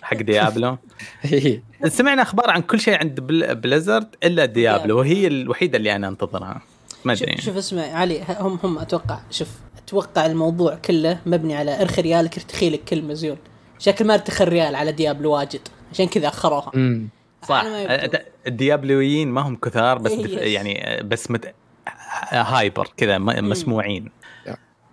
[0.02, 0.76] حق Diablo.
[1.32, 1.62] إيه.
[1.88, 6.62] سمعنا أخبار عن كل شيء عند بل- Blizzard إلا Diablo وهي الوحيدة اللي أنا أنتظرها.
[7.04, 7.36] ما أدري.
[7.36, 9.48] شوف, شوف اسمع علي هم هم أتوقع شوف
[9.86, 13.36] أتوقع الموضوع كله مبني على ارخي ريالك ارتخي لك كلمة زيون.
[13.78, 15.60] شكل ما ارتخى الريال على Diablo واجد.
[15.92, 16.70] عشان كذا أخروها.
[16.74, 17.08] أمم.
[17.42, 17.64] صح.
[18.46, 20.32] الديابلويين ما هم كثار بس إيه، دف...
[20.32, 21.54] يعني بس مت...
[22.28, 24.10] hyper كذا مسموعين.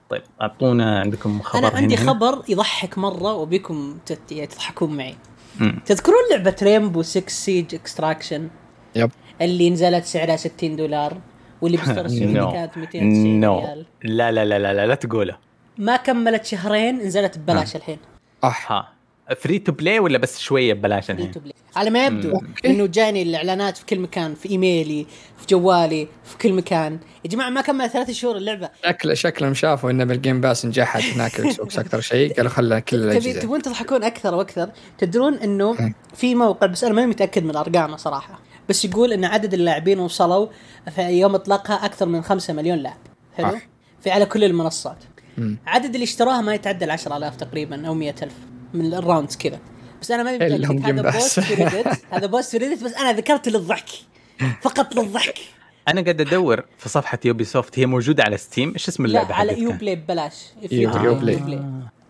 [0.09, 2.13] طيب أعطونا عندكم خبر أنا عندي هنا.
[2.13, 4.31] خبر يضحك مرة وبيكم تت...
[4.31, 5.15] يعني تضحكون معي.
[5.59, 5.79] مم.
[5.85, 8.49] تذكرون لعبة Rainbow 6 Siege Extraction
[8.95, 9.11] yep
[9.41, 11.17] اللي نزلت سعرها 60 دولار
[11.61, 13.85] واللي السعودي نو كانت 290 نو ريال.
[14.03, 15.37] لا لا لا لا لا, لا تقوله.
[15.77, 17.97] ما كملت شهرين نزلت ببلاش الحين.
[18.43, 18.93] اح ها.
[19.39, 22.41] free to play ولا بس شوية ببلاش free to play على ما يبدو.
[22.65, 25.05] إنه جاني الإعلانات في كل مكان في إيميلي
[25.37, 26.99] في جوالي في كل مكان.
[27.25, 28.69] يا جماعة ما كمل ثلاث شهور اللعبة.
[28.85, 33.11] شكل شكلهم شافوا ان بال Game Pass نجحت هناك أكثر شيء قالوا خلنا كل تبي
[33.11, 33.39] الأجهزة.
[33.39, 34.69] تبون تضحكون أكثر وأكثر.
[34.97, 35.93] تدرون إنه.
[36.15, 38.39] في موقع بس أنا ماني متأكد من أرقامه صراحة.
[38.69, 40.47] بس يقول إن عدد اللاعبين وصلوا
[40.95, 42.97] في يوم إطلاقها أكثر من 5 مليون لاعب.
[43.37, 43.61] حلو؟ آه.
[44.01, 44.97] في على كل المنصات.
[45.41, 45.57] مم.
[45.67, 48.31] عدد اللي اشتروها ما يتعدى ال 10000 تقريبا أو 100000
[48.73, 49.59] من ال rounds كذا
[50.01, 50.35] بس أنا هم
[50.75, 51.11] متاكد هذا.
[51.11, 53.89] post في Reddit هذا post في Reddit بس أنا ذكرت للضحك
[54.61, 55.37] فقط للضحك
[55.87, 59.49] أنا قاعد أدور في صفحة Ubisoft هي موجودة على Steam إيش اسم لا اللعبه على
[59.51, 60.33] حقتك؟ Uplay ببلاش
[60.71, 61.61] U- play.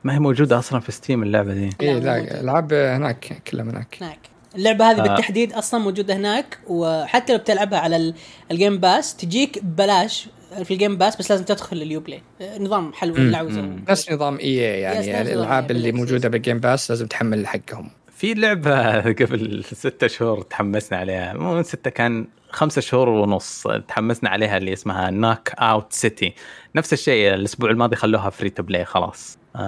[0.04, 3.98] ما هي موجودة أصلا في Steam اللعبة دي اي لا، لا العاب هناك كلها هناك
[4.02, 4.20] هناك
[4.56, 5.04] اللعبة هذه آه.
[5.04, 8.14] بالتحديد أصلا موجودة هناك وحتى لو بتلعبها على ال-
[8.52, 10.28] ال Game Pass تجيك ببلاش
[10.64, 12.22] في ال Game Pass بس لازم تدخل ال Uplay
[12.60, 13.30] نظام حلو مم.
[13.32, 13.84] لعوزه مم.
[13.90, 15.92] نفس نظام إي يعني نظام الإلعاب اللي.
[15.92, 17.90] موجودة بال Game Pass لازم تحمل حقهم.
[18.18, 21.34] في لعبة قبل ستة شهور تحمسنا عليها.
[21.34, 26.34] مو من ستة كان خمسة شهور ونص تحمسنا عليها اللي اسمها Knockout City
[26.76, 29.38] نفس الشيء الأسبوع الماضي خلوها free to play خلاص.
[29.56, 29.60] آه.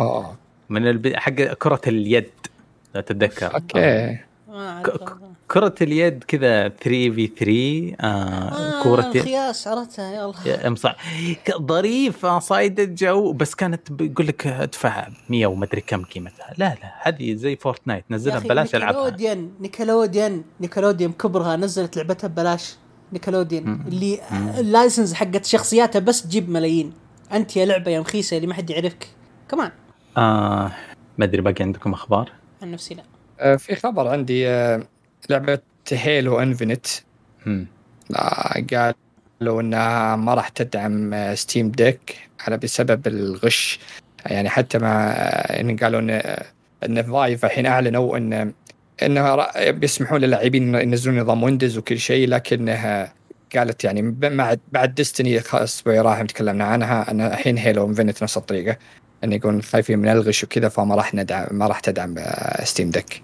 [0.00, 0.36] آه.
[0.68, 1.16] من الب...
[1.16, 2.30] حق كرة اليد
[2.94, 3.54] لو تتذكر.
[3.54, 4.18] okay.
[4.50, 5.12] أعرف.
[5.48, 6.80] كرة اليد كذا 3
[7.10, 10.92] في 3 آه آه كرة يد الخياس عرفتها يا مصع
[11.62, 16.54] ظريفة صايدة جو بس كانت بيقول لك ادفع 100 ومدري كم قيمتها.
[16.58, 19.02] لا لا هذه زي Fortnite نزلها ببلاش ألعبها.
[19.04, 22.76] Nickelodeon Nickelodeon Nickelodeon كبرها نزلت لعبتها ببلاش.
[23.12, 24.20] Nickelodeon اللي
[24.58, 26.92] ال license حقت شخصياتها بس تجيب ملايين.
[27.32, 29.06] أنت يا لعبة يا مخيسة اللي ما حد يعرفك.
[29.48, 29.70] كمان
[30.16, 30.72] آه
[31.18, 32.32] ما أدري باقي عندكم أخبار؟
[32.62, 33.02] عن نفسي لا.
[33.40, 34.82] آه، في خبر عندي آه،
[35.28, 35.58] لعبة
[35.92, 36.86] Halo Infinite
[37.46, 37.66] مم.
[38.72, 43.78] قالوا إنها ما راح تدعم آه، Steam Deck على بسبب الغش.
[44.26, 46.44] يعني حتى مع آه، إن قالوا إن آه،
[46.84, 48.52] إن فايف الحين أعلنوا إن
[49.02, 53.12] انه بيسمحوا للاعبين ينزلون نظام Windows وكل شيء لكنها
[53.56, 57.10] قالت يعني بعد بعد Destiny الأسبوع راح تكلمنا عنها.
[57.10, 58.76] ان الحين Halo Infinite نفس الطريقة.
[59.24, 62.14] إن يكون خايفين من الغش وكذا فما راح ندعم ما راح تدعم
[62.64, 63.22] Steam Deck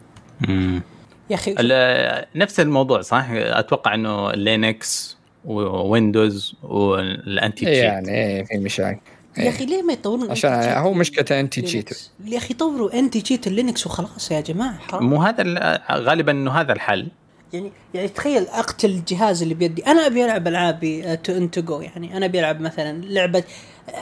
[0.48, 0.82] مم.
[1.30, 8.10] يا أخي ال- نفس الموضوع صح؟ أتوقع إنه Linux و Windows وال anti cheat يعني
[8.10, 9.00] إيه في مشاكل.
[9.38, 13.20] يا أخي ليه ما يطورون عشان هو مشكلته anti Linux؟ cheat يا أخي طوروا anti
[13.20, 15.04] cheat ال Linux وخلاص يا جماعة حرام.
[15.10, 17.08] مو هذا ال- غالبا إنه هذا الحل.
[17.52, 19.86] يعني يعني تخيل أقتل الجهاز اللي بيدي.
[19.86, 22.16] أنا أبي ألعب ألعابي on the go يعني.
[22.16, 23.44] أنا أبي ألعب مثلا لعبة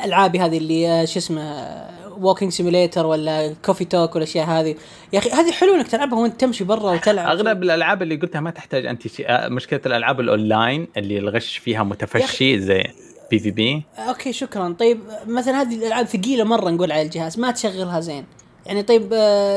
[0.05, 1.43] ألعابي هذه اللي آه، شو اسمه
[2.21, 4.75] walking simulator ولا Coffee Talk والاشياء هذه.
[5.13, 7.29] يا أخي هذه حلو إنك تلعبها وأنت تمشي برا وتلعب.
[7.29, 12.61] أغلب الألعاب اللي قلتها ما تحتاج cheat آه، مشكلة الألعاب الأونلاين اللي الغش فيها متفشي
[12.61, 12.85] زي
[13.31, 14.77] PvP okay شكرا.
[14.79, 18.25] طيب مثلا هذه الألعاب ثقيلة مرة نقول على الجهاز ما تشغلها زين.
[18.67, 19.09] يعني طيب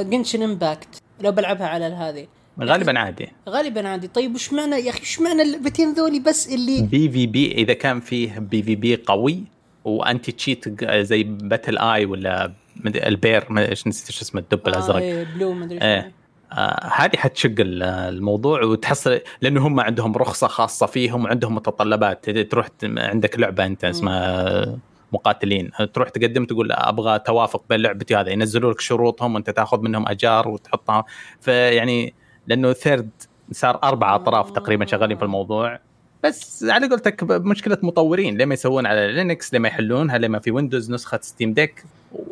[0.09, 0.87] Genshin Impact
[1.21, 2.27] لو بلعبها على هذه.
[2.61, 3.29] غالبا عادي.
[3.49, 4.07] غالبا عادي.
[4.07, 8.39] طيب وش معنى يا أخي وش معنى اللعبتين ذولي بس اللي PvP إذا كان فيه
[8.39, 9.43] PvP قوي
[9.85, 12.51] و anti cheat زي BattlEye ولا
[12.85, 14.95] ال bear ما إيش نسيت إيش اسمه الدب الأزرق.
[14.95, 16.01] آه إيه، blue مدري إيه.
[16.01, 16.07] شو
[16.51, 22.29] آه هذه حتشق ال- الموضوع وتحصل لأنه هم عندهم رخصة خاصة فيهم وعندهم متطلبات.
[22.29, 24.77] تروح عندك لعبة أنت اسمها
[25.13, 25.71] مقاتلين.
[25.93, 28.31] تروح تقدم تقول أبغى توافق بين لعبتي هذا.
[28.31, 31.05] ينزلوا لك شروطهم وأنت تاخذ منهم أجار وتحطها.
[31.41, 32.13] فيعني
[32.47, 33.09] لأنه third
[33.51, 35.79] صار أربع أطراف تقريبا شغالين في الموضوع.
[36.25, 40.39] بس على قولتك مشكلة مطورين ليه ما يسوون على Linux ليه ما يحلونها؟ ليه ما
[40.39, 41.83] في Windows نسخة Steam Deck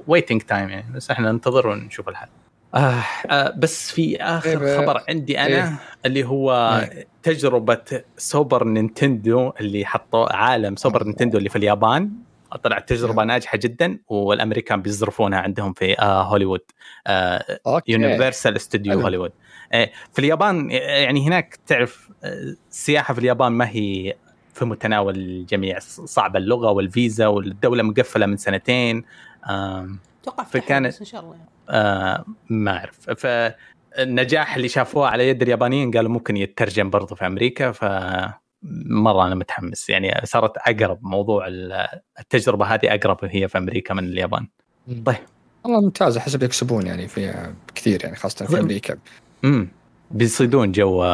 [0.07, 2.27] waiting time يعني بس إحنا ننتظر ونشوف الحل.
[2.75, 5.79] آه آه بس في آخر طيب، خبر عندي أنا إيه.
[6.05, 6.81] اللي هو
[7.23, 12.11] تجربة Super Nintendo اللي حطوا عالم Super Nintendo اللي في اليابان.
[12.63, 16.61] طلعت تجربة ناجحة جدا والأمريكان بيصرفونها عندهم في آه هوليوود.
[17.07, 17.91] آه okay.
[17.91, 19.01] Universal Studio حلو.
[19.01, 19.31] هوليوود.
[19.73, 24.13] آه، في اليابان يعني هناك تعرف السياحة في اليابان ما هي
[24.53, 29.03] في متناول الجميع صعبة اللغة والفيزا والدولة مقفلة من سنتين
[29.45, 31.49] أتوقع فكان- بس إن شاء الله يعني.
[31.69, 37.71] آه، ما أعرف فالنجاح اللي شافوه على يد اليابانيين قالوا ممكن يترجم برضه في أمريكا
[37.71, 37.85] ف
[38.89, 41.87] مرة أنا متحمس يعني صارت أقرب موضوع ال-
[42.19, 44.47] التجربة هذه أقرب هي في أمريكا من اليابان
[45.05, 45.15] طيب.
[45.63, 48.61] والله ممتاز احسب يكسبون يعني في كثير يعني خاصة في طيب.
[48.61, 48.97] أمريكا
[49.45, 49.67] امم
[50.13, 51.05] بيصيدون جو.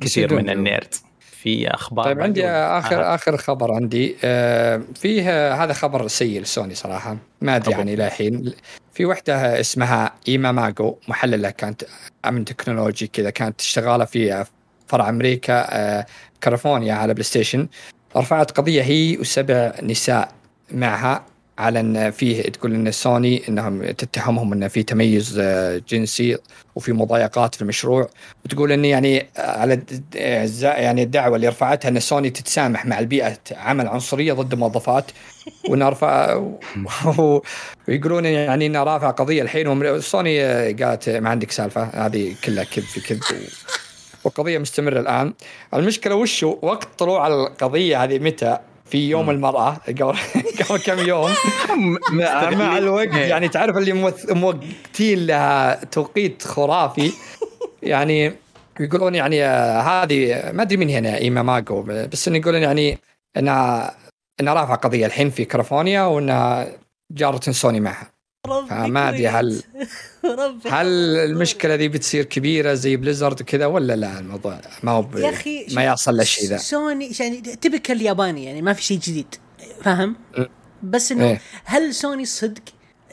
[0.00, 0.50] كثير من.
[0.50, 3.14] النيرد في أخبار طيب عندي؟ اخر آه.
[3.14, 7.70] آخر خبر عندي آه، فيه هذا خبر سيء لسوني صراحة ما أدري.
[7.72, 8.52] يعني إلى الحين
[8.92, 11.84] في وحدة اسمها ايما ماجو محللة كانت
[12.26, 14.44] من technology كذا كانت شغالة في
[14.86, 16.06] فرع أمريكا آه،
[16.40, 17.68] كاليفورنيا على PlayStation
[18.16, 20.32] رفعت قضية هي وسبع نساء
[20.70, 21.24] معها
[21.58, 26.38] على أن فيه تقول أن سوني إنهم تتهمهم أن في تميز آه، جنسي
[26.74, 28.08] وفي مضايقات في المشروع.
[28.44, 29.80] وتقول أن يعني على
[30.62, 35.04] يعني الدعوة اللي رفعتها أن سوني تتسامح مع البيئة عمل عنصرية ضد الموظفات
[35.70, 36.34] وان رفع
[37.18, 37.42] و-
[37.88, 40.00] ويقولون يعني إنها رافعه قضية الحين.
[40.00, 40.42] سوني
[40.72, 43.20] قالت ما عندك سالفة هذه كلها كذب في كذب.
[43.22, 43.34] و-
[44.24, 45.34] والقضية مستمرة الآن.
[45.74, 50.16] المشكلة وشو وقت طلوع القضية هذه متى؟ في يوم المرأة قبل
[50.60, 51.30] قبل كم يوم.
[52.12, 53.26] مع, مع الوقت إيه.
[53.26, 57.12] يعني تعرف اللي موقتين لها توقيت خرافي.
[57.82, 58.32] يعني
[58.80, 62.98] يقولون يعني آه، هذه ما أدري من هنا إيما ماجو بس انه يقولون يعني
[63.36, 63.94] انها
[64.40, 66.66] إنها رافعه قضية الحين في كاليفورنيا وإنها
[67.10, 68.15] جارة سوني معها.
[68.68, 69.62] فما أدري هل-
[70.70, 70.86] هل
[71.16, 75.08] المشكلة ذي بتصير كبيرة زي Blizzard وكذا ولا لا الموضوع ما هو.
[75.18, 79.34] يا أخي ما يصل للشيء ذا سوني يعني تبكل الياباني يعني ما في شيء جديد
[79.82, 80.16] فاهم؟
[80.82, 81.40] بس إنه إيه.
[81.64, 82.62] هل سوني صدق؟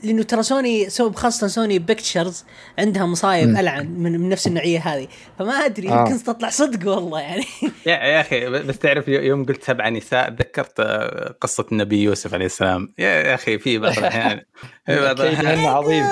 [0.03, 2.45] لأنه ترى سوني سو خاصة Sony Pictures
[2.79, 3.57] عندها مصايب م.
[3.57, 5.07] ألعن من, من نفس النوعية هذه.
[5.39, 5.99] فما أدري آه.
[5.99, 7.43] يمكن تطلع صدق والله يعني.
[7.85, 12.45] يا يا أخي بس تعرف يوم قلت سبع نساء تذكرت آه، قصة النبي يوسف عليه
[12.45, 12.93] السلام.
[12.97, 14.41] يا يا أخي في بعض الاحيان
[14.85, 16.05] في بعض الاحيان عظيم.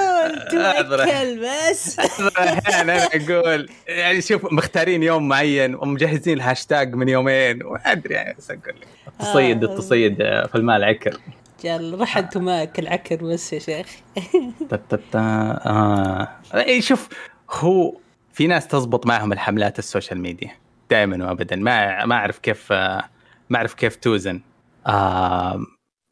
[0.52, 1.96] كلب بس.
[2.36, 8.14] بعض الأحيان أنا أقول يعني شوف مختارين يوم معين ومجهزين الهاشتاج من يومين وما أدري
[8.14, 8.88] يعني بس أقول لك.
[9.08, 9.68] التصيد آه.
[9.74, 11.18] التصيد آه، في المال عكر.
[11.64, 13.88] جل رح أنتم ماكل عكر بس يا شيخ.
[15.16, 16.28] آه.
[16.53, 17.09] إي شوف
[17.51, 17.97] هو
[18.34, 20.51] في ناس تزبط معهم الحملات ال social media
[20.89, 21.55] دائما وابدا.
[21.55, 23.09] ما ما أعرف كيف آه،
[23.50, 24.42] ما أعرف كيف توزن.
[24.88, 25.59] آه،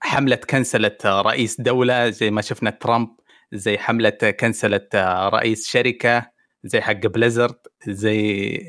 [0.01, 3.09] حملة كنسله رئيس دولة زي ما شفنا ترامب
[3.53, 4.88] زي حملة كنسله
[5.30, 6.31] رئيس شركة
[6.63, 7.55] زي حق Blizzard
[7.88, 8.59] زي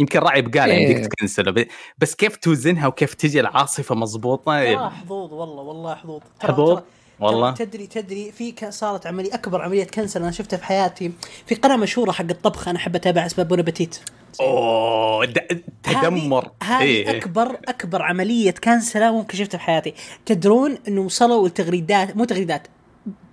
[0.00, 0.88] يمكن راعي بقاله إيه.
[0.88, 1.66] يمديك تكنسله ب-
[1.98, 6.80] بس كيف توزنها وكيف تجي العاصفة مضبوطة ترى حظوظ والله والله حظوظ ترى- حظوظ؟
[7.20, 7.50] والله.
[7.54, 11.12] تدري تدري في صارت عملية أكبر عملية cancel أنا شفتها في حياتي
[11.46, 13.98] في قناة مشهورة حق الطبخ أنا أحب أتابعها اسمها Bon Appétit
[14.40, 15.26] أوه
[15.82, 17.18] تدمر هذه إيه، إيه.
[17.18, 19.94] أكبر أكبر عملية كانسله ممكن شفتها في حياتي
[20.26, 22.66] تدرون إنه وصلوا التغريدات مو تغريدات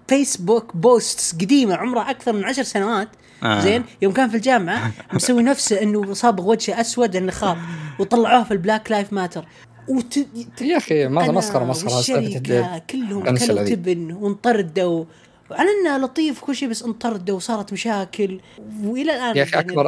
[0.08, 3.08] Facebook posts قديمة عمرها أكثر من عشر سنوات.
[3.44, 3.60] آه.
[3.60, 7.58] زين؟ يوم كان في الجامعة مسوي نفسه إنه صابغ وجهه أسود النخاط
[8.00, 9.46] وطلعوه في ال Black Lives Matter.
[9.88, 10.18] وت...
[10.62, 13.76] يا أخي مسخرة مسخرة كلهم كلوا ذي.
[13.76, 15.06] تبن وانطردوا.
[15.52, 18.40] على إنه لطيف وكل شيء بس انطردوا وصارت مشاكل.
[18.84, 19.86] وإلى الآن يا أخي يعني أكبر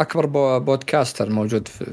[0.00, 1.86] أكبر بو- بودكاستر موجود في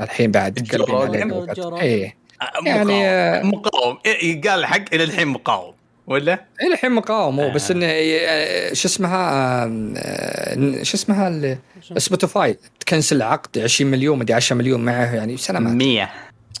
[0.00, 0.54] الحين بعد.
[0.54, 1.32] جو روجن؟
[1.76, 2.16] إيه.
[2.42, 2.66] مقاوم.
[2.66, 5.74] يعني، آه، مقاوم إيه، قال الحق إلى الحين مقاوم.
[6.06, 7.74] ولا؟ إلى الحين مقاوم هو بس آه.
[7.74, 9.64] انه آه، شو اسمها
[9.96, 11.58] آه، شو اسمها
[11.96, 16.10] Spotify تكنسل عقد 20 مليون مدري 10 مليون معه يعني سلامات 100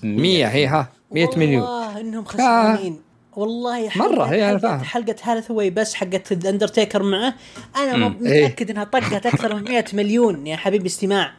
[0.02, 1.62] 100 هي ها 100 مليون.
[1.62, 3.00] والله انهم خسرانين.
[3.36, 4.80] والله مرة، هي أنا حلقة- فاهم.
[4.84, 7.34] حلقة هاثواي بس حقت الاندرتيكر معه.
[7.76, 8.16] أنا مم.
[8.20, 11.32] متأكد إنها طقت أكثر من 100 مليون يا حبيبي استماع.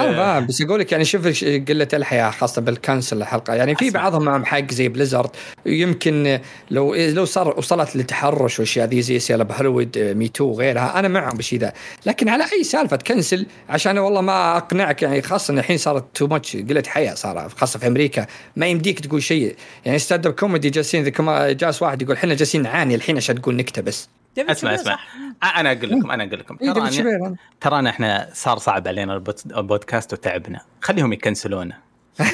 [0.00, 3.54] أنا فاهم بس أقول لك يعني شوف قلة الحيا خاصة بال cancel الحلقة.
[3.54, 3.90] يعني في.
[3.90, 5.30] بعضهم معهم حق زي Blizzard.
[5.66, 6.40] يمكن
[6.70, 11.58] لو لو صار وصلت للتحرش والاشياء ذي زي اللي بهوليوود MeToo وغيرها أنا معهم بالشيء
[11.58, 11.72] ذا.
[12.06, 16.56] لكن على أي سالفة تكنسل عشان والله ما أقنعك يعني خاصة الحين صارت too much
[16.56, 18.26] قلة حيا صار خاصة في أمريكا.
[18.56, 19.56] ما يمديك تقول شيء.
[19.84, 21.12] يعني stand-up comedy جالسين
[21.56, 24.98] جالس واحد يقول إحنا جالسين نعاني الحين عشان تقول نكتة بس؟ ديفيد أسمع أسمع
[25.42, 25.56] صح.
[25.56, 27.34] أنا أقول لكم أنا أقول لكم إيه، شابيل.
[27.60, 31.78] ترانا إحنا صار صعب علينا البود- البودكاست وتعبنا خليهم يكنسلونا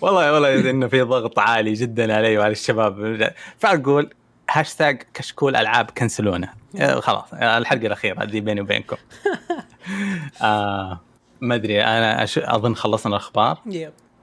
[0.00, 4.10] والله والله إنه في ضغط عالي جدا علي وعلى الشباب فأقول
[4.50, 6.48] هاشتاج كشكول ألعاب كنسلونا
[6.98, 8.96] خلاص الحلقة الأخيرة دي بيني وبينكم
[10.42, 11.00] آه
[11.40, 12.24] ما أدري أنا.
[12.38, 13.58] أظن خلصنا الأخبار.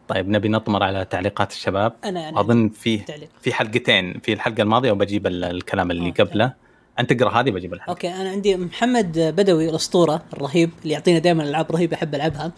[0.07, 1.93] طيب نبي نطمر على تعليقات الشباب.
[2.05, 3.29] أنا أنا أظن في تعليق.
[3.41, 6.11] في حلقتين في الحلقة الماضية وبجيب ال- الكلام اللي.
[6.11, 6.53] قبله.
[6.99, 7.89] أنت اقرأ هذه بجيب الحلقة.
[7.91, 12.51] okay أنا عندي محمد بدوي الأسطورة الرهيب اللي يعطينا دائما ألعاب رهيبة أحب ألعبها.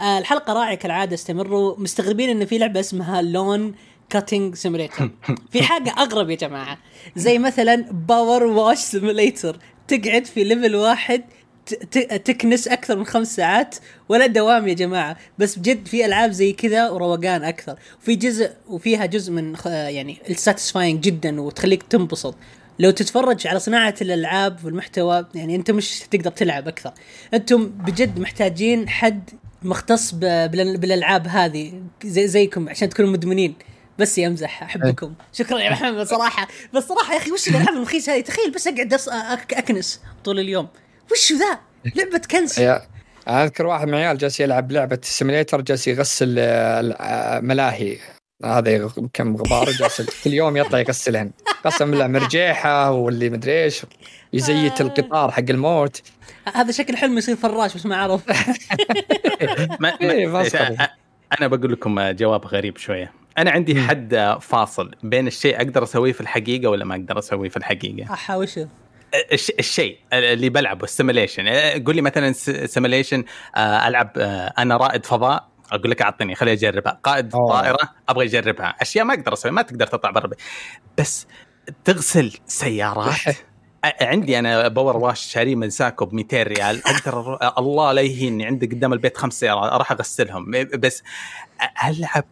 [0.00, 1.74] آه الحلقة رائعة كالعادة استمروا.
[1.78, 3.74] مستغربين إن في لعبة اسمها lawn
[4.10, 5.10] cutting simulator
[5.50, 6.78] في حاجة أغرب يا جماعة.
[7.16, 9.56] زي مثلا Power Wash Simulator
[9.88, 11.24] تقعد في level واحد
[12.24, 13.76] تكنس أكثر من خمس ساعات
[14.08, 15.16] ولا دوام يا جماعة.
[15.38, 17.78] بس بجد في ألعاب زي كذا وروقان أكثر.
[18.02, 22.34] وفي جزء وفيها جزء من يعني ال satisfying جدا وتخليك تنبسط.
[22.78, 26.92] لو تتفرج على صناعة الألعاب والمحتوى يعني أنت مش تقدر تلعب أكثر.
[27.34, 29.30] أنتم بجد محتاجين حد
[29.62, 33.54] مختص بالألعاب هذه زي زيكم عشان تكونوا مدمنين.
[33.98, 35.14] بس يمزح أحبكم.
[35.32, 36.48] شكرا يا محمد صراحة.
[36.74, 40.40] بس صراحة يا أخي وش الألعاب المخيسة هذه؟ تخيل بس أقعد أص- أك- أكنس طول
[40.40, 40.68] اليوم.
[41.12, 41.58] وش ذا؟
[41.94, 42.82] لعبة كنس يا
[43.28, 47.96] أنا أذكر واحد من العيال جالس يلعب لعبة simulator جالس يغسل آه، آه، ملاهي.
[48.44, 51.30] هذا كم غبار جالس كل يوم يطلع يغسلهن.
[51.64, 53.82] قسم بالله مرجيحة واللي مدري إيش.
[54.32, 56.02] يزيت القطار حق الموت.
[56.54, 58.22] هذا شكل حلم يصير فراش بس ما عرف
[60.00, 60.88] إيه،
[61.38, 63.12] أنا بقول لكم جواب غريب شوية.
[63.38, 64.90] أنا عندي حد فاصل.
[65.02, 68.68] بين الشيء أقدر أسويه في الحقيقة ولا ما أقدر أسويه في الحقيقة؟ احا وش الش-
[69.58, 71.48] الشيء اللي بلعبه ال simulation
[71.86, 72.32] قول لي مثلا
[72.66, 73.24] simulation
[73.56, 77.00] ألعب آه، أنا رائد فضاء أقول لك اعطني خليني أجربها.
[77.02, 77.48] قائد أوه.
[77.48, 77.78] طائرة
[78.08, 80.30] أبغى اجربها أشياء ما أقدر أسويها ما تقدر تطلع برا.
[80.98, 81.26] بس
[81.84, 83.16] تغسل سيارات.
[84.00, 86.82] عندي أنا power wash شاريه من ساكو ب 200 ريال.
[86.86, 90.50] أقدر الله لا يهيني عندي قدام البيت خمس سيارات أروح أغسلهم.
[90.78, 91.02] بس
[91.84, 92.24] ألعب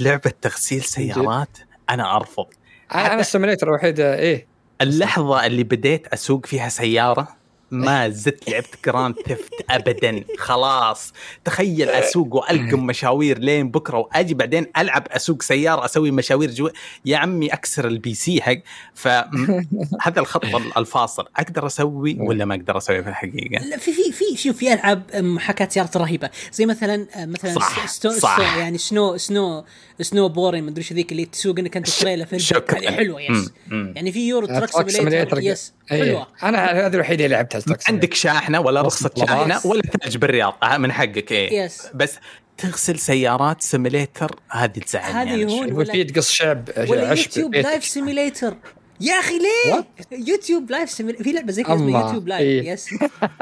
[0.00, 1.58] لعبة تغسيل سيارات؟
[1.90, 2.46] أنا أرفض.
[2.94, 4.53] أنا ال simulator الوحيد آه، إيه.
[4.80, 7.28] اللحظة اللي بديت أسوق فيها سيارة
[7.74, 10.24] ما زدت لعبت Grand Theft ابدا.
[10.38, 11.12] خلاص.
[11.44, 16.70] تخيل أسوق وألقم مشاوير لين بكرة وأجي بعدين ألعب أسوق سيارة أسوي مشاوير جوا.
[17.04, 18.56] يا عمي أكسر ال PC حق.
[18.94, 20.44] فهذا الخط
[20.76, 21.24] الفاصل.
[21.36, 25.02] أقدر أسوي ولا ما أقدر أسوي في الحقيقة؟ لا في في في شوف في ألعاب
[25.16, 26.30] محاكاه سيارات رهيبة.
[26.52, 28.34] زي مثلا مثلا صح، ستو صح.
[28.34, 29.64] ستو يعني snow snow
[30.00, 32.90] SnowRunner مدري إيش ذيك اللي تسوق إنك أنت تريلا في شكراً.
[32.90, 33.48] حلوة yes مم،
[33.78, 33.92] مم.
[33.96, 35.38] يعني في Euro Truck Simulator.
[35.40, 35.72] yes.
[35.88, 36.26] حلوة.
[36.42, 39.10] أنا هذه الوحيده اللي لعبتها عندك شاحنة ولا رخصة.
[39.18, 41.82] شاحنة ولا ثلج بالرياض آه، من حقك إيه yes.
[41.94, 42.14] بس
[42.58, 45.58] تغسل سيارات سيميليتر هذه تزعلني هذه أنا هون.
[45.58, 45.68] شوي.
[45.68, 47.54] يقول في تقص شعب ولا عشب يوتيوب.
[47.54, 48.56] لايف سيميليتر
[49.00, 52.72] يا أخي ليه؟ يوتيوب لايف سيميليتر في لعبة زي كذا اسمها يوتيوب لايف إيه.
[52.72, 52.88] يس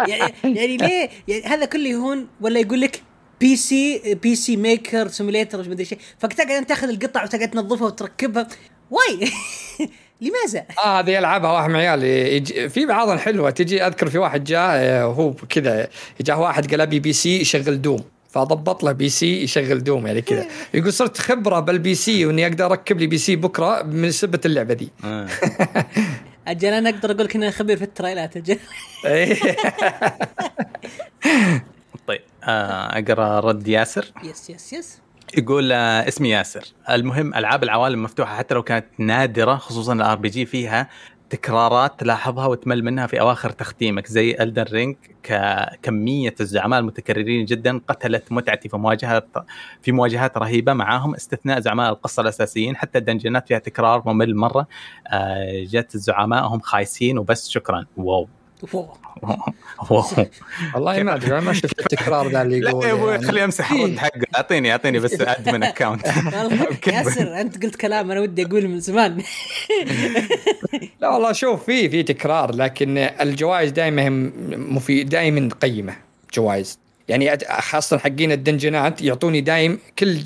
[0.09, 3.03] يعني يعني ليه؟ يعني هذا كله يهون ولا يقول لك
[3.41, 8.49] بي سي بي سي ميكر سيميليتر مش مدري شيء فتقعد تاخذ القطع وتقعد تنظفها وتركبها
[8.91, 9.21] واي
[10.23, 13.51] لماذا؟ آه هذه يلعبها واحد من عيال يجي في بعضها حلوة.
[13.51, 15.89] تجي أذكر في واحد جاء آه، هو كذا
[16.21, 18.05] جاء واحد قال أبي PC يشغل دوم.
[18.31, 20.47] فضبط له PC يشغل دوم يعني كذا.
[20.75, 24.91] يقول صرت خبرة بال PC وإني أقدر أركب لي PC بكرة من سبة اللعبة دي.
[25.05, 25.29] آه.
[26.49, 28.59] أجل أنا أقدر أقول لك اني خبير في التريلات أجل.
[32.07, 34.13] طيب آه، أقرأ رد ياسر.
[34.25, 34.99] yes yes yes
[35.39, 36.65] يقول آه، اسمي ياسر.
[36.91, 40.89] المهم ألعاب العوالم مفتوحة حتى لو كانت نادرة خصوصا ال RPG فيها
[41.31, 44.97] تكرارات تلاحظها وتمل منها في أواخر تختيمك زي Elden Ring
[45.83, 49.29] كمية الزعماء المتكررين جدا قتلت متعتي في مواجهات
[49.83, 54.67] في مواجهات رهيبة معاهم استثناء زعماء القصة الأساسيين حتى ال dungeonات فيها تكرار ممل مرة.
[55.09, 57.85] آه، جت الزعماء هم خايسين وبس شكرا.
[57.97, 58.29] واو.
[58.73, 58.95] واو
[60.75, 63.27] والله ما أدري ما شفت التكرار ذا اللي لا يقول يا أبوي يعني.
[63.27, 66.07] خليه يمسح الرد حقه أعطيني أعطيني بس admin account
[66.87, 69.23] ياسر أنت قلت كلام أنا ودي أقوله من زمان.
[71.01, 75.97] لا والله شوف في في تكرار لكن الجوائز دائما مفيد دائما قيمة
[76.35, 76.79] جوائز.
[77.09, 80.19] يعني خاصة حقين الدنجنات يعطوني دايم كل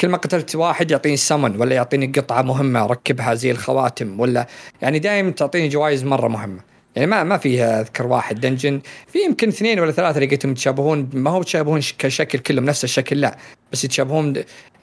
[0.00, 4.46] كل ما قتلت واحد يعطيني سمن ولا يعطيني قطعة مهمة أركبها زي الخواتم ولا
[4.82, 6.71] يعني دايم تعطيني جوائز مرة مهمة.
[6.96, 8.40] يعني ما ما في أذكر واحد.
[8.40, 13.20] دنجن في يمكن اثنين ولا ثلاثة لقيتهم يتشابهون ما هو يتشابهون كشكل كلهم نفس الشكل
[13.20, 13.36] لا.
[13.72, 14.34] بس يتشابهون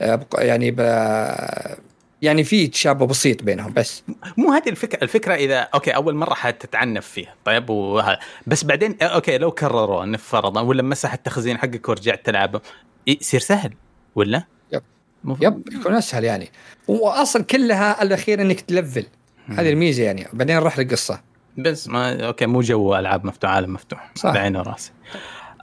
[0.02, 0.80] آه، يعني ب
[2.22, 4.04] يعني في تشابه بسيط بينهم بس.
[4.38, 8.18] مو هذه الفكرة الفكرة إذا أوكي أول مرة حتتعنف فيه طيب وه...
[8.48, 12.62] بس بعدين آه، أوكي لو كرروا نفرضا ولا مسح التخزين حقك ورجعت تلعبه
[13.08, 13.74] يصير سهل
[14.16, 14.82] ولا؟ يب.
[15.24, 16.52] مف- يب يكون أسهل يعني.
[16.88, 19.06] واصلا كلها الأخير إنك تلفل.
[19.50, 20.28] هذه الميزة يعني.
[20.34, 21.22] بعدين نروح للقصة.
[21.58, 24.34] بس ما أوكي مو جو ألعاب مفتوح عالم مفتوح صح.
[24.34, 24.92] بعين وراسي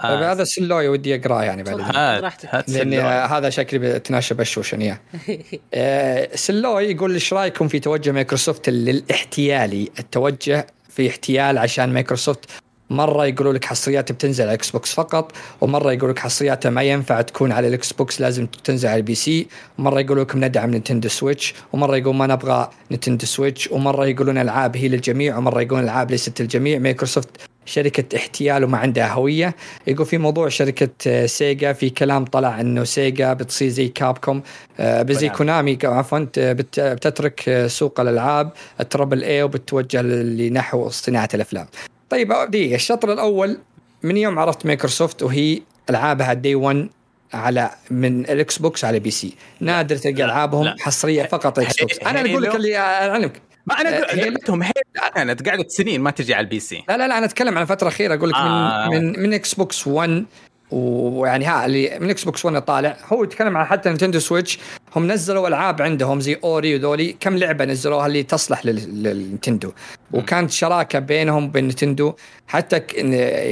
[0.02, 1.80] طيب آه هذا سلوي ودي أقرأه يعني تفضل.
[1.80, 2.46] هات.
[2.46, 5.00] هات لاني هذا شكلي بتناشى بشوشن اياه
[5.74, 12.50] آه، سلوي يقول إيش رأيكم في توجه مايكروسوفت للاحتيالي التوجه في احتيال عشان مايكروسوفت
[12.90, 17.20] مرة يقولوا لك حصريات بتنزل على ال Xbox فقط ومرة يقولوا لك حصرياتها ما ينفع
[17.20, 19.46] تكون على ال Xbox لازم تنزل على ال PC
[19.78, 24.76] ومرة يقولوا لكم ندعم Nintendo Switch ومرة يقول ما نبغى Nintendo Switch ومرة يقولون ألعاب
[24.76, 26.78] هي للجميع ومرة يقولون ألعاب ليست للجميع.
[26.78, 27.28] مايكروسوفت
[27.68, 29.56] شركة احتيال وما عندها هوية.
[29.86, 34.42] يقول في موضوع شركة آه، سيجا في كلام طلع إنه سيجا بتصير زي كابكوم
[34.80, 35.28] آه، بزي.
[35.28, 38.50] كونامي عفوا بتترك آه، سوق الألعاب
[38.80, 41.66] التربل اي وبتتوجه ل- لنحو صناعة الأفلام.
[42.10, 43.58] طيب دقيقة الشطر الأول
[44.02, 45.60] من يوم عرفت مايكروسوفت وهي
[45.90, 46.88] ألعابها دي 1
[47.32, 50.76] على من الاكس بوكس على بي سي نادر تلقى ألعابهم لا.
[50.80, 52.54] حصرية فقط إكس بوكس أنا أقول لك.
[52.54, 54.72] اللي اعلمك ما أنا آه، لعبتهم هي
[55.14, 57.88] كانت قعدت سنين ما تجي على ال PC لا لا لا أنا أتكلم عن فترة
[57.88, 58.88] أخيرة أقول لك آه.
[58.88, 60.24] من من من Xbox 1
[60.70, 62.96] ويعني ها اللي من Xbox 1 طالع.
[63.12, 64.58] هو يتكلم عن حتى Nintendo Switch
[64.96, 67.16] هم نزلوا ألعاب عندهم زي Ori وذولي.
[67.20, 69.72] كم لعبة نزلوها اللي تصلح لل- للنينتندو؟
[70.12, 72.12] وكانت شراكة بينهم وبين نينتندو.
[72.46, 72.82] حتى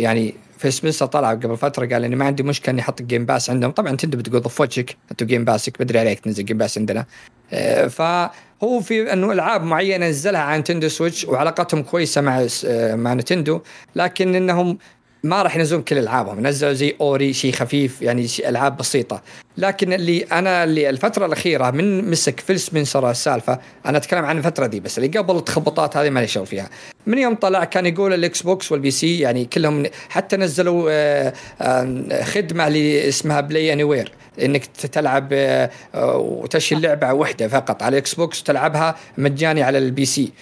[0.03, 3.27] يعني فيل سبنسر طلع قبل فترة قال إني ما عندي مشكلة إني أحط ال Game
[3.27, 3.71] Pass عندهم.
[3.71, 7.07] طبعا نينتندو بتقول ضف وجهك أنتوا Game Passك بدري عليك تنزل Game Pass عندنا.
[7.53, 13.13] آه، فهو في انه ألعاب معينة نزلها على Nintendo Switch وعلاقتهم كويسة مع آه، مع
[13.15, 13.61] نينتندو.
[13.97, 14.79] لكن إنهم
[15.25, 19.23] ما راح ينزلون كل ألعابهم نزلوا زي Ori شيء خفيف يعني شيء ألعاب بسيطة.
[19.59, 24.67] لكن اللي أنا اللي الفترة الأخيرة من مسك فيل سبنسر السالفة أنا أتكلم عن الفترة
[24.67, 26.71] دي بس اللي قبل التخبطات هذه ما لي شغل فيها.
[27.07, 32.23] من يوم طلع كان يقول ال Xbox وال PC يعني كلهم حتى نزلوا آه، آه،
[32.25, 35.71] خدمة اللي اسمها Play Anywhere إنك تلعب آه،
[36.17, 40.33] وتشتري اللعبة وحدة فقط على ال Xbox وتلعبها مجاني على ال PC وال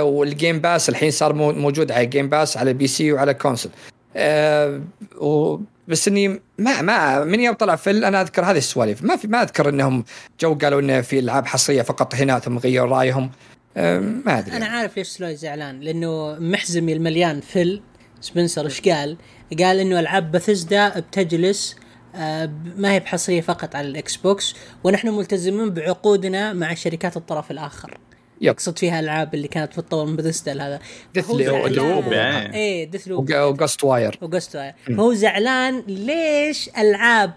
[0.00, 3.35] Game Pass الحين صار مو- موجود على ال Game Pass على ال PC وعلى ال
[3.35, 3.70] console
[4.18, 4.80] آه،
[5.20, 5.58] و-
[5.88, 6.28] بس إني
[6.58, 9.02] ما ما من يوم طلع فيل أنا أذكر هذه السواليف.
[9.02, 10.04] ما في ما أذكر إنهم
[10.40, 13.30] جو قالوا إنه في ألعاب حصرية فقط هنا ثم غيروا رأيهم.
[13.76, 14.56] آه، ما أدري.
[14.56, 17.82] أنا عارف ليش سلوي زعلان لأنه محزمي المليان فيل.
[18.20, 19.16] سبنسر إيش قال؟
[19.58, 21.76] قال إنه ألعاب بثزدا بتجلس
[22.14, 27.98] آه، ما هي بحصرية فقط على ال Xbox ونحن ملتزمين بعقودنا مع شركات الطرف الآخر.
[28.40, 28.44] yep.
[28.48, 30.78] يقصد فيها الالعاب اللي كانت تتطور من بثزدا هذا.
[31.18, 32.56] Deathloop، يعني.
[32.56, 37.32] إيه ديث لوب وجوست واير وجوست فهو زعلان ليش ألعاب.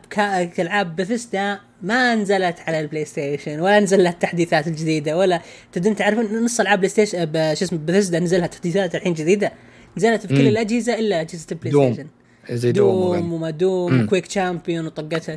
[0.60, 5.42] العاب بثسدا ما نزلت على البلاي ستيشن ولا نزل لها التحديثات الجديده ولا
[5.72, 9.52] تدرون تعرفون نص ألعاب بلاي ستيشن شو اسمه بثسدا نزلها تحديثات الحين جديدة
[9.98, 10.48] نزلت في كل مم.
[10.48, 11.94] الأجهزة إلا أجهزة البلاي دوم.
[11.94, 12.10] ستيشن
[12.50, 14.04] زي دوم دوم وما دوم.
[14.04, 15.36] وكويك تشامبيون وطقتها.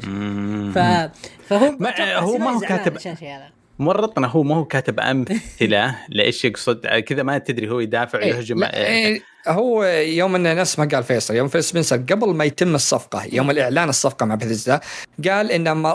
[0.71, 0.79] ف...
[1.49, 2.99] فهو ما- هو ما هو كاتب-
[3.79, 8.59] مرتنا هو ما هو كاتب أمثلة لإيش يقصد كذا ما تدري هو يدافع إيه، ويهجم.
[8.59, 12.75] لا، إيه، هو يوم إنه نفس ما قال فيصل يوم فيل سبنسر قبل ما يتم
[12.75, 14.81] الصفقة يوم الإعلان الصفقة مع بثزدا
[15.29, 15.95] قال ان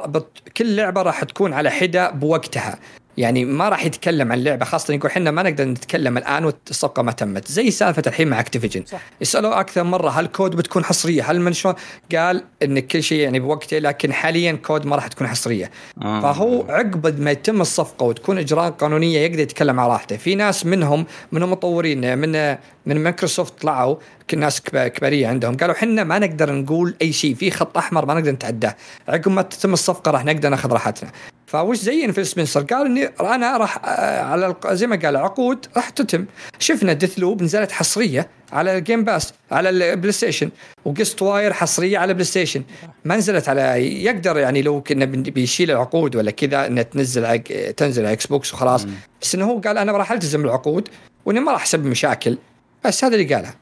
[0.57, 2.79] كل لعبة راح تكون على حدة بوقتها.
[3.19, 7.11] يعني ما راح يتكلم عن لعبة خاصة يقول إحنا ما نقدر نتكلم الآن والصفقه ما
[7.11, 7.47] تمت.
[7.51, 8.99] زي سالفة الحين مع اكتيفيجن صح.
[9.21, 11.75] يسألوا أكثر مرة هل كود بتكون حصرية؟ هل من شلون؟
[12.15, 15.71] قال إن كل شيء يعني بوقته لكن حاليا كود ما راح تكون حصرية.
[16.01, 16.21] آه.
[16.21, 20.17] فهو عقب ما يتم الصفقة وتكون اجراء قانونية يقدر يتكلم على راحته.
[20.17, 23.95] في ناس منهم من المطورين من من مايكروسوفت طلعوا
[24.35, 25.57] ناس كب- كبارية عندهم.
[25.57, 28.75] قالوا إحنا ما نقدر نقول أي شيء في خط أحمر ما نقدر نتعداه.
[29.07, 31.11] عقب ما تتم الصفقة راح نقدر ناخذ راحتنا.
[31.49, 35.89] فوش زين فيل سبنسر قال إني أنا راح آه، على زي ما قال عقود راح
[35.89, 36.25] تتم.
[36.59, 40.49] شفنا Deathloop نزلت حصرية على ال Game Pass على البلاي ستيشن
[40.85, 42.63] وقست واير حصرية على البلاي ستيشن
[43.05, 43.61] ما نزلت على
[44.05, 47.39] يقدر يعني لو كنا بيشيل العقود ولا كذا إنها تنزل
[47.77, 48.85] تنزل على إكس بوكس وخلاص
[49.21, 50.89] بس إنه هو قال أنا راح ألتزم بالعقود
[51.25, 52.37] وإني ما راح أسبب مشاكل.
[52.85, 53.53] بس هذا اللي قاله.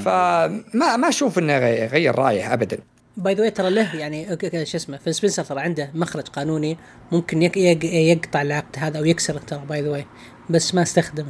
[0.00, 2.78] فما ما أشوف إنه غي- غير رأيه ابدا.
[3.18, 4.26] by the شو له يعني
[4.64, 6.76] شو اسمه فيل سبنسر ترى عنده مخرج قانوني
[7.12, 10.04] ممكن يق- يق- يقطع العقد هذا أو يكسره ترى by the
[10.50, 11.28] بس ما استخدمه.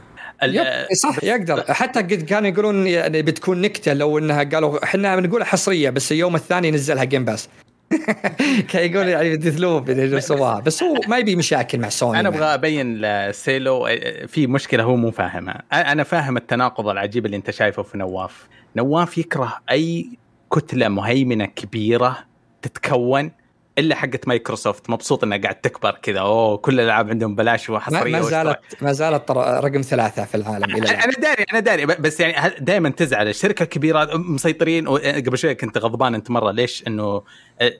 [1.02, 1.64] صح يقدر.
[1.68, 6.34] حتى قد كانوا يقولون يعني بتكون نكتة لو إنها قالوا إحنا بنقول حصرية بس اليوم
[6.34, 7.48] الثاني نزلها Game Pass
[8.70, 12.44] كان يقول يعني Deathloop اللي سواها بس هو ما يبي مشاكل مع سوني أنا أبغى
[12.54, 13.88] أبين لسيلو
[14.26, 15.62] في مشكلة هو مو فاهمها.
[15.72, 18.46] أنا فاهم التناقض العجيب اللي أنت شايفه في نواف.
[18.76, 20.08] نواف يكره أي
[20.52, 22.18] كتلة مهيمنة كبيرة
[22.62, 23.32] تتكون
[23.78, 24.90] إلا حقت مايكروسوفت.
[24.90, 26.20] مبسوط إنها قاعد تكبر كذا.
[26.20, 30.90] أوه كل الألعاب عندهم بلاش وحصرية ما زالت ما زالت رقم ثلاثة في العالم إلى
[30.90, 31.86] أنا داري أنا داري.
[31.86, 33.28] بس يعني دائما تزعل.
[33.28, 34.88] الشركة الكبيرة مسيطرين.
[34.88, 36.50] قبل شوي كنت غضبان أنت مرة.
[36.50, 37.22] ليش؟ إنه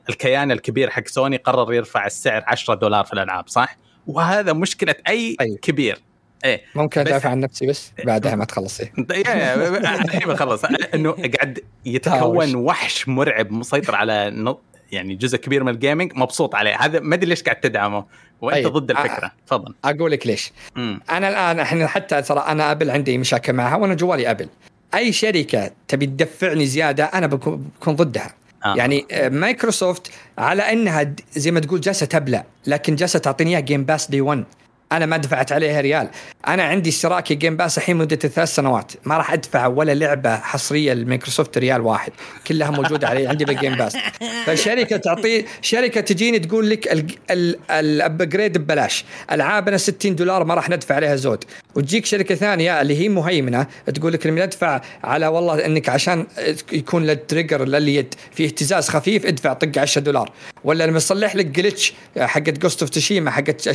[0.09, 3.77] الكيان الكبير حق سوني قرر يرفع السعر 10 دولار في الألعاب صح؟
[4.07, 5.59] وهذا مشكلة أي أيوه.
[5.63, 5.99] كبير.
[6.45, 6.63] إيه.
[6.75, 8.93] ممكن أدافع عن نفسي بس بعدها ما تخلص إيه.
[10.05, 14.31] الحين بخلص إنه قاعد يتكون وحش مرعب مسيطر على
[14.93, 16.77] يعني جزء كبير من الجيمنج مبسوط عليه.
[16.77, 18.05] هذا ما أدري ليش قاعد تدعمه.
[18.41, 18.67] وأنت أيه.
[18.67, 19.33] ضد الفكرة.
[19.47, 19.75] تفضل.
[19.85, 20.53] أقول لك ليش.
[20.77, 21.01] مم.
[21.11, 24.49] أنا الآن إحنا حتى ترى أنا أبل عندي مشاكل معها وأنا جوالي أبل.
[24.95, 28.35] أي شركة تبي تدفعني زيادة أنا بكون ضدها.
[28.65, 28.75] آه.
[28.77, 33.85] يعني آه، مايكروسوفت على إنها زي ما تقول جالسة تبلع لكن جالسة تعطيني اياه Game
[33.85, 34.45] Pass day 1
[34.93, 36.09] أنا ما دفعت عليها ريال.
[36.49, 38.93] أنا عندي اشتراكي Game Pass الحين مدة ثلاث سنوات.
[39.05, 42.13] ما راح أدفع ولا لعبة حصرية لمايكروسوفت ريال واحد.
[42.47, 43.97] كلها موجودة علي عندي بال Game Pass
[44.47, 47.07] فالشركه تعطي شركة تجيني تقول لك
[47.71, 49.05] ال upgrade ببلاش.
[49.33, 51.45] ألعابنا 60 دولار ما راح ندفع عليها زود.
[51.75, 56.27] وتجيك شركة ثانية اللي هي مهيمنة تقول لك ندفع على والله إنك عشان
[56.73, 60.33] يكون لل trigger لليد في اهتزاز خفيف ادفع طق 10 دولار.
[60.65, 63.69] ولا لما يصلح لك glitch حقت Ghost of Tsushima حقت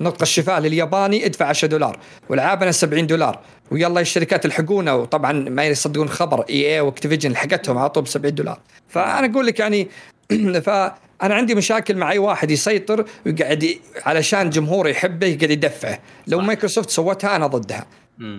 [0.00, 1.98] نطق الشفاء للياباني ادفع 10 دولار.
[2.28, 3.40] والعابنا 70 دولار.
[3.70, 8.34] ويلا الشركات يلحقونا وطبعا ما يصدقون خبر EA و Activision لحقتهم على طول ب 70
[8.34, 8.60] دولار.
[8.88, 9.88] فأنا أقول لك يعني
[10.66, 15.98] فأنا عندي مشاكل مع أي واحد يسيطر ويقعد علشان جمهوره يحبه يقعد يدفعه.
[16.26, 17.86] لو مايكروسوفت سوتها أنا ضدها.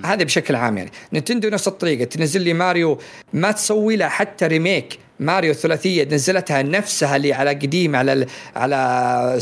[0.06, 0.92] هذا بشكل عام يعني.
[1.14, 2.04] نتندو نفس الطريقة.
[2.04, 3.00] تنزل لي ماريو
[3.34, 9.40] ما تسوي له حتى remake ماريو الثلاثية نزلتها نفسها اللي على قديم على ال على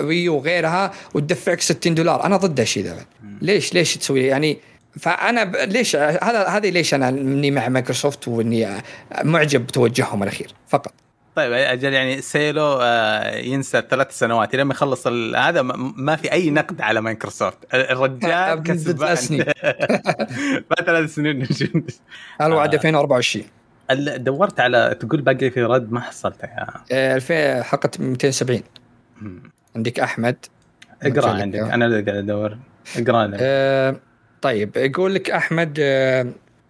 [0.00, 0.36] Wii U.
[0.36, 2.24] وغيرها وتدفعك 60 دولار.
[2.24, 2.96] أنا ضد الشيء ذا.
[3.42, 4.58] ليش؟ ليش تسوي؟ يعني
[5.00, 5.56] فأنا ب...
[5.56, 8.68] ليش هذا هذه ليش أنا إني مع مايكروسوفت وإني
[9.22, 10.92] معجب بتوجههم الأخير فقط.
[11.36, 14.56] طيب أجل يعني سيلو آه، ينسى ثلاث سنوات.
[14.56, 15.06] لما يخلص
[15.36, 15.62] هذا
[15.96, 17.58] ما في أي نقد على مايكروسوفت.
[17.74, 19.44] الرجال كسبان.
[20.70, 21.48] بعد ثلاث سنين.
[22.40, 23.44] الوعد 2024
[23.94, 27.16] دورت على تقول باقي في رد ما حصلتها يا.
[27.16, 28.62] 2000 حلقة 270
[29.76, 30.36] عندك أحمد.
[31.02, 31.58] اقرأ عندك.
[31.58, 32.58] أنا اللي قاعد أدور.
[32.96, 33.96] اقرأ أه
[34.42, 36.26] طيب يقول لك أحمد أه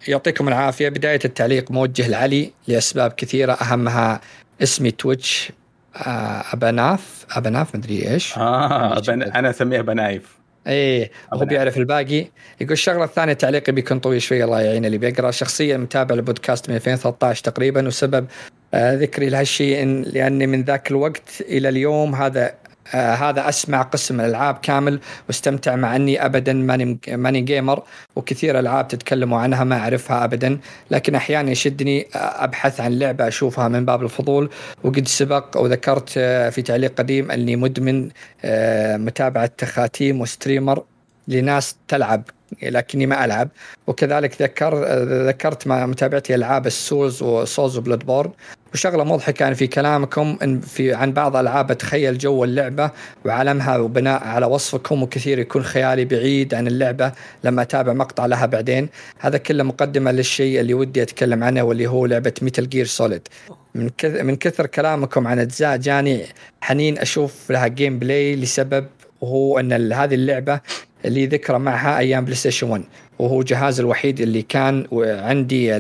[0.09, 0.89] يعطيكم العافية.
[0.89, 4.21] بداية التعليق موجه لعلي لأسباب كثيرة أهمها
[4.63, 5.53] اسمي تويتش
[5.97, 8.39] آه ابناف ابناف مدري إيش.
[8.39, 9.23] آه أبن...
[9.23, 10.36] أنا أسميه بنايف
[10.67, 12.27] إيه هو بيعرف الباقي.
[12.61, 15.31] يقول الشغلة الثانية تعليقي بيكون طويل شوي الله يعين اللي بيقرأ.
[15.31, 18.27] شخصيا متابع البودكاست من 2013 تقريبا وسبب
[18.75, 22.55] آه ذكري لهالشيء لأني من ذاك الوقت إلى اليوم هذا
[22.95, 27.83] آه هذا أسمع قسم الألعاب كامل واستمتع مع أني ابدا ماني ماني gamer
[28.17, 30.59] وكثير ألعاب تتكلموا عنها ما أعرفها ابدا
[30.91, 34.51] لكن أحيانا يشدني أبحث عن لعبة أشوفها من باب الفضول.
[34.85, 38.09] وقد سبق وذكرت آه في تعليق قديم أني مدمن
[38.45, 40.85] آه متابعة تخاتيم و streamer
[41.29, 42.23] لناس تلعب
[42.63, 43.49] لكني ما ألعب.
[43.87, 44.85] وكذلك ذكر
[45.29, 48.31] ذكرت متابعتي ألعاب ال souls و souls و Bloodborne
[48.77, 52.91] وشغلة مضحكة كان في كلامكم إن في عن بعض الالعاب أتخيل جو اللعبة
[53.25, 57.13] وعالمها وبناء على وصفكم وكثير يكون خيالي بعيد عن اللعبة
[57.45, 58.89] لما أتابع مقطع لها بعدين.
[59.19, 63.29] هذا كله مقدمة للشيء اللي ودي أتكلم عنه واللي هو لعبة Metal Gear Solid
[63.75, 66.25] من كثر من كثر كلامكم عن أجزاء جاني
[66.61, 68.87] حنين أشوف لها gameplay لسبب
[69.21, 70.61] وهو إن هذه اللعبة
[71.05, 72.85] اللي ذكرى معها أيام بلاي ستيشن 1
[73.19, 75.79] وهو جهاز الوحيد اللي كان عندي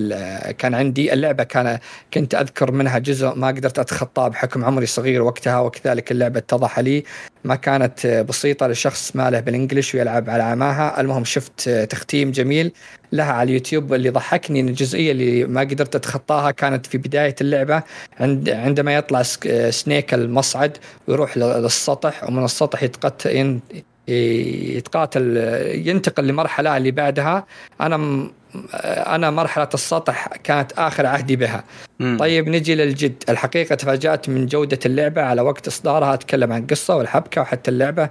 [0.58, 1.12] كان عندي.
[1.12, 1.78] اللعبة كان
[2.14, 7.04] كنت أذكر منها جزء ما قدرت أتخطاه بحكم عمري صغير وقتها وكذلك اللعبة اتضح لي.
[7.44, 11.00] ما كانت بسيطة لشخص ما له بالانجلش ويلعب على عماها.
[11.00, 12.72] المهم شفت تختيم جميل
[13.12, 17.82] لها على اليوتيوب اللي ضحكني إن الجزئيه اللي ما قدرت أتخطاها كانت في بداية اللعبة.
[18.20, 19.22] عند عندما يطلع
[19.70, 20.76] سنيك المصعد
[21.08, 23.60] ويروح للسطح ومن السطح يتقتل
[24.08, 25.36] يتقاتل
[25.86, 27.46] ينتقل لمرحلة اللي بعدها.
[27.80, 28.28] أنا
[28.84, 31.64] أنا مرحلة السطح كانت آخر عهدي بها.
[32.00, 32.16] مم.
[32.20, 33.22] طيب نجي للجد.
[33.28, 36.14] الحقيقة تفاجأت من جودة اللعبة على وقت إصدارها.
[36.14, 38.08] أتكلم عن القصة والحبكة وحتى اللعبة.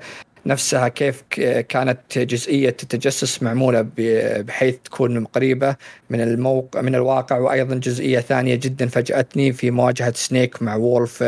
[0.48, 1.24] نفسها كيف
[1.70, 5.76] كانت جزئية التجسس معمولة بحيث تكون قريبة
[6.10, 11.24] من الموقع من الواقع وأيضا جزئية ثانية جدا فاجأتني في مواجهة سنيك مع وولف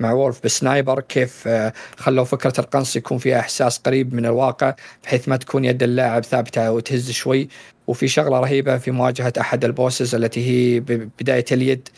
[0.00, 1.48] مع وولف بسنايبر كيف
[1.96, 4.74] خلوا فكرة القنص يكون فيها إحساس قريب من الواقع
[5.04, 7.48] بحيث ما تكون يد اللاعب ثابتة وتهز شوي.
[7.86, 10.80] وفي شغلة رهيبة في مواجهة أحد البوسز التي هي
[11.20, 11.88] بداية اليد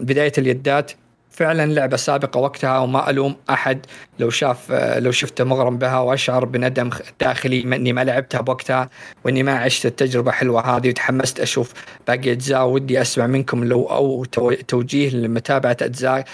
[0.00, 0.92] بداية اليدات.
[1.40, 3.86] فعلا لعبة سابقة وقتها وما ألوم أحد.
[4.18, 6.90] لو شاف لو شفته مغرم بها وأشعر بندم
[7.20, 8.90] داخلي إني ما لعبتها بوقتها
[9.24, 11.72] وإني ما عشت التجربة حلوة هذه وتحمست أشوف
[12.08, 14.24] باقي أجزاء ودي أسمع منكم لو أو
[14.68, 16.24] توجيه لمتابعة أجزاء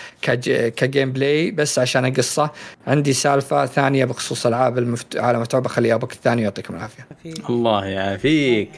[0.77, 2.51] كجيم بلاي بس عشان القصة
[2.87, 5.16] عندي سالفة ثانية بخصوص ألعاب المفت...
[5.16, 7.07] عالم مفتوح بخليها وقت ثاني يعطيكم العافية.
[7.51, 8.70] الله يعافيك.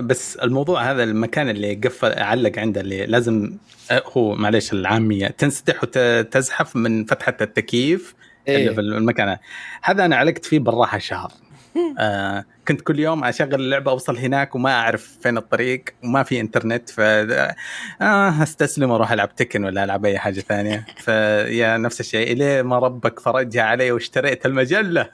[0.00, 3.52] بس الموضوع هذا المكان اللي قفل علق عنده اللي لازم
[3.92, 8.14] هو معلش العامية تنسدح وتزحف من فتحة التكييف
[8.48, 9.36] إيه؟ اللي في المكان.
[9.82, 11.32] هذا أنا علقت فيه بالراحة شهر.
[11.98, 16.90] آه كنت كل يوم أشغل اللعبة أوصل هناك وما أعرف فين الطريق وما في إنترنت
[16.90, 20.86] ف آه أستسلم وأروح ألعب تكن ولا ألعب أي حاجة ثانية.
[21.04, 25.08] فيا نفس الشيء اليه ما ربك فرجها علي واشتريت المجلة.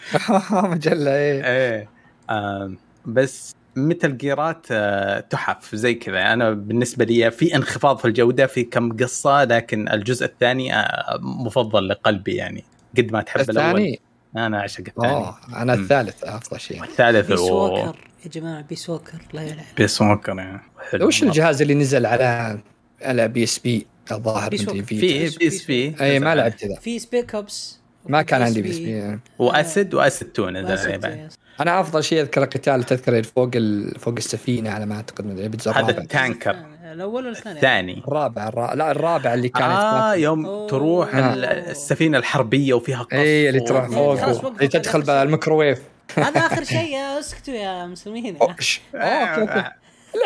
[0.50, 1.44] مجلة إيه.
[1.44, 1.88] إيه.
[2.30, 2.72] آه
[3.06, 6.32] بس مثل جيرات آه، تحف زي كذا.
[6.32, 11.88] أنا بالنسبة لي في انخفاض في الجودة في كم قصة لكن الجزء الثاني آه، مفضل
[11.88, 12.64] لقلبي يعني.
[12.98, 13.96] قد ما تحب الثاني؟ الأول
[14.36, 15.26] أنا أعشق الثاني.
[15.56, 16.84] أنا الثالث أفضل شيء.
[16.84, 20.60] الثالث بيس ووكر يا جماعة بيس ووكر لا يلعب بيس ووكر يعني
[21.00, 22.58] وش الجهاز اللي نزل على
[23.02, 25.94] على بي إس بي الظاهر في؟ بي إس بي.
[26.00, 26.74] أي ما لعبت ذا.
[26.80, 27.79] في سبيك ابس
[28.10, 31.28] ما كان عندي بي إس بي وأسد واسد 2 نزل
[31.60, 33.50] أنا أفضل شيء أذكر القتال تذكر فوق
[33.98, 36.56] فوق السفينة على ما أعتقد من هذا التانكر
[36.92, 38.02] الأول ولا الثاني؟ الثاني.
[38.08, 40.68] الرابع الرابع لا الرابع اللي كانت آه يوم أوه.
[40.68, 41.34] تروح آه.
[41.34, 45.78] السفينة الحربية وفيها قصف اي اللي تروح فوق اللي تدخل بالميكروويف.
[46.16, 48.36] هذا آخر شيء يا اسكتوا يا مسلمين.
[48.36, 49.70] أوكي أوكي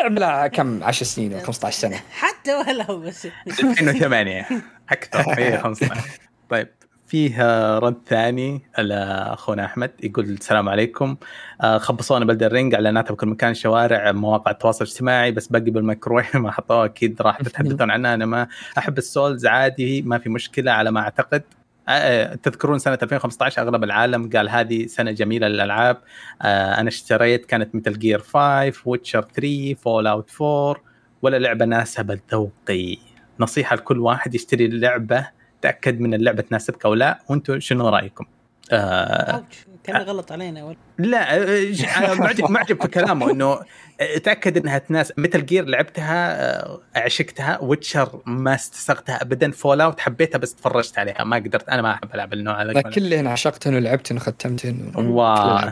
[0.01, 1.99] لعب له كم؟ 10 سنين ولا 15 سنة.
[2.11, 3.27] حتى ولا هو بس.
[3.47, 4.47] 2008
[4.89, 5.37] أكثر.
[5.37, 6.01] اي 15
[6.49, 6.67] طيب.
[7.07, 11.15] فيه رد ثاني لاخونا أحمد يقول السلام عليكم.
[11.61, 16.35] آه، خبصونا بال Elden Ring اعلاناتها بكل مكان شوارع مواقع التواصل الاجتماعي بس باقي بالميكرويف
[16.45, 18.13] ما حطوها أكيد راح تتحدثون عنها.
[18.13, 21.43] أنا ما أحب ال souls عادي ما في مشكلة على ما أعتقد.
[21.87, 25.97] آه، آه، تذكرون سنة 2015 أغلب العالم قال هذه سنة جميلة للألعاب.
[26.41, 30.75] أنا اشتريت كانت Metal Gear 5 Witcher 3 Fallout 4
[31.21, 32.97] ولا لعبة ناسبت ذوقي
[33.39, 38.25] نصيحة لكل واحد يشتري لعبة تأكد من اللعبة تناسبك أو لا وأنتم شنو رأيكم؟
[38.71, 39.43] آه
[39.83, 43.59] كان غلط علينا ولا لا آه، أنا معجب معجب في كلامه إنه
[44.23, 49.51] تأكد إنها تناسب Metal Gear لعبتها آه، عشقتها Witcher ما استسغتها ابدا.
[49.51, 51.23] Fallout حبيتها بس تفرجت عليها.
[51.23, 51.69] ما قدرت.
[51.69, 52.81] أنا ما أحب ألعب النوع هذا.
[52.81, 55.71] كلهن عشقتهن ولعبتهن وختمتهن wow.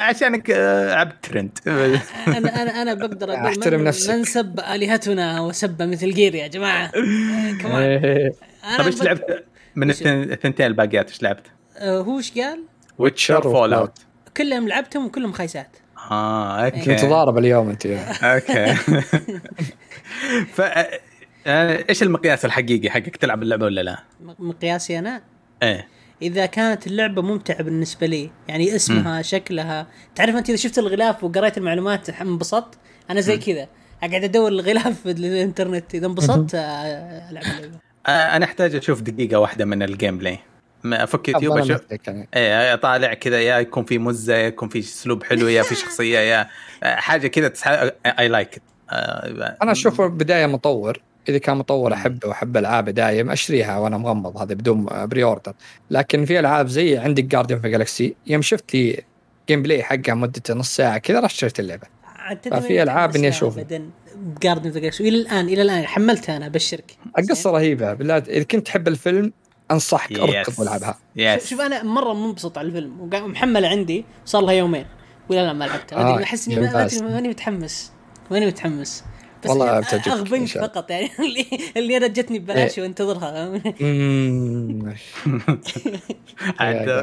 [0.00, 0.50] عشانك
[0.90, 4.10] عبد ترند أنا أنا أنا بقدر أقول أحترم نفسك.
[4.10, 6.90] من سب آلهتنا وسب Metal Gear يا جماعة.
[7.62, 8.32] كمان
[8.66, 8.76] إيه.
[8.76, 9.44] طيب إيش لعبت؟
[9.76, 12.64] من الثنتين الباقيات إيش لعبت؟ آه، هو إيش قال؟
[12.98, 13.98] Witcher Fallout
[14.36, 15.76] كلهم لعبتهم وكلهم خايسات.
[16.10, 16.80] آه أوكي.
[16.80, 17.86] كنت تضارب اليوم أنت.
[17.86, 18.74] أوكي.
[20.54, 20.60] ف
[21.46, 23.98] آه، إيش المقياس الحقيقي حقك؟ تلعب اللعبة ولا لا؟
[24.38, 25.22] مقياسي أنا؟
[25.62, 25.88] إيه.
[26.22, 29.22] إذا كانت اللعبة ممتعة بالنسبة لي يعني اسمها م.
[29.22, 29.86] شكلها.
[30.14, 32.78] تعرف أنت إذا شفت الغلاف وقريت المعلومات انبسطت؟
[33.10, 33.68] أنا زي كذا.
[34.02, 37.85] أقعد أدور الغلاف في الانترنت إذا انبسطت آه، ألعب اللعبة.
[38.08, 40.38] أنا أحتاج أشوف دقيقة واحدة من ال gameplay
[40.84, 41.80] أفك يوتيوب أشوف.
[42.34, 46.18] إيه طالع كذا يا يكون في مزة يا يكون في أسلوب حلو يا في شخصية
[46.18, 46.48] يا
[46.82, 47.52] حاجة كذا
[48.06, 48.62] I like
[49.62, 51.00] أنا أشوفه بداية مطور.
[51.28, 55.52] إذا كان مطور أحبه وأحب ألعابه دايم أشتريها وأنا مغمض هذا بدون pre-order
[55.90, 59.04] لكن في ألعاب زي عندك Guardian of Galaxy يوم شفت لي
[59.48, 61.86] gameplay حقها مدته نص ساعة كذا رحت اشتريت اللعبة.
[62.50, 63.58] ففي ألعاب إني أشوف
[64.42, 66.96] Guardian of Galaxy والى الان إلى الآن حملتها أنا أبشرك.
[67.18, 67.94] القصة رهيبة.
[67.94, 69.32] بالله إذا كنت تحب الفيلم
[69.70, 70.98] أنصحك أركض وألعبها.
[71.38, 73.00] شوف أنا مرة منبسط على الفيلم.
[73.00, 74.86] ومحمله عندي صار لها يومين.
[75.28, 75.98] ولا لا ما لعبتها.
[75.98, 76.60] آه أحس اني
[77.02, 77.92] ماني متحمس.
[78.30, 79.04] ماني متحمس.
[79.44, 81.10] بس والله بتعجبك أغبنك فقط يعني.
[81.18, 81.46] اللي,
[81.76, 82.84] اللي أنا جتني ببلاش إيه.
[82.84, 83.48] وانتظرها.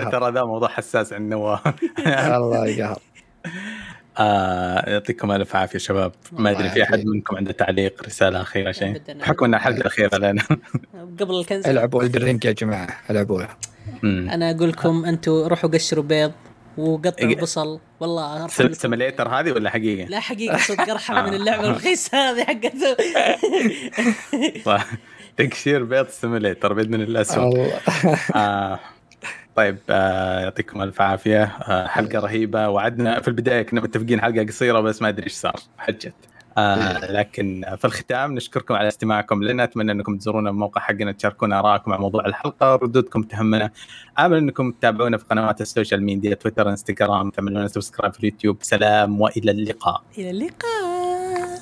[0.12, 1.62] ترى ذا موضوع حساس عند نواف.
[2.08, 3.00] الله يقهر.
[4.18, 6.12] آه يعطيكم ألف عافية شباب.
[6.32, 10.44] ما أدري في أحد منكم عنده تعليق رسالة أخيرة شيء؟ بحكم إنها الحلقة الاخيره لنا
[11.20, 11.68] قبل الكنز.
[11.68, 13.58] العبوا Elden Ring يا جماعة العبوها
[14.04, 16.32] أنا أقول لكم أنتم روحوا قشروا بيض
[16.78, 17.80] وقطع البصل.
[18.00, 22.74] والله simulator هذه ولا حقيقة؟ لا حقيقة صدق أرحم من اللعبة الرخيصة هذه حقت
[25.38, 27.74] تقشير بيض simulator بإذن الله سوء
[29.56, 31.44] طيب آه يعطيكم ألف عافية.
[31.44, 32.70] آه حلقة رهيبة.
[32.70, 36.14] وعدنا في البداية كنا متفقين حلقة قصيرة بس ما أدري إيش صار حجت.
[36.58, 39.64] آه لكن في الختام نشكركم على استماعكم لنا.
[39.64, 43.72] أتمنى أنكم تزورونا الموقع حقنا تشاركونا آرائكم عن موضوع الحلقة ردودكم تهمنا.
[44.20, 47.30] آمل أنكم تتابعونا في قنوات ال social media تويتر إنستغرام.
[47.30, 48.58] تعملون subscribe في اليوتيوب.
[48.62, 50.04] سلام وإلى اللقاء.
[50.18, 51.60] إلى اللقاء.